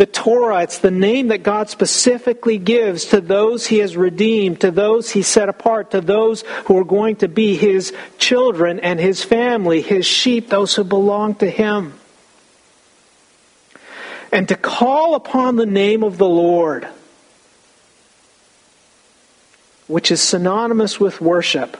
the 0.00 0.06
Torah, 0.06 0.62
it's 0.62 0.78
the 0.78 0.90
name 0.90 1.28
that 1.28 1.42
God 1.42 1.68
specifically 1.68 2.56
gives 2.56 3.04
to 3.06 3.20
those 3.20 3.66
He 3.66 3.80
has 3.80 3.98
redeemed, 3.98 4.62
to 4.62 4.70
those 4.70 5.10
He 5.10 5.20
set 5.20 5.50
apart, 5.50 5.90
to 5.90 6.00
those 6.00 6.40
who 6.64 6.78
are 6.78 6.84
going 6.84 7.16
to 7.16 7.28
be 7.28 7.54
His 7.54 7.92
children 8.16 8.80
and 8.80 8.98
His 8.98 9.22
family, 9.22 9.82
His 9.82 10.06
sheep, 10.06 10.48
those 10.48 10.74
who 10.74 10.84
belong 10.84 11.34
to 11.34 11.50
Him. 11.50 11.92
And 14.32 14.48
to 14.48 14.56
call 14.56 15.16
upon 15.16 15.56
the 15.56 15.66
name 15.66 16.02
of 16.02 16.16
the 16.16 16.26
Lord, 16.26 16.88
which 19.90 20.10
is 20.10 20.22
synonymous 20.22 20.98
with 20.98 21.20
worship 21.20 21.76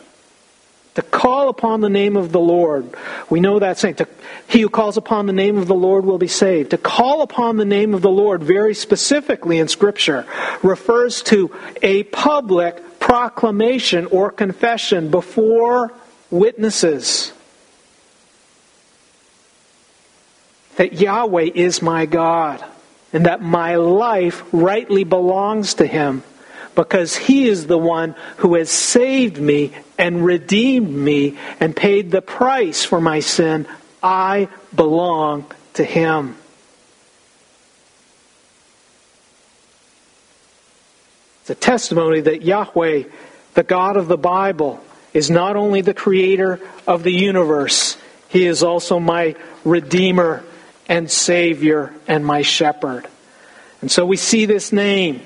to 0.94 1.02
call 1.02 1.48
upon 1.48 1.80
the 1.80 1.88
name 1.88 2.16
of 2.16 2.32
the 2.32 2.40
Lord. 2.40 2.94
We 3.28 3.40
know 3.40 3.58
that 3.60 3.78
saying. 3.78 3.96
To, 3.96 4.08
he 4.48 4.60
who 4.60 4.68
calls 4.68 4.96
upon 4.96 5.26
the 5.26 5.32
name 5.32 5.56
of 5.56 5.66
the 5.68 5.74
Lord 5.74 6.04
will 6.04 6.18
be 6.18 6.26
saved. 6.26 6.70
To 6.70 6.78
call 6.78 7.22
upon 7.22 7.56
the 7.56 7.64
name 7.64 7.94
of 7.94 8.02
the 8.02 8.10
Lord 8.10 8.42
very 8.42 8.74
specifically 8.74 9.58
in 9.58 9.68
Scripture 9.68 10.26
refers 10.62 11.22
to 11.24 11.54
a 11.80 12.02
public 12.04 12.98
proclamation 12.98 14.06
or 14.06 14.30
confession 14.30 15.10
before 15.10 15.92
witnesses 16.30 17.32
that 20.76 20.94
Yahweh 20.94 21.50
is 21.54 21.82
my 21.82 22.06
God 22.06 22.64
and 23.12 23.26
that 23.26 23.42
my 23.42 23.76
life 23.76 24.42
rightly 24.52 25.04
belongs 25.04 25.74
to 25.74 25.86
Him 25.86 26.22
because 26.74 27.16
He 27.16 27.48
is 27.48 27.66
the 27.66 27.78
one 27.78 28.14
who 28.38 28.54
has 28.54 28.70
saved 28.70 29.38
me 29.38 29.72
and 29.98 30.24
redeemed 30.24 30.94
me 30.94 31.38
and 31.58 31.74
paid 31.74 32.10
the 32.10 32.22
price 32.22 32.84
for 32.84 33.00
my 33.00 33.20
sin. 33.20 33.66
I 34.02 34.48
belong 34.74 35.46
to 35.74 35.84
Him. 35.84 36.36
It's 41.42 41.50
a 41.50 41.54
testimony 41.54 42.20
that 42.20 42.42
Yahweh, 42.42 43.04
the 43.54 43.62
God 43.62 43.96
of 43.96 44.08
the 44.08 44.18
Bible, 44.18 44.82
is 45.12 45.30
not 45.30 45.56
only 45.56 45.80
the 45.80 45.94
creator 45.94 46.60
of 46.86 47.02
the 47.02 47.12
universe, 47.12 47.96
He 48.28 48.46
is 48.46 48.62
also 48.62 49.00
my 49.00 49.34
Redeemer 49.64 50.44
and 50.88 51.10
Savior 51.10 51.92
and 52.06 52.24
my 52.24 52.42
Shepherd. 52.42 53.06
And 53.80 53.90
so 53.90 54.04
we 54.04 54.16
see 54.16 54.44
this 54.44 54.72
name 54.72 55.22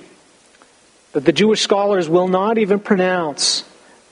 that 1.15 1.25
the 1.25 1.33
Jewish 1.33 1.63
scholars 1.63 2.09
will 2.09 2.29
not 2.29 2.59
even 2.59 2.81
pronounce. 2.81 3.65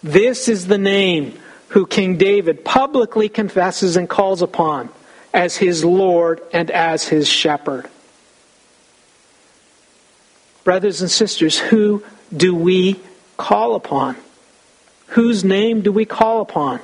This 0.02 0.48
is 0.48 0.68
the 0.68 0.78
name 0.78 1.36
who 1.68 1.84
King 1.84 2.16
David 2.16 2.64
publicly 2.64 3.28
confesses 3.28 3.96
and 3.96 4.08
calls 4.08 4.40
upon 4.40 4.88
as 5.34 5.56
his 5.56 5.84
Lord 5.84 6.40
and 6.52 6.70
as 6.70 7.08
his 7.08 7.28
shepherd. 7.28 7.88
Brothers 10.62 11.00
and 11.00 11.10
sisters, 11.10 11.58
who 11.58 12.04
do 12.34 12.54
we 12.54 13.00
call 13.36 13.74
upon? 13.74 14.16
Whose 15.08 15.42
name 15.42 15.82
do 15.82 15.90
we 15.90 16.04
call 16.04 16.40
upon 16.40 16.78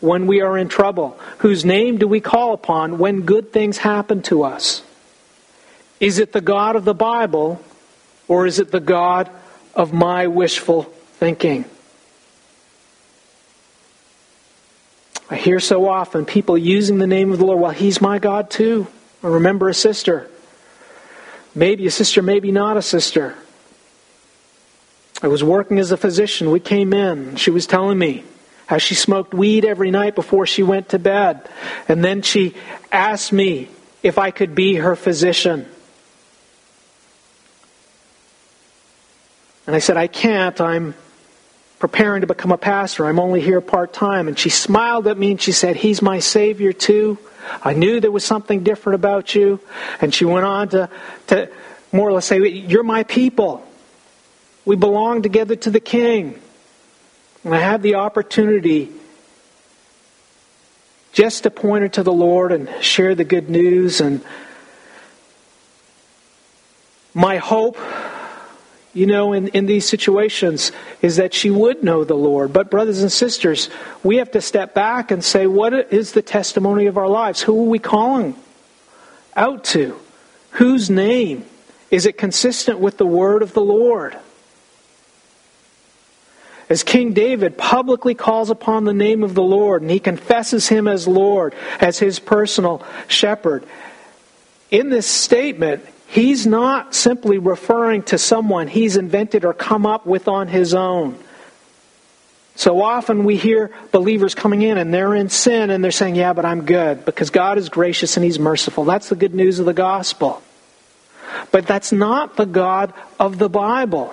when 0.00 0.26
we 0.26 0.40
are 0.40 0.56
in 0.56 0.68
trouble? 0.68 1.18
Whose 1.38 1.62
name 1.62 1.98
do 1.98 2.08
we 2.08 2.20
call 2.20 2.54
upon 2.54 2.96
when 2.96 3.22
good 3.22 3.52
things 3.52 3.76
happen 3.76 4.22
to 4.22 4.44
us? 4.44 4.82
Is 6.00 6.18
it 6.18 6.32
the 6.32 6.40
God 6.40 6.74
of 6.74 6.86
the 6.86 6.94
Bible 6.94 7.60
or 8.28 8.46
is 8.46 8.58
it 8.58 8.70
the 8.70 8.80
God 8.80 9.28
of 9.74 9.92
my 9.92 10.26
wishful 10.26 10.84
thinking? 11.18 11.64
I 15.30 15.36
hear 15.36 15.60
so 15.60 15.88
often 15.88 16.24
people 16.24 16.56
using 16.56 16.98
the 16.98 17.06
name 17.06 17.32
of 17.32 17.38
the 17.38 17.44
Lord. 17.44 17.60
Well, 17.60 17.70
He's 17.70 18.00
my 18.00 18.18
God 18.18 18.50
too. 18.50 18.86
I 19.22 19.28
remember 19.28 19.68
a 19.68 19.74
sister. 19.74 20.28
Maybe 21.54 21.86
a 21.86 21.90
sister, 21.90 22.22
maybe 22.22 22.52
not 22.52 22.76
a 22.76 22.82
sister. 22.82 23.34
I 25.22 25.28
was 25.28 25.42
working 25.42 25.78
as 25.78 25.90
a 25.90 25.96
physician. 25.96 26.50
We 26.50 26.60
came 26.60 26.92
in. 26.92 27.36
She 27.36 27.50
was 27.50 27.66
telling 27.66 27.98
me 27.98 28.24
how 28.66 28.78
she 28.78 28.94
smoked 28.94 29.34
weed 29.34 29.64
every 29.64 29.90
night 29.90 30.14
before 30.14 30.46
she 30.46 30.62
went 30.62 30.90
to 30.90 30.98
bed. 30.98 31.48
And 31.88 32.04
then 32.04 32.22
she 32.22 32.54
asked 32.92 33.32
me 33.32 33.68
if 34.02 34.18
I 34.18 34.30
could 34.30 34.54
be 34.54 34.76
her 34.76 34.94
physician. 34.94 35.66
And 39.68 39.76
I 39.76 39.80
said, 39.80 39.98
I 39.98 40.06
can't. 40.06 40.58
I'm 40.62 40.94
preparing 41.78 42.22
to 42.22 42.26
become 42.26 42.52
a 42.52 42.56
pastor. 42.56 43.04
I'm 43.04 43.20
only 43.20 43.42
here 43.42 43.60
part 43.60 43.92
time. 43.92 44.26
And 44.26 44.38
she 44.38 44.48
smiled 44.48 45.06
at 45.06 45.18
me 45.18 45.32
and 45.32 45.42
she 45.42 45.52
said, 45.52 45.76
He's 45.76 46.00
my 46.00 46.20
Savior 46.20 46.72
too. 46.72 47.18
I 47.62 47.74
knew 47.74 48.00
there 48.00 48.10
was 48.10 48.24
something 48.24 48.62
different 48.62 48.94
about 48.94 49.34
you. 49.34 49.60
And 50.00 50.14
she 50.14 50.24
went 50.24 50.46
on 50.46 50.70
to, 50.70 50.88
to 51.26 51.50
more 51.92 52.08
or 52.08 52.12
less 52.12 52.24
say, 52.24 52.38
You're 52.48 52.82
my 52.82 53.02
people. 53.02 53.62
We 54.64 54.74
belong 54.74 55.20
together 55.20 55.54
to 55.54 55.70
the 55.70 55.80
King. 55.80 56.40
And 57.44 57.54
I 57.54 57.58
had 57.58 57.82
the 57.82 57.96
opportunity 57.96 58.90
just 61.12 61.42
to 61.42 61.50
point 61.50 61.82
her 61.82 61.88
to 61.90 62.02
the 62.02 62.12
Lord 62.12 62.52
and 62.52 62.70
share 62.82 63.14
the 63.14 63.24
good 63.24 63.50
news. 63.50 64.00
And 64.00 64.24
my 67.12 67.36
hope 67.36 67.76
you 68.94 69.06
know, 69.06 69.32
in, 69.32 69.48
in 69.48 69.66
these 69.66 69.88
situations 69.88 70.72
is 71.02 71.16
that 71.16 71.34
she 71.34 71.50
would 71.50 71.84
know 71.84 72.04
the 72.04 72.14
Lord. 72.14 72.52
But, 72.52 72.70
brothers 72.70 73.02
and 73.02 73.12
sisters, 73.12 73.68
we 74.02 74.16
have 74.16 74.30
to 74.32 74.40
step 74.40 74.74
back 74.74 75.10
and 75.10 75.22
say, 75.22 75.46
what 75.46 75.92
is 75.92 76.12
the 76.12 76.22
testimony 76.22 76.86
of 76.86 76.96
our 76.96 77.08
lives? 77.08 77.42
Who 77.42 77.60
are 77.60 77.68
we 77.68 77.78
calling 77.78 78.34
out 79.36 79.64
to? 79.64 79.98
Whose 80.52 80.90
name? 80.90 81.44
Is 81.90 82.06
it 82.06 82.18
consistent 82.18 82.80
with 82.80 82.98
the 82.98 83.06
word 83.06 83.42
of 83.42 83.54
the 83.54 83.62
Lord? 83.62 84.16
As 86.68 86.82
King 86.82 87.14
David 87.14 87.56
publicly 87.56 88.14
calls 88.14 88.50
upon 88.50 88.84
the 88.84 88.92
name 88.92 89.22
of 89.22 89.34
the 89.34 89.42
Lord 89.42 89.80
and 89.80 89.90
he 89.90 90.00
confesses 90.00 90.68
him 90.68 90.86
as 90.86 91.08
Lord, 91.08 91.54
as 91.80 91.98
his 91.98 92.18
personal 92.18 92.84
shepherd, 93.06 93.64
in 94.70 94.90
this 94.90 95.06
statement, 95.06 95.86
He's 96.10 96.46
not 96.46 96.94
simply 96.94 97.36
referring 97.36 98.02
to 98.04 98.16
someone 98.16 98.66
he's 98.66 98.96
invented 98.96 99.44
or 99.44 99.52
come 99.52 99.84
up 99.84 100.06
with 100.06 100.26
on 100.26 100.48
his 100.48 100.72
own. 100.72 101.18
So 102.56 102.82
often 102.82 103.24
we 103.24 103.36
hear 103.36 103.70
believers 103.92 104.34
coming 104.34 104.62
in 104.62 104.78
and 104.78 104.92
they're 104.92 105.14
in 105.14 105.28
sin 105.28 105.68
and 105.70 105.84
they're 105.84 105.92
saying, 105.92 106.16
Yeah, 106.16 106.32
but 106.32 106.44
I'm 106.44 106.64
good 106.64 107.04
because 107.04 107.30
God 107.30 107.56
is 107.56 107.68
gracious 107.68 108.16
and 108.16 108.24
He's 108.24 108.38
merciful. 108.40 108.84
That's 108.84 109.10
the 109.10 109.14
good 109.14 109.32
news 109.32 109.60
of 109.60 109.66
the 109.66 109.72
gospel. 109.72 110.42
But 111.52 111.68
that's 111.68 111.92
not 111.92 112.36
the 112.36 112.46
God 112.46 112.92
of 113.20 113.38
the 113.38 113.48
Bible. 113.48 114.12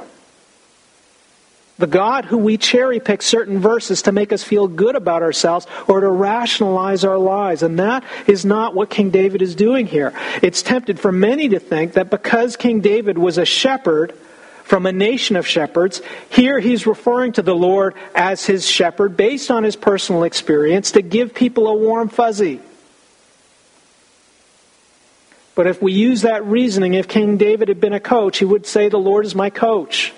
The 1.77 1.87
God 1.87 2.23
who 2.25 2.37
we 2.37 2.57
cherry 2.57 3.01
pick 3.01 3.21
certain 3.21 3.59
verses 3.59 4.03
to 4.03 4.13
make 4.13 4.31
us 4.31 4.43
feel 4.43 4.67
good 4.67 4.95
about 4.95 5.23
ourselves 5.23 5.67
or 5.87 5.99
to 5.99 6.07
rationalize 6.07 7.03
our 7.03 7.17
lives. 7.17 7.63
And 7.63 7.79
that 7.79 8.05
is 8.27 8.45
not 8.45 8.73
what 8.73 8.89
King 8.89 9.09
David 9.09 9.41
is 9.41 9.55
doing 9.55 9.85
here. 9.85 10.13
It's 10.41 10.61
tempted 10.61 10.99
for 10.99 11.11
many 11.11 11.49
to 11.49 11.59
think 11.59 11.93
that 11.93 12.09
because 12.09 12.55
King 12.55 12.79
David 12.79 13.17
was 13.17 13.37
a 13.37 13.45
shepherd 13.45 14.13
from 14.63 14.85
a 14.85 14.93
nation 14.93 15.35
of 15.35 15.45
shepherds, 15.45 16.01
here 16.29 16.59
he's 16.59 16.87
referring 16.87 17.33
to 17.33 17.41
the 17.41 17.55
Lord 17.55 17.93
as 18.15 18.45
his 18.45 18.67
shepherd 18.67 19.17
based 19.17 19.51
on 19.51 19.65
his 19.65 19.75
personal 19.75 20.23
experience 20.23 20.91
to 20.91 21.01
give 21.01 21.33
people 21.33 21.67
a 21.67 21.75
warm 21.75 22.07
fuzzy. 22.07 22.61
But 25.55 25.67
if 25.67 25.81
we 25.81 25.91
use 25.91 26.21
that 26.21 26.45
reasoning, 26.45 26.93
if 26.93 27.07
King 27.07 27.35
David 27.35 27.67
had 27.67 27.81
been 27.81 27.93
a 27.93 27.99
coach, 27.99 28.39
he 28.39 28.45
would 28.45 28.65
say, 28.65 28.87
The 28.87 28.97
Lord 28.97 29.25
is 29.25 29.35
my 29.35 29.49
coach. 29.49 30.13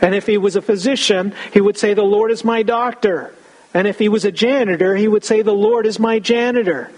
And 0.00 0.14
if 0.14 0.26
he 0.26 0.38
was 0.38 0.56
a 0.56 0.62
physician, 0.62 1.34
he 1.52 1.60
would 1.60 1.76
say, 1.76 1.94
The 1.94 2.02
Lord 2.02 2.30
is 2.30 2.44
my 2.44 2.62
doctor. 2.62 3.34
And 3.74 3.86
if 3.86 3.98
he 3.98 4.08
was 4.08 4.24
a 4.24 4.32
janitor, 4.32 4.96
he 4.96 5.08
would 5.08 5.24
say, 5.24 5.42
The 5.42 5.52
Lord 5.52 5.86
is 5.86 5.98
my 5.98 6.18
janitor. 6.18 6.90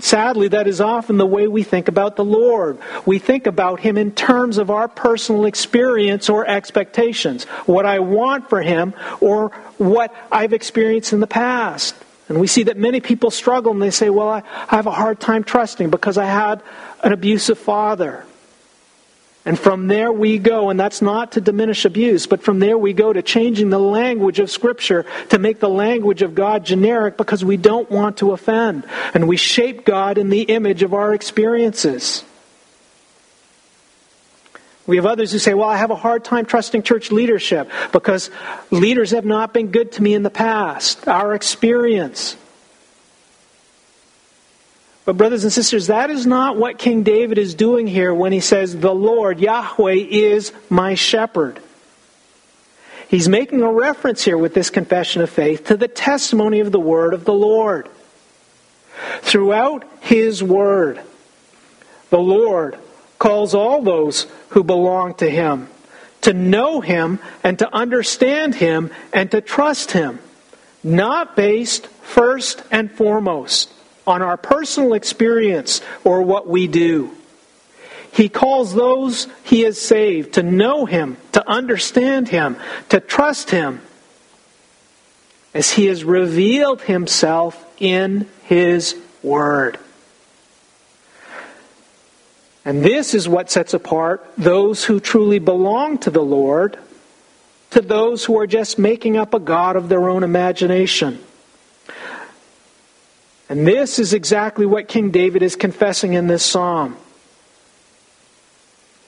Sadly, 0.00 0.48
that 0.48 0.68
is 0.68 0.80
often 0.80 1.16
the 1.16 1.26
way 1.26 1.48
we 1.48 1.62
think 1.62 1.88
about 1.88 2.16
the 2.16 2.24
Lord. 2.24 2.78
We 3.04 3.18
think 3.18 3.46
about 3.46 3.80
Him 3.80 3.98
in 3.98 4.12
terms 4.12 4.58
of 4.58 4.70
our 4.70 4.86
personal 4.86 5.44
experience 5.44 6.28
or 6.28 6.46
expectations, 6.46 7.44
what 7.66 7.84
I 7.84 7.98
want 7.98 8.48
for 8.48 8.62
Him 8.62 8.94
or 9.20 9.48
what 9.78 10.14
I've 10.30 10.52
experienced 10.52 11.12
in 11.12 11.20
the 11.20 11.26
past. 11.26 11.96
And 12.28 12.38
we 12.38 12.46
see 12.46 12.64
that 12.64 12.76
many 12.76 13.00
people 13.00 13.30
struggle 13.30 13.72
and 13.72 13.82
they 13.82 13.90
say, 13.90 14.10
Well, 14.10 14.28
I 14.28 14.42
have 14.68 14.86
a 14.86 14.92
hard 14.92 15.18
time 15.18 15.42
trusting 15.42 15.90
because 15.90 16.16
I 16.16 16.26
had 16.26 16.62
an 17.02 17.12
abusive 17.12 17.58
father. 17.58 18.24
And 19.44 19.58
from 19.58 19.86
there 19.86 20.12
we 20.12 20.38
go, 20.38 20.68
and 20.68 20.78
that's 20.78 21.00
not 21.00 21.32
to 21.32 21.40
diminish 21.40 21.84
abuse, 21.84 22.26
but 22.26 22.42
from 22.42 22.58
there 22.58 22.76
we 22.76 22.92
go 22.92 23.12
to 23.12 23.22
changing 23.22 23.70
the 23.70 23.78
language 23.78 24.40
of 24.40 24.50
Scripture 24.50 25.06
to 25.30 25.38
make 25.38 25.60
the 25.60 25.70
language 25.70 26.22
of 26.22 26.34
God 26.34 26.66
generic 26.66 27.16
because 27.16 27.44
we 27.44 27.56
don't 27.56 27.90
want 27.90 28.18
to 28.18 28.32
offend. 28.32 28.84
And 29.14 29.26
we 29.26 29.36
shape 29.36 29.84
God 29.84 30.18
in 30.18 30.28
the 30.28 30.42
image 30.42 30.82
of 30.82 30.92
our 30.92 31.14
experiences. 31.14 32.24
We 34.86 34.96
have 34.96 35.06
others 35.06 35.32
who 35.32 35.38
say, 35.38 35.54
Well, 35.54 35.68
I 35.68 35.76
have 35.76 35.90
a 35.90 35.96
hard 35.96 36.24
time 36.24 36.46
trusting 36.46 36.82
church 36.82 37.12
leadership 37.12 37.70
because 37.92 38.30
leaders 38.70 39.10
have 39.10 39.26
not 39.26 39.52
been 39.52 39.70
good 39.70 39.92
to 39.92 40.02
me 40.02 40.14
in 40.14 40.22
the 40.22 40.30
past. 40.30 41.06
Our 41.06 41.34
experience. 41.34 42.36
But, 45.08 45.16
brothers 45.16 45.42
and 45.42 45.50
sisters, 45.50 45.86
that 45.86 46.10
is 46.10 46.26
not 46.26 46.58
what 46.58 46.76
King 46.76 47.02
David 47.02 47.38
is 47.38 47.54
doing 47.54 47.86
here 47.86 48.12
when 48.12 48.30
he 48.30 48.40
says, 48.40 48.76
The 48.76 48.94
Lord, 48.94 49.40
Yahweh, 49.40 49.94
is 49.94 50.52
my 50.68 50.96
shepherd. 50.96 51.60
He's 53.08 53.26
making 53.26 53.62
a 53.62 53.72
reference 53.72 54.22
here 54.22 54.36
with 54.36 54.52
this 54.52 54.68
confession 54.68 55.22
of 55.22 55.30
faith 55.30 55.64
to 55.68 55.78
the 55.78 55.88
testimony 55.88 56.60
of 56.60 56.72
the 56.72 56.78
word 56.78 57.14
of 57.14 57.24
the 57.24 57.32
Lord. 57.32 57.88
Throughout 59.22 59.90
his 60.00 60.42
word, 60.42 61.00
the 62.10 62.18
Lord 62.18 62.76
calls 63.18 63.54
all 63.54 63.80
those 63.80 64.26
who 64.50 64.62
belong 64.62 65.14
to 65.14 65.30
him 65.30 65.68
to 66.20 66.34
know 66.34 66.82
him 66.82 67.18
and 67.42 67.58
to 67.60 67.74
understand 67.74 68.56
him 68.56 68.90
and 69.14 69.30
to 69.30 69.40
trust 69.40 69.92
him, 69.92 70.18
not 70.84 71.34
based 71.34 71.86
first 71.86 72.62
and 72.70 72.92
foremost 72.92 73.72
on 74.08 74.22
our 74.22 74.38
personal 74.38 74.94
experience 74.94 75.82
or 76.02 76.22
what 76.22 76.48
we 76.48 76.66
do. 76.66 77.14
He 78.10 78.30
calls 78.30 78.74
those 78.74 79.28
he 79.44 79.60
has 79.60 79.78
saved 79.78 80.34
to 80.34 80.42
know 80.42 80.86
him, 80.86 81.18
to 81.32 81.46
understand 81.48 82.28
him, 82.28 82.56
to 82.88 83.00
trust 83.00 83.50
him, 83.50 83.82
as 85.52 85.72
he 85.72 85.86
has 85.86 86.04
revealed 86.04 86.80
himself 86.82 87.62
in 87.78 88.26
his 88.44 88.96
word. 89.22 89.78
And 92.64 92.82
this 92.82 93.14
is 93.14 93.28
what 93.28 93.50
sets 93.50 93.74
apart 93.74 94.26
those 94.38 94.84
who 94.84 95.00
truly 95.00 95.38
belong 95.38 95.98
to 95.98 96.10
the 96.10 96.22
Lord 96.22 96.78
to 97.70 97.82
those 97.82 98.24
who 98.24 98.38
are 98.38 98.46
just 98.46 98.78
making 98.78 99.16
up 99.18 99.34
a 99.34 99.38
God 99.38 99.76
of 99.76 99.90
their 99.90 100.08
own 100.08 100.24
imagination. 100.24 101.22
And 103.48 103.66
this 103.66 103.98
is 103.98 104.12
exactly 104.12 104.66
what 104.66 104.88
King 104.88 105.10
David 105.10 105.42
is 105.42 105.56
confessing 105.56 106.12
in 106.14 106.26
this 106.26 106.44
psalm. 106.44 106.96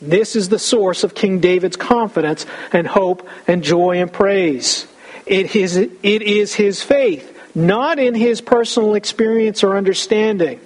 This 0.00 0.34
is 0.34 0.48
the 0.48 0.58
source 0.58 1.04
of 1.04 1.14
King 1.14 1.40
David's 1.40 1.76
confidence 1.76 2.46
and 2.72 2.86
hope 2.86 3.28
and 3.46 3.62
joy 3.62 4.00
and 4.00 4.10
praise. 4.10 4.86
It 5.26 5.54
is, 5.54 5.76
it 5.76 5.92
is 6.02 6.54
his 6.54 6.82
faith, 6.82 7.54
not 7.54 7.98
in 7.98 8.14
his 8.14 8.40
personal 8.40 8.94
experience 8.94 9.62
or 9.62 9.76
understanding, 9.76 10.58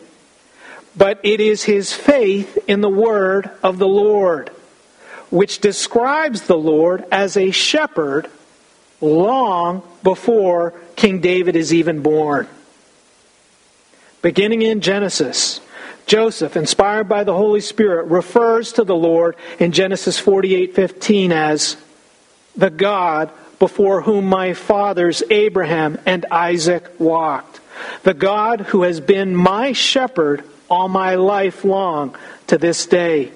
but 0.96 1.18
it 1.24 1.40
is 1.40 1.64
his 1.64 1.92
faith 1.92 2.56
in 2.68 2.80
the 2.80 2.88
word 2.88 3.50
of 3.62 3.78
the 3.78 3.88
Lord, 3.88 4.50
which 5.30 5.58
describes 5.58 6.42
the 6.42 6.56
Lord 6.56 7.04
as 7.10 7.36
a 7.36 7.50
shepherd 7.50 8.30
long 9.00 9.82
before 10.04 10.74
King 10.94 11.20
David 11.20 11.56
is 11.56 11.74
even 11.74 12.00
born. 12.00 12.46
Beginning 14.24 14.62
in 14.62 14.80
Genesis, 14.80 15.60
Joseph, 16.06 16.56
inspired 16.56 17.10
by 17.10 17.24
the 17.24 17.34
Holy 17.34 17.60
Spirit, 17.60 18.06
refers 18.06 18.72
to 18.72 18.82
the 18.82 18.96
Lord 18.96 19.36
in 19.58 19.70
Genesis 19.70 20.18
48:15 20.18 21.30
as 21.30 21.76
the 22.56 22.70
God 22.70 23.28
before 23.58 24.00
whom 24.00 24.24
my 24.24 24.54
fathers 24.54 25.22
Abraham 25.28 25.98
and 26.06 26.24
Isaac 26.30 26.88
walked. 26.98 27.60
The 28.04 28.14
God 28.14 28.62
who 28.62 28.84
has 28.84 28.98
been 28.98 29.36
my 29.36 29.72
shepherd 29.72 30.42
all 30.70 30.88
my 30.88 31.16
life 31.16 31.62
long 31.62 32.16
to 32.46 32.56
this 32.56 32.86
day. 32.86 33.30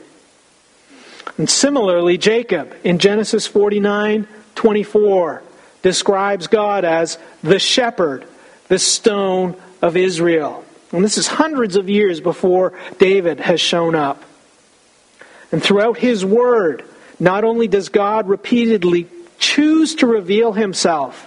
And 1.36 1.50
similarly, 1.50 2.16
Jacob 2.16 2.74
in 2.82 2.98
Genesis 2.98 3.46
49:24 3.46 5.42
describes 5.82 6.46
God 6.46 6.86
as 6.86 7.18
the 7.42 7.58
shepherd, 7.58 8.24
the 8.68 8.78
stone 8.78 9.54
of 9.82 9.94
Israel. 9.94 10.64
And 10.92 11.04
this 11.04 11.18
is 11.18 11.26
hundreds 11.26 11.76
of 11.76 11.88
years 11.88 12.20
before 12.20 12.72
David 12.98 13.40
has 13.40 13.60
shown 13.60 13.94
up. 13.94 14.22
And 15.52 15.62
throughout 15.62 15.98
his 15.98 16.24
word, 16.24 16.84
not 17.18 17.44
only 17.44 17.68
does 17.68 17.88
God 17.88 18.28
repeatedly 18.28 19.08
choose 19.38 19.96
to 19.96 20.06
reveal 20.06 20.52
himself 20.52 21.26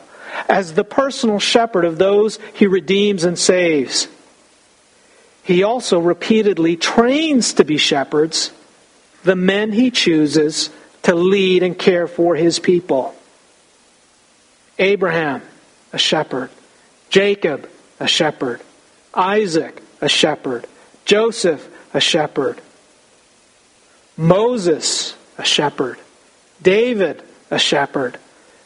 as 0.49 0.73
the 0.73 0.83
personal 0.83 1.39
shepherd 1.39 1.85
of 1.85 1.97
those 1.97 2.39
he 2.53 2.67
redeems 2.67 3.23
and 3.23 3.37
saves, 3.37 4.07
he 5.43 5.63
also 5.63 5.99
repeatedly 5.99 6.75
trains 6.75 7.53
to 7.53 7.65
be 7.65 7.77
shepherds 7.77 8.51
the 9.23 9.35
men 9.35 9.71
he 9.71 9.91
chooses 9.91 10.69
to 11.03 11.15
lead 11.15 11.63
and 11.63 11.77
care 11.77 12.07
for 12.07 12.35
his 12.35 12.59
people. 12.59 13.15
Abraham, 14.79 15.41
a 15.93 15.97
shepherd. 15.97 16.49
Jacob, 17.09 17.69
a 17.99 18.07
shepherd. 18.07 18.61
Isaac, 19.13 19.81
a 19.99 20.09
shepherd. 20.09 20.65
Joseph, 21.05 21.67
a 21.93 21.99
shepherd. 21.99 22.61
Moses, 24.17 25.15
a 25.37 25.43
shepherd. 25.43 25.97
David, 26.61 27.21
a 27.49 27.59
shepherd. 27.59 28.17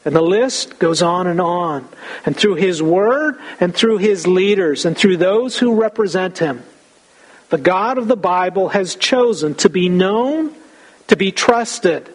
And 0.03 0.15
the 0.15 0.21
list 0.21 0.77
goes 0.77 1.01
on 1.01 1.25
and 1.27 1.41
on. 1.41 1.87
And 2.25 2.37
through 2.37 2.55
his 2.55 2.81
word 2.81 3.37
and 3.59 3.73
through 3.73 3.97
his 3.97 4.27
leaders 4.27 4.85
and 4.85 4.95
through 4.95 5.17
those 5.17 5.57
who 5.57 5.81
represent 5.81 6.37
him, 6.37 6.63
the 7.49 7.57
God 7.57 7.97
of 7.97 8.07
the 8.07 8.17
Bible 8.17 8.69
has 8.69 8.95
chosen 8.95 9.55
to 9.55 9.69
be 9.69 9.89
known, 9.89 10.53
to 11.07 11.15
be 11.15 11.31
trusted 11.31 12.11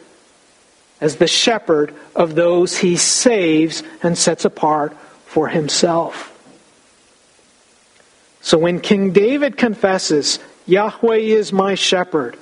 as 1.01 1.17
the 1.17 1.27
shepherd 1.27 1.95
of 2.15 2.35
those 2.35 2.77
he 2.77 2.97
saves 2.97 3.83
and 4.03 4.17
sets 4.17 4.45
apart 4.45 4.97
for 5.27 5.49
himself. 5.49 6.30
So 8.41 8.59
when 8.59 8.81
King 8.81 9.13
David 9.13 9.57
confesses, 9.57 10.39
Yahweh 10.67 11.17
is 11.17 11.53
my 11.53 11.75
shepherd, 11.75 12.37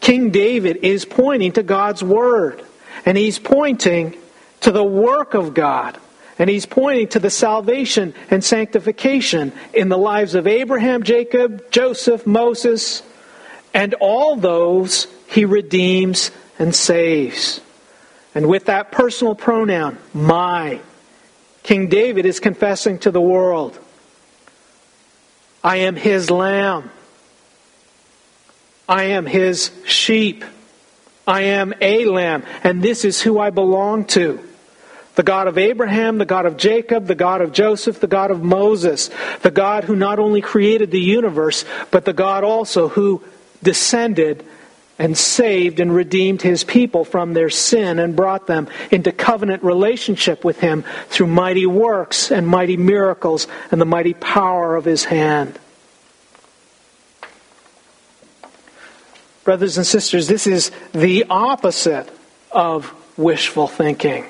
King 0.00 0.30
David 0.30 0.78
is 0.78 1.04
pointing 1.04 1.52
to 1.52 1.62
God's 1.62 2.02
word. 2.02 2.64
And 3.04 3.16
he's 3.16 3.38
pointing 3.38 4.16
to 4.60 4.70
the 4.70 4.84
work 4.84 5.34
of 5.34 5.54
God. 5.54 5.98
And 6.38 6.48
he's 6.48 6.66
pointing 6.66 7.08
to 7.08 7.18
the 7.18 7.30
salvation 7.30 8.14
and 8.30 8.42
sanctification 8.42 9.52
in 9.72 9.88
the 9.88 9.98
lives 9.98 10.34
of 10.34 10.46
Abraham, 10.46 11.02
Jacob, 11.02 11.70
Joseph, 11.70 12.26
Moses, 12.26 13.02
and 13.74 13.94
all 13.94 14.36
those 14.36 15.06
he 15.28 15.44
redeems 15.44 16.30
and 16.58 16.74
saves. 16.74 17.60
And 18.34 18.48
with 18.48 18.66
that 18.66 18.92
personal 18.92 19.34
pronoun, 19.34 19.98
my, 20.14 20.80
King 21.62 21.88
David 21.88 22.26
is 22.26 22.40
confessing 22.40 22.98
to 23.00 23.10
the 23.10 23.20
world 23.20 23.78
I 25.62 25.78
am 25.78 25.96
his 25.96 26.30
lamb. 26.30 26.90
I 28.88 29.04
am 29.04 29.26
his 29.26 29.70
sheep. 29.84 30.44
I 31.26 31.42
am 31.42 31.72
a 31.80 32.04
lamb, 32.06 32.44
and 32.64 32.82
this 32.82 33.04
is 33.04 33.22
who 33.22 33.38
I 33.38 33.50
belong 33.50 34.06
to. 34.06 34.40
The 35.14 35.22
God 35.22 35.46
of 35.46 35.58
Abraham, 35.58 36.18
the 36.18 36.24
God 36.24 36.46
of 36.46 36.56
Jacob, 36.56 37.06
the 37.06 37.14
God 37.14 37.42
of 37.42 37.52
Joseph, 37.52 38.00
the 38.00 38.06
God 38.06 38.30
of 38.30 38.42
Moses, 38.42 39.10
the 39.42 39.50
God 39.50 39.84
who 39.84 39.94
not 39.94 40.18
only 40.18 40.40
created 40.40 40.90
the 40.90 41.00
universe, 41.00 41.64
but 41.90 42.04
the 42.04 42.12
God 42.12 42.44
also 42.44 42.88
who 42.88 43.22
descended 43.62 44.44
and 44.98 45.16
saved 45.16 45.80
and 45.80 45.94
redeemed 45.94 46.42
his 46.42 46.64
people 46.64 47.04
from 47.04 47.32
their 47.32 47.50
sin 47.50 47.98
and 47.98 48.14
brought 48.14 48.46
them 48.46 48.68
into 48.90 49.10
covenant 49.10 49.62
relationship 49.62 50.44
with 50.44 50.60
him 50.60 50.84
through 51.08 51.26
mighty 51.26 51.66
works 51.66 52.30
and 52.30 52.46
mighty 52.46 52.76
miracles 52.76 53.46
and 53.70 53.80
the 53.80 53.86
mighty 53.86 54.14
power 54.14 54.76
of 54.76 54.84
his 54.84 55.04
hand. 55.04 55.58
Brothers 59.44 59.76
and 59.76 59.86
sisters, 59.86 60.28
this 60.28 60.46
is 60.46 60.70
the 60.92 61.24
opposite 61.28 62.08
of 62.52 62.94
wishful 63.16 63.66
thinking. 63.66 64.26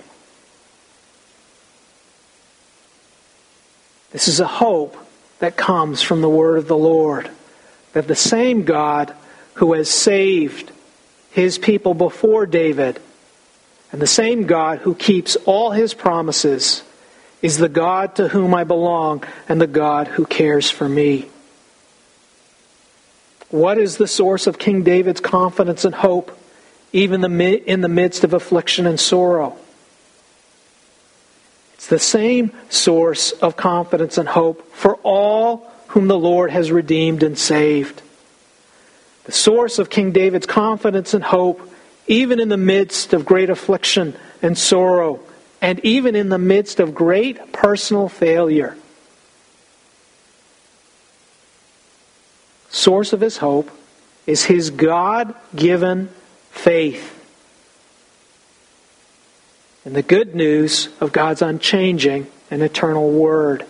This 4.10 4.28
is 4.28 4.40
a 4.40 4.46
hope 4.46 4.96
that 5.40 5.56
comes 5.56 6.02
from 6.02 6.20
the 6.20 6.28
word 6.28 6.58
of 6.58 6.68
the 6.68 6.76
Lord. 6.76 7.30
That 7.94 8.08
the 8.08 8.14
same 8.14 8.62
God 8.62 9.14
who 9.54 9.72
has 9.74 9.88
saved 9.88 10.70
his 11.30 11.58
people 11.58 11.94
before 11.94 12.46
David, 12.46 13.00
and 13.90 14.00
the 14.00 14.06
same 14.06 14.46
God 14.46 14.78
who 14.78 14.94
keeps 14.94 15.36
all 15.44 15.70
his 15.70 15.94
promises, 15.94 16.82
is 17.42 17.58
the 17.58 17.68
God 17.68 18.16
to 18.16 18.28
whom 18.28 18.54
I 18.54 18.64
belong 18.64 19.24
and 19.48 19.60
the 19.60 19.66
God 19.66 20.08
who 20.08 20.24
cares 20.24 20.70
for 20.70 20.88
me. 20.88 21.28
What 23.50 23.78
is 23.78 23.96
the 23.96 24.06
source 24.06 24.46
of 24.46 24.58
King 24.58 24.82
David's 24.82 25.20
confidence 25.20 25.84
and 25.84 25.94
hope, 25.94 26.38
even 26.92 27.22
in 27.40 27.80
the 27.80 27.88
midst 27.88 28.24
of 28.24 28.32
affliction 28.32 28.86
and 28.86 28.98
sorrow? 28.98 29.58
It's 31.74 31.88
the 31.88 31.98
same 31.98 32.52
source 32.70 33.32
of 33.32 33.56
confidence 33.56 34.16
and 34.16 34.28
hope 34.28 34.72
for 34.72 34.94
all 35.02 35.70
whom 35.88 36.08
the 36.08 36.18
Lord 36.18 36.50
has 36.50 36.70
redeemed 36.70 37.22
and 37.22 37.36
saved. 37.36 38.00
The 39.24 39.32
source 39.32 39.78
of 39.78 39.90
King 39.90 40.12
David's 40.12 40.46
confidence 40.46 41.14
and 41.14 41.22
hope, 41.22 41.60
even 42.06 42.40
in 42.40 42.48
the 42.48 42.56
midst 42.56 43.12
of 43.12 43.24
great 43.24 43.50
affliction 43.50 44.16
and 44.42 44.58
sorrow, 44.58 45.20
and 45.60 45.78
even 45.84 46.16
in 46.16 46.28
the 46.28 46.38
midst 46.38 46.80
of 46.80 46.94
great 46.94 47.52
personal 47.52 48.08
failure. 48.08 48.76
source 52.72 53.12
of 53.12 53.20
his 53.20 53.36
hope 53.36 53.70
is 54.26 54.44
his 54.44 54.70
God 54.70 55.34
given 55.54 56.08
faith 56.50 57.18
in 59.84 59.92
the 59.92 60.02
good 60.02 60.34
news 60.34 60.88
of 61.00 61.12
God's 61.12 61.42
unchanging 61.42 62.26
and 62.50 62.62
eternal 62.62 63.10
word. 63.10 63.64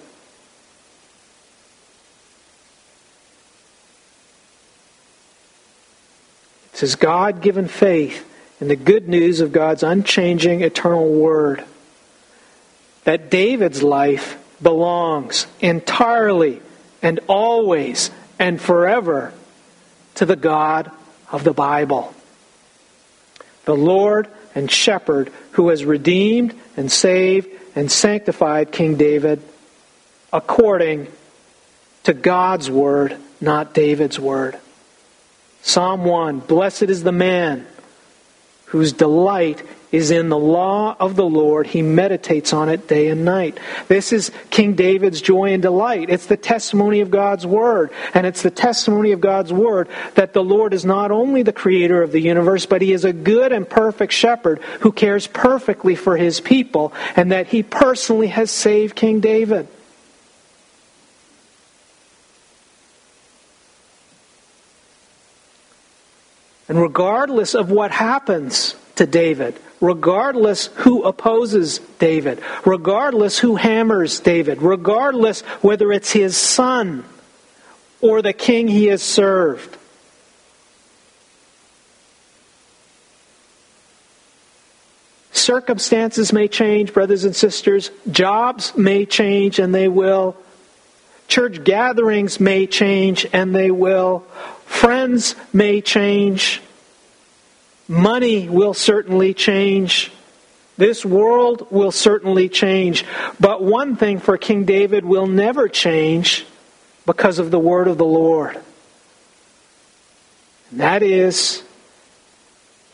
His 6.82 6.96
God 6.96 7.40
given 7.40 7.68
faith 7.68 8.28
in 8.60 8.68
the 8.68 8.76
good 8.76 9.08
news 9.08 9.40
of 9.40 9.52
God's 9.52 9.82
unchanging 9.82 10.62
eternal 10.62 11.10
word 11.10 11.64
that 13.04 13.30
David's 13.30 13.82
life 13.82 14.36
belongs 14.60 15.46
entirely 15.60 16.60
and 17.00 17.20
always 17.28 18.10
and 18.38 18.60
forever 18.60 19.32
to 20.16 20.26
the 20.26 20.36
God 20.36 20.90
of 21.30 21.44
the 21.44 21.52
Bible. 21.52 22.12
The 23.64 23.76
Lord 23.76 24.28
and 24.54 24.70
shepherd 24.70 25.32
who 25.52 25.68
has 25.68 25.84
redeemed 25.84 26.52
and 26.76 26.90
saved 26.90 27.48
and 27.76 27.90
sanctified 27.90 28.72
King 28.72 28.96
David 28.96 29.40
according 30.32 31.06
to 32.02 32.12
God's 32.12 32.68
word, 32.68 33.16
not 33.40 33.72
David's 33.72 34.18
word. 34.18 34.58
Psalm 35.62 36.04
1 36.04 36.40
Blessed 36.40 36.84
is 36.84 37.02
the 37.02 37.12
man 37.12 37.66
whose 38.66 38.92
delight 38.92 39.62
is 39.92 40.10
in 40.10 40.30
the 40.30 40.38
law 40.38 40.96
of 40.98 41.14
the 41.14 41.24
Lord. 41.24 41.66
He 41.66 41.82
meditates 41.82 42.54
on 42.54 42.70
it 42.70 42.88
day 42.88 43.08
and 43.08 43.24
night. 43.24 43.60
This 43.88 44.12
is 44.12 44.30
King 44.48 44.74
David's 44.74 45.20
joy 45.20 45.52
and 45.52 45.62
delight. 45.62 46.08
It's 46.08 46.26
the 46.26 46.38
testimony 46.38 47.00
of 47.00 47.10
God's 47.10 47.46
Word. 47.46 47.90
And 48.14 48.26
it's 48.26 48.40
the 48.40 48.50
testimony 48.50 49.12
of 49.12 49.20
God's 49.20 49.52
Word 49.52 49.88
that 50.14 50.32
the 50.32 50.42
Lord 50.42 50.72
is 50.72 50.86
not 50.86 51.10
only 51.10 51.42
the 51.42 51.52
creator 51.52 52.02
of 52.02 52.10
the 52.10 52.20
universe, 52.20 52.64
but 52.64 52.80
He 52.80 52.92
is 52.92 53.04
a 53.04 53.12
good 53.12 53.52
and 53.52 53.68
perfect 53.68 54.14
shepherd 54.14 54.60
who 54.80 54.90
cares 54.90 55.26
perfectly 55.26 55.94
for 55.94 56.16
His 56.16 56.40
people, 56.40 56.94
and 57.14 57.30
that 57.30 57.48
He 57.48 57.62
personally 57.62 58.28
has 58.28 58.50
saved 58.50 58.96
King 58.96 59.20
David. 59.20 59.68
And 66.72 66.80
regardless 66.80 67.54
of 67.54 67.70
what 67.70 67.90
happens 67.90 68.74
to 68.96 69.04
David, 69.04 69.60
regardless 69.82 70.68
who 70.76 71.02
opposes 71.02 71.80
David, 71.98 72.42
regardless 72.64 73.38
who 73.38 73.56
hammers 73.56 74.20
David, 74.20 74.62
regardless 74.62 75.42
whether 75.60 75.92
it's 75.92 76.12
his 76.12 76.34
son 76.34 77.04
or 78.00 78.22
the 78.22 78.32
king 78.32 78.68
he 78.68 78.86
has 78.86 79.02
served. 79.02 79.76
Circumstances 85.32 86.32
may 86.32 86.48
change, 86.48 86.94
brothers 86.94 87.24
and 87.24 87.36
sisters. 87.36 87.90
Jobs 88.10 88.74
may 88.78 89.04
change, 89.04 89.58
and 89.58 89.74
they 89.74 89.88
will. 89.88 90.38
Church 91.28 91.64
gatherings 91.64 92.40
may 92.40 92.66
change, 92.66 93.26
and 93.34 93.54
they 93.54 93.70
will. 93.70 94.24
Friends 94.72 95.36
may 95.52 95.80
change. 95.80 96.60
Money 97.86 98.48
will 98.48 98.74
certainly 98.74 99.32
change. 99.32 100.10
This 100.76 101.04
world 101.04 101.68
will 101.70 101.92
certainly 101.92 102.48
change. 102.48 103.04
But 103.38 103.62
one 103.62 103.94
thing 103.94 104.18
for 104.18 104.36
King 104.36 104.64
David 104.64 105.04
will 105.04 105.28
never 105.28 105.68
change 105.68 106.46
because 107.06 107.38
of 107.38 107.52
the 107.52 107.60
word 107.60 107.86
of 107.86 107.96
the 107.96 108.04
Lord. 108.04 108.58
And 110.72 110.80
that 110.80 111.04
is, 111.04 111.62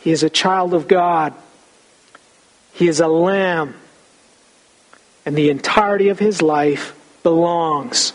he 0.00 0.10
is 0.10 0.22
a 0.22 0.28
child 0.28 0.74
of 0.74 0.88
God. 0.88 1.32
He 2.74 2.86
is 2.86 3.00
a 3.00 3.08
lamb. 3.08 3.74
And 5.24 5.34
the 5.34 5.48
entirety 5.48 6.10
of 6.10 6.18
his 6.18 6.42
life 6.42 6.94
belongs 7.22 8.12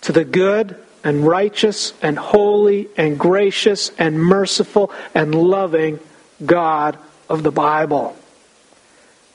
to 0.00 0.12
the 0.12 0.24
good 0.24 0.76
and 1.04 1.26
righteous 1.26 1.92
and 2.02 2.18
holy 2.18 2.88
and 2.96 3.18
gracious 3.18 3.90
and 3.98 4.20
merciful 4.20 4.92
and 5.14 5.34
loving 5.34 6.00
God 6.44 6.98
of 7.28 7.42
the 7.42 7.52
Bible. 7.52 8.16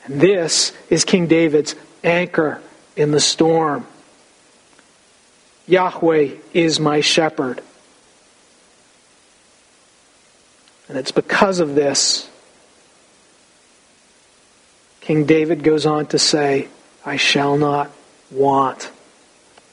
And 0.04 0.20
this 0.20 0.72
is 0.90 1.04
King 1.04 1.26
David's 1.26 1.74
anchor 2.02 2.60
in 2.96 3.10
the 3.10 3.20
storm. 3.20 3.86
Yahweh 5.66 6.34
is 6.52 6.78
my 6.78 7.00
shepherd. 7.00 7.62
And 10.88 10.98
it's 10.98 11.12
because 11.12 11.60
of 11.60 11.74
this, 11.74 12.28
King 15.00 15.24
David 15.24 15.62
goes 15.62 15.86
on 15.86 16.06
to 16.08 16.18
say, 16.18 16.68
I 17.04 17.16
shall 17.16 17.56
not 17.56 17.90
want. 18.30 18.90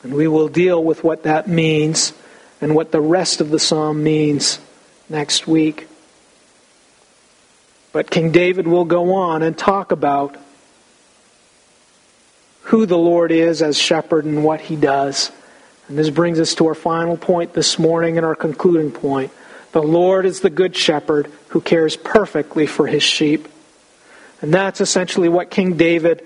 And 0.04 0.14
we 0.14 0.28
will 0.28 0.48
deal 0.48 0.84
with 0.84 1.04
what 1.04 1.24
that 1.24 1.48
means 1.48 2.14
and 2.60 2.76
what 2.76 2.92
the 2.92 3.02
rest 3.02 3.42
of 3.42 3.50
the 3.50 3.60
psalm 3.60 4.04
means 4.04 4.60
next 5.10 5.48
week. 5.48 5.88
But 7.92 8.10
King 8.10 8.32
David 8.32 8.68
will 8.68 8.86
go 8.86 9.14
on 9.16 9.44
and 9.44 9.58
talk 9.58 9.92
about 9.92 10.38
who 12.64 12.86
the 12.86 12.98
Lord 12.98 13.32
is 13.32 13.62
as 13.62 13.78
shepherd 13.78 14.26
and 14.26 14.44
what 14.44 14.62
he 14.62 14.76
does. 14.76 15.32
And 15.88 15.98
this 15.98 16.10
brings 16.10 16.40
us 16.40 16.56
to 16.56 16.68
our 16.68 16.76
final 16.76 17.18
point 17.18 17.54
this 17.54 17.78
morning 17.78 18.18
and 18.18 18.26
our 18.26 18.36
concluding 18.36 18.92
point. 18.92 19.32
The 19.74 19.82
Lord 19.82 20.26
is 20.26 20.40
the 20.40 20.50
good 20.50 20.76
shepherd 20.76 21.32
who 21.50 21.60
cares 21.60 21.98
perfectly 21.98 22.66
for 22.66 22.88
his 22.88 23.04
sheep. 23.04 23.48
And 24.42 24.54
that's 24.54 24.82
essentially 24.82 25.30
what 25.30 25.52
King 25.52 25.78
David 25.78 26.26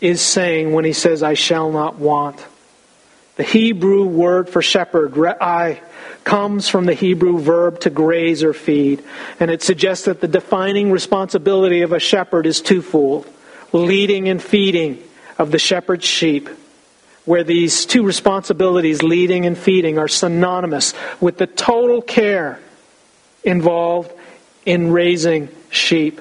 is 0.00 0.20
saying 0.20 0.72
when 0.72 0.84
he 0.84 0.92
says, 0.92 1.22
I 1.22 1.34
shall 1.34 1.72
not 1.72 1.96
want. 1.96 2.44
The 3.38 3.44
Hebrew 3.44 4.04
word 4.04 4.48
for 4.50 4.60
shepherd, 4.60 5.12
re'ai, 5.12 5.78
comes 6.24 6.68
from 6.68 6.86
the 6.86 6.92
Hebrew 6.92 7.38
verb 7.38 7.78
to 7.80 7.90
graze 7.90 8.42
or 8.42 8.52
feed, 8.52 9.04
and 9.38 9.48
it 9.48 9.62
suggests 9.62 10.06
that 10.06 10.20
the 10.20 10.26
defining 10.26 10.90
responsibility 10.90 11.82
of 11.82 11.92
a 11.92 12.00
shepherd 12.00 12.46
is 12.46 12.60
twofold 12.60 13.26
leading 13.72 14.28
and 14.28 14.42
feeding 14.42 15.00
of 15.38 15.52
the 15.52 15.58
shepherd's 15.58 16.04
sheep, 16.04 16.48
where 17.26 17.44
these 17.44 17.86
two 17.86 18.02
responsibilities, 18.02 19.04
leading 19.04 19.46
and 19.46 19.56
feeding, 19.56 19.98
are 19.98 20.08
synonymous 20.08 20.92
with 21.20 21.38
the 21.38 21.46
total 21.46 22.02
care 22.02 22.58
involved 23.44 24.12
in 24.66 24.90
raising 24.90 25.48
sheep. 25.70 26.20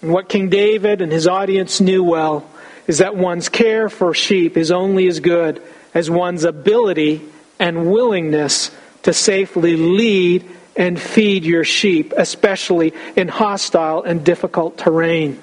And 0.00 0.10
what 0.10 0.30
King 0.30 0.48
David 0.48 1.02
and 1.02 1.12
his 1.12 1.26
audience 1.26 1.82
knew 1.82 2.02
well 2.02 2.48
is 2.86 2.98
that 2.98 3.16
one's 3.16 3.48
care 3.48 3.88
for 3.88 4.14
sheep 4.14 4.56
is 4.56 4.70
only 4.70 5.06
as 5.06 5.20
good 5.20 5.62
as 5.94 6.10
one's 6.10 6.44
ability 6.44 7.22
and 7.58 7.90
willingness 7.90 8.70
to 9.02 9.12
safely 9.12 9.76
lead 9.76 10.44
and 10.76 11.00
feed 11.00 11.44
your 11.44 11.64
sheep, 11.64 12.12
especially 12.16 12.92
in 13.16 13.28
hostile 13.28 14.02
and 14.02 14.24
difficult 14.24 14.76
terrain 14.76 15.40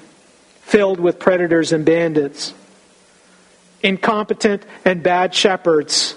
filled 0.64 0.98
with 0.98 1.18
predators 1.18 1.72
and 1.72 1.84
bandits. 1.84 2.54
Incompetent 3.82 4.64
and 4.84 5.02
bad 5.02 5.34
shepherds 5.34 6.14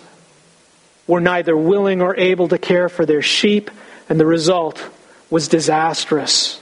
were 1.05 1.19
neither 1.19 1.55
willing 1.55 2.01
or 2.01 2.15
able 2.15 2.47
to 2.47 2.57
care 2.57 2.87
for 2.87 3.05
their 3.05 3.21
sheep, 3.21 3.69
and 4.07 4.19
the 4.19 4.25
result 4.25 4.83
was 5.29 5.49
disastrous. 5.49 6.61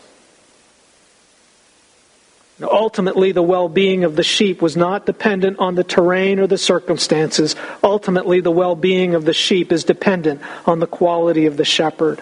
Ultimately, 2.61 3.33
the 3.33 3.43
well 3.43 3.67
being 3.67 4.05
of 4.05 4.15
the 4.15 4.23
sheep 4.23 4.61
was 4.61 4.77
not 4.77 5.05
dependent 5.05 5.59
on 5.59 5.75
the 5.75 5.83
terrain 5.83 6.39
or 6.39 6.47
the 6.47 6.57
circumstances. 6.57 7.55
Ultimately, 7.83 8.39
the 8.39 8.51
well 8.51 8.75
being 8.75 9.13
of 9.13 9.25
the 9.25 9.33
sheep 9.33 9.73
is 9.73 9.83
dependent 9.83 10.41
on 10.65 10.79
the 10.79 10.87
quality 10.87 11.47
of 11.47 11.57
the 11.57 11.65
shepherd. 11.65 12.21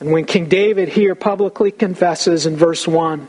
And 0.00 0.10
when 0.10 0.24
King 0.24 0.48
David 0.48 0.88
here 0.88 1.14
publicly 1.14 1.70
confesses 1.70 2.44
in 2.46 2.56
verse 2.56 2.88
1 2.88 3.28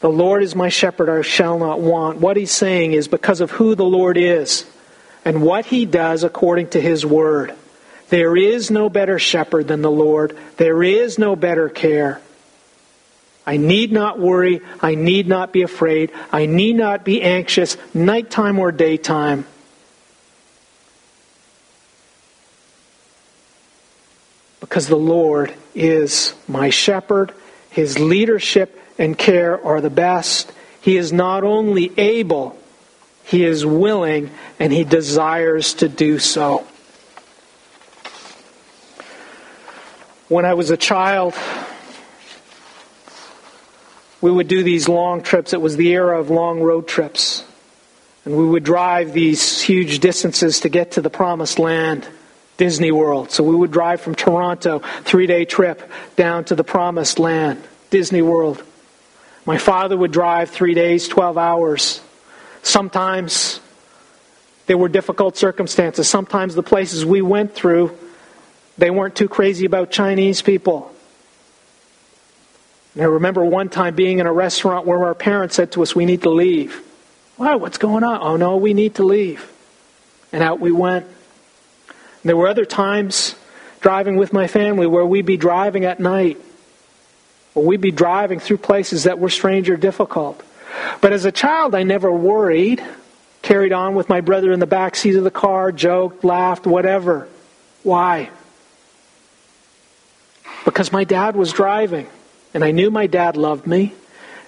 The 0.00 0.08
Lord 0.08 0.44
is 0.44 0.54
my 0.54 0.68
shepherd, 0.68 1.08
I 1.08 1.22
shall 1.22 1.58
not 1.58 1.80
want, 1.80 2.18
what 2.18 2.36
he's 2.36 2.52
saying 2.52 2.92
is 2.92 3.08
because 3.08 3.40
of 3.40 3.50
who 3.50 3.74
the 3.74 3.84
Lord 3.84 4.16
is 4.16 4.64
and 5.24 5.42
what 5.42 5.66
he 5.66 5.86
does 5.86 6.22
according 6.22 6.68
to 6.68 6.80
his 6.80 7.04
word. 7.04 7.52
There 8.10 8.36
is 8.36 8.70
no 8.70 8.88
better 8.88 9.18
shepherd 9.18 9.66
than 9.66 9.82
the 9.82 9.90
Lord. 9.90 10.38
There 10.56 10.84
is 10.84 11.18
no 11.18 11.34
better 11.34 11.68
care. 11.68 12.20
I 13.48 13.56
need 13.56 13.92
not 13.92 14.18
worry. 14.18 14.60
I 14.82 14.94
need 14.94 15.26
not 15.26 15.54
be 15.54 15.62
afraid. 15.62 16.12
I 16.30 16.44
need 16.44 16.76
not 16.76 17.02
be 17.02 17.22
anxious, 17.22 17.78
nighttime 17.94 18.58
or 18.58 18.70
daytime. 18.72 19.46
Because 24.60 24.86
the 24.86 24.96
Lord 24.96 25.54
is 25.74 26.34
my 26.46 26.68
shepherd. 26.68 27.32
His 27.70 27.98
leadership 27.98 28.78
and 28.98 29.16
care 29.16 29.64
are 29.64 29.80
the 29.80 29.88
best. 29.88 30.52
He 30.82 30.98
is 30.98 31.10
not 31.10 31.42
only 31.42 31.90
able, 31.98 32.58
he 33.24 33.46
is 33.46 33.64
willing, 33.64 34.30
and 34.58 34.70
he 34.70 34.84
desires 34.84 35.72
to 35.74 35.88
do 35.88 36.18
so. 36.18 36.66
When 40.28 40.44
I 40.44 40.52
was 40.52 40.68
a 40.68 40.76
child, 40.76 41.34
we 44.20 44.30
would 44.30 44.48
do 44.48 44.62
these 44.62 44.88
long 44.88 45.22
trips. 45.22 45.52
It 45.52 45.60
was 45.60 45.76
the 45.76 45.90
era 45.90 46.18
of 46.18 46.30
long 46.30 46.60
road 46.60 46.88
trips. 46.88 47.44
And 48.24 48.36
we 48.36 48.44
would 48.44 48.64
drive 48.64 49.12
these 49.12 49.62
huge 49.62 50.00
distances 50.00 50.60
to 50.60 50.68
get 50.68 50.92
to 50.92 51.00
the 51.00 51.10
promised 51.10 51.58
land, 51.58 52.06
Disney 52.56 52.90
World. 52.92 53.30
So 53.30 53.42
we 53.44 53.54
would 53.54 53.70
drive 53.70 54.00
from 54.00 54.14
Toronto, 54.14 54.80
three 55.02 55.26
day 55.26 55.44
trip, 55.44 55.90
down 56.16 56.44
to 56.46 56.54
the 56.54 56.64
promised 56.64 57.18
land, 57.18 57.62
Disney 57.90 58.22
World. 58.22 58.62
My 59.46 59.56
father 59.56 59.96
would 59.96 60.12
drive 60.12 60.50
three 60.50 60.74
days, 60.74 61.08
12 61.08 61.38
hours. 61.38 62.00
Sometimes 62.62 63.60
There 64.68 64.76
were 64.76 64.90
difficult 64.90 65.38
circumstances. 65.38 66.08
Sometimes 66.10 66.54
the 66.54 66.62
places 66.62 67.04
we 67.04 67.22
went 67.22 67.54
through, 67.54 67.96
they 68.76 68.90
weren't 68.90 69.16
too 69.16 69.26
crazy 69.26 69.64
about 69.64 69.90
Chinese 69.90 70.42
people. 70.42 70.94
And 72.98 73.04
I 73.04 73.10
remember 73.10 73.44
one 73.44 73.68
time 73.68 73.94
being 73.94 74.18
in 74.18 74.26
a 74.26 74.32
restaurant 74.32 74.84
where 74.84 75.04
our 75.04 75.14
parents 75.14 75.54
said 75.54 75.70
to 75.72 75.82
us, 75.82 75.94
We 75.94 76.04
need 76.04 76.22
to 76.22 76.30
leave. 76.30 76.82
Why? 77.36 77.54
What's 77.54 77.78
going 77.78 78.02
on? 78.02 78.18
Oh, 78.20 78.34
no, 78.34 78.56
we 78.56 78.74
need 78.74 78.96
to 78.96 79.04
leave. 79.04 79.48
And 80.32 80.42
out 80.42 80.58
we 80.58 80.72
went. 80.72 81.06
And 81.06 82.24
there 82.24 82.36
were 82.36 82.48
other 82.48 82.64
times 82.64 83.36
driving 83.80 84.16
with 84.16 84.32
my 84.32 84.48
family 84.48 84.88
where 84.88 85.06
we'd 85.06 85.26
be 85.26 85.36
driving 85.36 85.84
at 85.84 86.00
night, 86.00 86.38
or 87.54 87.64
we'd 87.64 87.80
be 87.80 87.92
driving 87.92 88.40
through 88.40 88.56
places 88.56 89.04
that 89.04 89.20
were 89.20 89.30
strange 89.30 89.70
or 89.70 89.76
difficult. 89.76 90.42
But 91.00 91.12
as 91.12 91.24
a 91.24 91.30
child, 91.30 91.76
I 91.76 91.84
never 91.84 92.10
worried, 92.10 92.84
carried 93.42 93.72
on 93.72 93.94
with 93.94 94.08
my 94.08 94.22
brother 94.22 94.50
in 94.50 94.58
the 94.58 94.66
back 94.66 94.96
seat 94.96 95.14
of 95.14 95.22
the 95.22 95.30
car, 95.30 95.70
joked, 95.70 96.24
laughed, 96.24 96.66
whatever. 96.66 97.28
Why? 97.84 98.30
Because 100.64 100.90
my 100.90 101.04
dad 101.04 101.36
was 101.36 101.52
driving, 101.52 102.08
and 102.54 102.64
I 102.64 102.70
knew 102.70 102.90
my 102.90 103.06
dad 103.06 103.36
loved 103.36 103.66
me, 103.66 103.94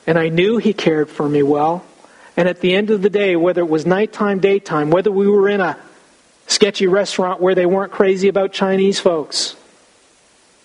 and 0.06 0.18
I 0.18 0.28
knew 0.28 0.56
he 0.58 0.72
cared 0.72 1.08
for 1.08 1.28
me 1.28 1.42
well. 1.42 1.84
And 2.36 2.48
at 2.48 2.60
the 2.60 2.74
end 2.74 2.90
of 2.90 3.02
the 3.02 3.10
day, 3.10 3.36
whether 3.36 3.60
it 3.60 3.68
was 3.68 3.84
nighttime, 3.84 4.40
daytime, 4.40 4.90
whether 4.90 5.10
we 5.10 5.28
were 5.28 5.48
in 5.48 5.60
a 5.60 5.76
sketchy 6.46 6.86
restaurant 6.86 7.40
where 7.40 7.54
they 7.54 7.66
weren't 7.66 7.92
crazy 7.92 8.28
about 8.28 8.52
Chinese 8.52 8.98
folks. 8.98 9.54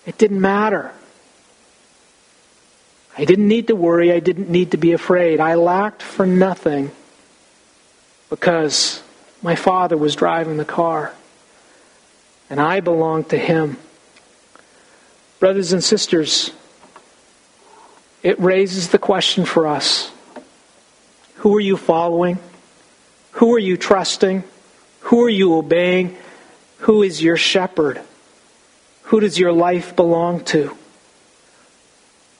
It 0.04 0.18
didn't 0.18 0.40
matter. 0.40 0.92
I 3.18 3.24
didn't 3.24 3.48
need 3.48 3.68
to 3.68 3.76
worry. 3.76 4.12
I 4.12 4.20
didn't 4.20 4.50
need 4.50 4.72
to 4.72 4.76
be 4.76 4.92
afraid. 4.92 5.40
I 5.40 5.54
lacked 5.54 6.02
for 6.02 6.26
nothing 6.26 6.90
because 8.28 9.02
my 9.42 9.54
father 9.54 9.96
was 9.96 10.16
driving 10.16 10.56
the 10.56 10.64
car 10.64 11.14
and 12.50 12.60
I 12.60 12.80
belonged 12.80 13.30
to 13.30 13.38
him. 13.38 13.78
Brothers 15.38 15.72
and 15.72 15.82
sisters, 15.82 16.50
it 18.26 18.40
raises 18.40 18.88
the 18.88 18.98
question 18.98 19.44
for 19.44 19.68
us 19.68 20.10
who 21.36 21.54
are 21.54 21.60
you 21.60 21.76
following? 21.76 22.40
Who 23.32 23.54
are 23.54 23.58
you 23.58 23.76
trusting? 23.76 24.42
Who 25.00 25.22
are 25.22 25.28
you 25.28 25.54
obeying? 25.54 26.16
Who 26.78 27.04
is 27.04 27.22
your 27.22 27.36
shepherd? 27.36 28.00
Who 29.02 29.20
does 29.20 29.38
your 29.38 29.52
life 29.52 29.94
belong 29.94 30.42
to? 30.46 30.76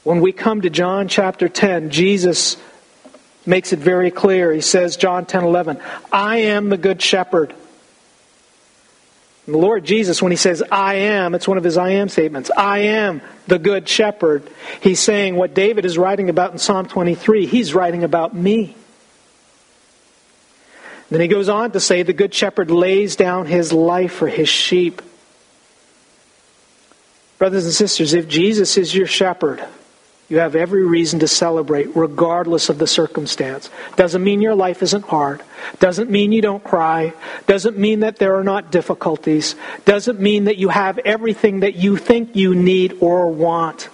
When 0.03 0.21
we 0.21 0.33
come 0.33 0.63
to 0.63 0.71
John 0.71 1.07
chapter 1.07 1.49
10, 1.49 1.91
Jesus 1.91 2.57
makes 3.47 3.73
it 3.73 3.79
very 3.79 4.11
clear. 4.11 4.53
He 4.53 4.63
says, 4.63 4.97
John 4.97 5.25
10 5.25 5.45
11, 5.45 5.81
I 6.11 6.39
am 6.39 6.69
the 6.69 6.77
good 6.77 7.01
shepherd. 7.01 7.55
And 9.47 9.55
the 9.55 9.59
Lord 9.59 9.85
Jesus, 9.85 10.21
when 10.21 10.33
he 10.33 10.37
says, 10.37 10.63
I 10.73 10.95
am, 10.95 11.35
it's 11.35 11.47
one 11.47 11.57
of 11.57 11.63
his 11.63 11.77
I 11.77 11.91
am 11.91 12.09
statements. 12.09 12.51
I 12.57 12.79
am 12.81 13.23
the 13.47 13.61
good 13.61 13.89
shepherd. 13.89 14.43
He's 14.81 14.99
saying 14.99 15.37
what 15.37 15.55
David 15.55 15.85
is 15.85 15.97
writing 15.97 16.29
about 16.29 16.53
in 16.53 16.59
Psalm 16.59 16.87
23, 16.87 17.47
he's 17.47 17.73
writing 17.73 18.03
about 18.03 18.35
me. 18.35 18.75
Then 21.09 21.21
he 21.21 21.29
goes 21.29 21.49
on 21.49 21.71
to 21.73 21.81
say, 21.81 22.03
The 22.03 22.13
good 22.13 22.35
shepherd 22.35 22.71
lays 22.71 23.15
down 23.15 23.47
his 23.47 23.73
life 23.73 24.13
for 24.13 24.27
his 24.27 24.49
sheep. 24.49 25.01
Brothers 27.39 27.65
and 27.65 27.75
sisters, 27.75 28.15
if 28.15 28.27
Jesus 28.27 28.77
is 28.77 28.95
your 28.95 29.07
shepherd, 29.07 29.63
you 30.29 30.39
have 30.39 30.57
every 30.57 30.85
reason 30.85 31.21
to 31.21 31.29
celebrate, 31.29 31.95
regardless 31.95 32.69
of 32.69 32.79
the 32.79 32.87
circumstance. 32.87 33.71
Doesn't 33.95 34.25
mean 34.25 34.41
your 34.41 34.57
life 34.57 34.83
isn't 34.83 35.05
hard. 35.05 35.43
Doesn't 35.79 36.11
mean 36.11 36.33
you 36.33 36.43
don't 36.43 36.65
cry. 36.65 37.13
Doesn't 37.47 37.79
mean 37.79 38.01
that 38.01 38.17
there 38.17 38.35
are 38.37 38.45
not 38.45 38.73
difficulties. 38.73 39.55
Doesn't 39.85 40.21
mean 40.21 40.45
that 40.45 40.57
you 40.57 40.69
have 40.69 40.99
everything 40.99 41.61
that 41.61 41.77
you 41.77 41.97
think 41.97 42.35
you 42.35 42.55
need 42.55 42.99
or 43.01 43.31
want. 43.31 43.89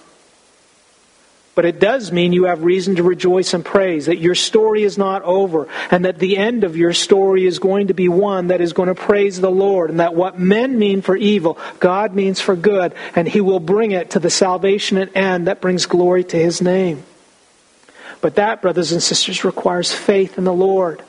But 1.55 1.65
it 1.65 1.79
does 1.79 2.11
mean 2.11 2.33
you 2.33 2.45
have 2.45 2.63
reason 2.63 2.95
to 2.95 3.03
rejoice 3.03 3.53
and 3.53 3.63
praise, 3.63 4.07
that 4.07 4.17
your 4.17 4.33
story 4.33 4.83
is 4.83 4.97
not 4.97 5.21
over, 5.21 5.67
and 5.91 6.05
that 6.05 6.17
the 6.17 6.35
end 6.35 6.63
of 6.63 6.75
your 6.75 6.93
story 6.93 7.45
is 7.45 7.59
going 7.59 7.87
to 7.87 7.93
be 7.93 8.09
one 8.09 8.47
that 8.47 8.59
is 8.59 8.73
going 8.73 8.87
to 8.87 8.95
praise 8.95 9.39
the 9.39 9.51
Lord, 9.51 9.91
and 9.91 9.99
that 9.99 10.15
what 10.15 10.39
men 10.39 10.79
mean 10.79 11.03
for 11.03 11.15
evil, 11.15 11.59
God 11.79 12.15
means 12.15 12.41
for 12.41 12.55
good, 12.55 12.95
and 13.15 13.27
He 13.27 13.39
will 13.39 13.59
bring 13.59 13.91
it 13.91 14.11
to 14.11 14.19
the 14.19 14.31
salvation 14.31 14.97
and 14.97 15.15
end 15.15 15.47
that 15.47 15.61
brings 15.61 15.85
glory 15.85 16.23
to 16.23 16.37
His 16.37 16.59
name. 16.59 17.03
But 18.19 18.35
that, 18.35 18.63
brothers 18.63 18.91
and 18.91 19.03
sisters, 19.03 19.43
requires 19.43 19.93
faith 19.93 20.39
in 20.39 20.45
the 20.45 20.53
Lord. 20.53 21.03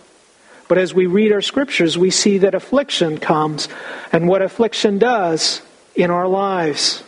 But 0.69 0.77
as 0.77 0.93
we 0.93 1.07
read 1.07 1.33
our 1.33 1.43
scriptures, 1.43 1.97
we 1.97 2.11
see 2.11 2.39
that 2.39 2.55
affliction 2.55 3.17
comes, 3.17 3.69
and 4.13 4.29
what 4.29 4.43
affliction 4.43 4.99
does 4.99 5.63
in 5.95 6.11
our 6.11 6.29
lives 6.29 7.03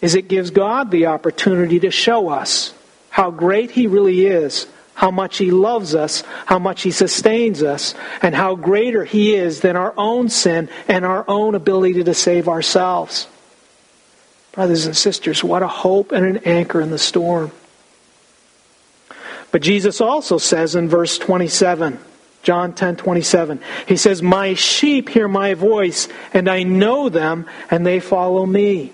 is 0.00 0.14
it 0.14 0.28
gives 0.28 0.50
God 0.50 0.90
the 0.90 1.06
opportunity 1.06 1.80
to 1.80 1.90
show 1.90 2.30
us 2.30 2.74
how 3.10 3.30
great 3.30 3.70
He 3.70 3.86
really 3.86 4.26
is, 4.26 4.66
how 4.94 5.10
much 5.10 5.38
He 5.38 5.50
loves 5.50 5.94
us, 5.94 6.22
how 6.46 6.58
much 6.58 6.82
He 6.82 6.90
sustains 6.90 7.62
us, 7.62 7.94
and 8.22 8.34
how 8.34 8.54
greater 8.54 9.04
He 9.04 9.34
is 9.34 9.60
than 9.60 9.76
our 9.76 9.94
own 9.96 10.28
sin 10.28 10.68
and 10.88 11.04
our 11.04 11.24
own 11.28 11.54
ability 11.54 12.04
to 12.04 12.14
save 12.14 12.48
ourselves. 12.48 13.28
Brothers 14.52 14.86
and 14.86 14.96
sisters, 14.96 15.44
what 15.44 15.62
a 15.62 15.68
hope 15.68 16.12
and 16.12 16.24
an 16.26 16.38
anchor 16.44 16.80
in 16.80 16.90
the 16.90 16.98
storm. 16.98 17.52
But 19.52 19.62
Jesus 19.62 20.00
also 20.00 20.38
says 20.38 20.74
in 20.74 20.88
verse 20.88 21.18
27, 21.18 21.98
John 22.42 22.72
10 22.72 22.96
27, 22.96 23.60
He 23.86 23.96
says, 23.96 24.22
My 24.22 24.54
sheep 24.54 25.08
hear 25.08 25.28
my 25.28 25.54
voice, 25.54 26.08
and 26.32 26.48
I 26.48 26.62
know 26.62 27.08
them, 27.08 27.46
and 27.70 27.84
they 27.84 28.00
follow 28.00 28.46
me. 28.46 28.92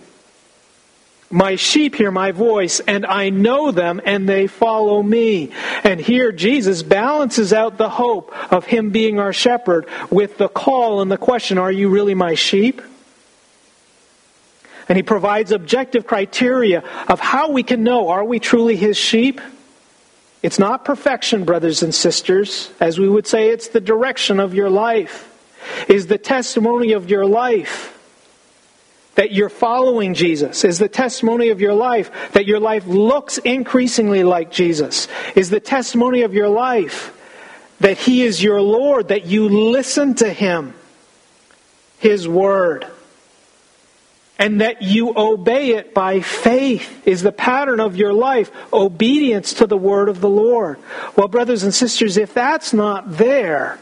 My 1.31 1.57
sheep 1.57 1.97
hear 1.97 2.13
my 2.13 2.31
voice, 2.31 2.79
and 2.81 3.05
I 3.05 3.31
know 3.31 3.73
them, 3.73 4.01
and 4.05 4.29
they 4.29 4.47
follow 4.47 5.03
me. 5.03 5.51
And 5.83 6.01
here 6.01 6.31
Jesus 6.31 6.85
balances 6.85 7.53
out 7.53 7.79
the 7.79 7.89
hope 7.89 8.33
of 8.53 8.65
Him 8.65 8.91
being 8.91 9.19
our 9.19 9.33
shepherd 9.33 9.89
with 10.09 10.39
the 10.39 10.49
call 10.49 11.01
and 11.01 11.11
the 11.11 11.19
question 11.19 11.59
Are 11.59 11.73
you 11.73 11.89
really 11.89 12.15
my 12.15 12.35
sheep? 12.35 12.81
And 14.89 14.97
He 14.97 15.03
provides 15.03 15.51
objective 15.51 16.07
criteria 16.07 16.85
of 17.09 17.19
how 17.19 17.51
we 17.51 17.65
can 17.65 17.83
know 17.83 18.09
are 18.09 18.25
we 18.25 18.39
truly 18.39 18.77
His 18.77 18.97
sheep? 18.97 19.41
It's 20.45 20.61
not 20.61 20.85
perfection, 20.85 21.45
brothers 21.45 21.83
and 21.83 21.93
sisters. 21.93 22.71
As 22.79 23.01
we 23.01 23.09
would 23.09 23.27
say, 23.27 23.49
it's 23.49 23.69
the 23.69 23.81
direction 23.81 24.39
of 24.39 24.55
your 24.55 24.71
life, 24.71 25.29
is 25.89 26.07
the 26.07 26.19
testimony 26.19 26.93
of 26.93 27.11
your 27.11 27.27
life 27.27 27.96
that 29.17 29.33
you're 29.33 29.49
following 29.49 30.15
Jesus? 30.15 30.65
Is 30.65 30.79
the 30.79 30.89
testimony 30.89 31.49
of 31.49 31.61
your 31.61 31.75
life 31.75 32.33
that 32.33 32.47
your 32.47 32.61
life 32.61 32.87
looks 32.87 33.39
increasingly 33.39 34.23
like 34.23 34.51
Jesus? 34.51 35.09
Is 35.35 35.51
the 35.51 35.61
testimony 35.61 36.23
of 36.23 36.33
your 36.33 36.49
life 36.49 37.13
that 37.81 37.99
He 37.99 38.23
is 38.23 38.43
your 38.43 38.63
Lord, 38.63 39.09
that 39.09 39.27
you 39.27 39.49
listen 39.49 40.15
to 40.17 40.33
Him, 40.33 40.75
His 41.99 42.29
Word, 42.29 42.87
and 44.39 44.61
that 44.61 44.83
you 44.83 45.15
obey 45.17 45.71
it 45.71 45.95
by 45.95 46.21
faith? 46.21 47.07
Is 47.07 47.23
the 47.23 47.33
pattern 47.33 47.81
of 47.81 47.97
your 47.97 48.13
life 48.13 48.51
obedience 48.73 49.55
to 49.55 49.67
the 49.67 49.79
Word 49.79 50.09
of 50.09 50.21
the 50.21 50.31
Lord? 50.31 50.79
Well, 51.17 51.29
brothers 51.29 51.63
and 51.63 51.75
sisters, 51.75 52.17
if 52.17 52.35
that's 52.35 52.73
not 52.73 53.17
there, 53.17 53.79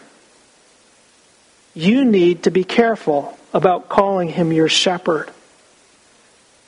you 1.75 2.05
need 2.05 2.45
to 2.45 2.53
be 2.53 2.63
careful 2.63 3.37
about 3.55 3.89
calling 3.89 4.29
him 4.29 4.53
your 4.53 4.69
shepherd. 4.69 5.31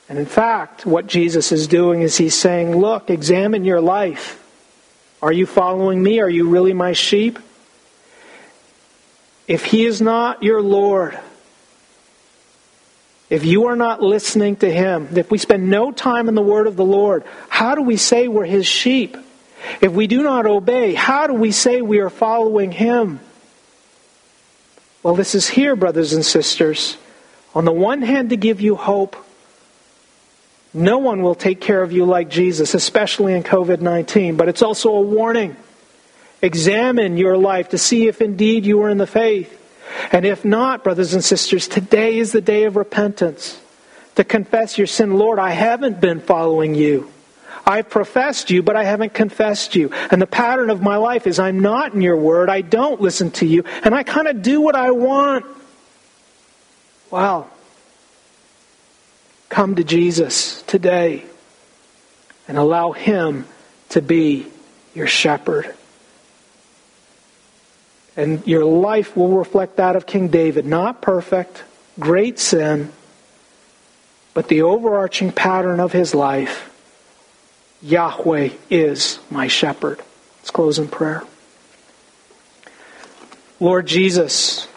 And 0.09 0.17
in 0.17 0.25
fact, 0.25 0.85
what 0.85 1.05
Jesus 1.05 1.51
is 1.51 1.67
doing 1.67 2.01
is 2.01 2.17
he's 2.17 2.33
saying, 2.33 2.75
Look, 2.75 3.09
examine 3.09 3.65
your 3.65 3.81
life. 3.81 4.43
Are 5.21 5.31
you 5.31 5.45
following 5.45 6.01
me? 6.01 6.21
Are 6.21 6.29
you 6.29 6.49
really 6.49 6.73
my 6.73 6.93
sheep? 6.93 7.39
If 9.47 9.65
he 9.65 9.85
is 9.85 10.01
not 10.01 10.43
your 10.43 10.61
Lord, 10.61 11.19
if 13.29 13.43
you 13.43 13.67
are 13.67 13.75
not 13.75 14.01
listening 14.01 14.55
to 14.57 14.71
him, 14.71 15.09
if 15.17 15.29
we 15.29 15.37
spend 15.37 15.69
no 15.69 15.91
time 15.91 16.29
in 16.29 16.35
the 16.35 16.41
word 16.41 16.67
of 16.67 16.77
the 16.77 16.85
Lord, 16.85 17.25
how 17.49 17.75
do 17.75 17.81
we 17.81 17.97
say 17.97 18.29
we're 18.29 18.45
his 18.45 18.65
sheep? 18.65 19.17
If 19.81 19.91
we 19.91 20.07
do 20.07 20.23
not 20.23 20.45
obey, 20.45 20.93
how 20.93 21.27
do 21.27 21.33
we 21.33 21.51
say 21.51 21.81
we 21.81 21.99
are 21.99 22.09
following 22.09 22.71
him? 22.71 23.19
Well, 25.07 25.15
this 25.15 25.35
is 25.35 25.47
here, 25.47 25.77
brothers 25.77 26.11
and 26.11 26.25
sisters. 26.25 26.97
On 27.55 27.63
the 27.63 27.71
one 27.71 28.01
hand, 28.01 28.31
to 28.31 28.35
give 28.35 28.59
you 28.59 28.75
hope. 28.75 29.15
No 30.73 30.97
one 30.97 31.21
will 31.21 31.33
take 31.33 31.61
care 31.61 31.81
of 31.81 31.93
you 31.93 32.03
like 32.03 32.29
Jesus, 32.29 32.73
especially 32.73 33.31
in 33.31 33.43
COVID 33.43 33.79
19, 33.79 34.35
but 34.35 34.49
it's 34.49 34.61
also 34.61 34.89
a 34.89 34.99
warning. 34.99 35.55
Examine 36.41 37.15
your 37.15 37.37
life 37.37 37.69
to 37.69 37.77
see 37.77 38.09
if 38.09 38.19
indeed 38.19 38.65
you 38.65 38.81
are 38.81 38.89
in 38.89 38.97
the 38.97 39.07
faith. 39.07 39.57
And 40.11 40.25
if 40.25 40.43
not, 40.43 40.83
brothers 40.83 41.13
and 41.13 41.23
sisters, 41.23 41.69
today 41.69 42.17
is 42.17 42.33
the 42.33 42.41
day 42.41 42.65
of 42.65 42.75
repentance. 42.75 43.61
To 44.15 44.25
confess 44.25 44.77
your 44.77 44.87
sin, 44.87 45.13
Lord, 45.13 45.39
I 45.39 45.51
haven't 45.51 46.01
been 46.01 46.19
following 46.19 46.75
you. 46.75 47.09
I've 47.67 47.89
professed 47.89 48.49
you, 48.49 48.63
but 48.63 48.77
I 48.77 48.85
haven't 48.85 49.13
confessed 49.13 49.75
you. 49.75 49.91
And 50.09 50.21
the 50.21 50.27
pattern 50.27 50.69
of 50.69 50.81
my 50.81 50.95
life 50.95 51.27
is 51.27 51.37
I'm 51.37 51.59
not 51.59 51.93
in 51.93 52.01
your 52.01 52.15
word, 52.15 52.49
I 52.49 52.61
don't 52.61 53.01
listen 53.01 53.29
to 53.31 53.45
you, 53.45 53.65
and 53.83 53.93
I 53.93 54.03
kind 54.03 54.29
of 54.29 54.41
do 54.41 54.61
what 54.61 54.75
I 54.75 54.91
want. 54.91 55.45
Wow. 57.11 57.47
Come 59.49 59.75
to 59.75 59.83
Jesus 59.83 60.61
today 60.63 61.25
and 62.47 62.57
allow 62.57 62.93
Him 62.93 63.45
to 63.89 64.01
be 64.01 64.47
your 64.95 65.07
shepherd. 65.07 65.75
And 68.15 68.47
your 68.47 68.63
life 68.63 69.15
will 69.15 69.37
reflect 69.37 69.75
that 69.75 69.97
of 69.97 70.05
King 70.05 70.29
David. 70.29 70.65
Not 70.65 71.01
perfect, 71.01 71.63
great 71.99 72.39
sin, 72.39 72.93
but 74.33 74.47
the 74.47 74.61
overarching 74.61 75.31
pattern 75.31 75.79
of 75.79 75.91
his 75.91 76.15
life 76.15 76.73
Yahweh 77.81 78.49
is 78.69 79.19
my 79.29 79.47
shepherd. 79.47 80.01
Let's 80.39 80.51
close 80.51 80.79
in 80.79 80.87
prayer. 80.87 81.23
Lord 83.59 83.87
Jesus, 83.87 84.67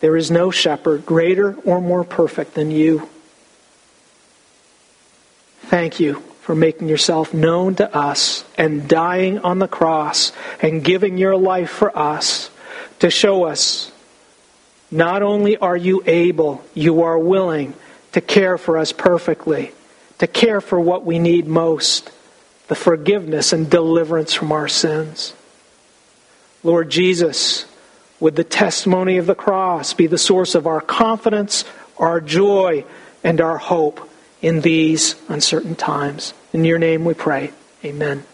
there 0.00 0.16
is 0.16 0.30
no 0.30 0.50
shepherd 0.50 1.06
greater 1.06 1.54
or 1.64 1.80
more 1.80 2.04
perfect 2.04 2.54
than 2.54 2.70
you. 2.70 3.08
Thank 5.62 5.98
you 5.98 6.22
for 6.42 6.54
making 6.54 6.88
yourself 6.88 7.34
known 7.34 7.74
to 7.74 7.96
us 7.96 8.44
and 8.56 8.88
dying 8.88 9.40
on 9.40 9.58
the 9.58 9.66
cross 9.66 10.32
and 10.60 10.84
giving 10.84 11.18
your 11.18 11.36
life 11.36 11.70
for 11.70 11.96
us 11.98 12.50
to 13.00 13.10
show 13.10 13.44
us 13.44 13.90
not 14.90 15.22
only 15.22 15.56
are 15.56 15.76
you 15.76 16.02
able, 16.06 16.64
you 16.72 17.02
are 17.02 17.18
willing 17.18 17.74
to 18.12 18.20
care 18.20 18.56
for 18.56 18.78
us 18.78 18.92
perfectly, 18.92 19.72
to 20.18 20.26
care 20.26 20.60
for 20.60 20.80
what 20.80 21.04
we 21.04 21.18
need 21.18 21.46
most 21.46 22.10
the 22.68 22.74
forgiveness 22.74 23.52
and 23.52 23.70
deliverance 23.70 24.32
from 24.32 24.50
our 24.50 24.66
sins. 24.66 25.34
Lord 26.64 26.90
Jesus, 26.90 27.64
would 28.18 28.34
the 28.34 28.42
testimony 28.42 29.18
of 29.18 29.26
the 29.26 29.36
cross 29.36 29.94
be 29.94 30.08
the 30.08 30.18
source 30.18 30.56
of 30.56 30.66
our 30.66 30.80
confidence, 30.80 31.64
our 31.96 32.20
joy, 32.20 32.84
and 33.22 33.40
our 33.40 33.58
hope 33.58 34.10
in 34.42 34.62
these 34.62 35.14
uncertain 35.28 35.76
times. 35.76 36.34
In 36.52 36.64
your 36.64 36.78
name 36.78 37.04
we 37.04 37.14
pray. 37.14 37.52
Amen. 37.84 38.26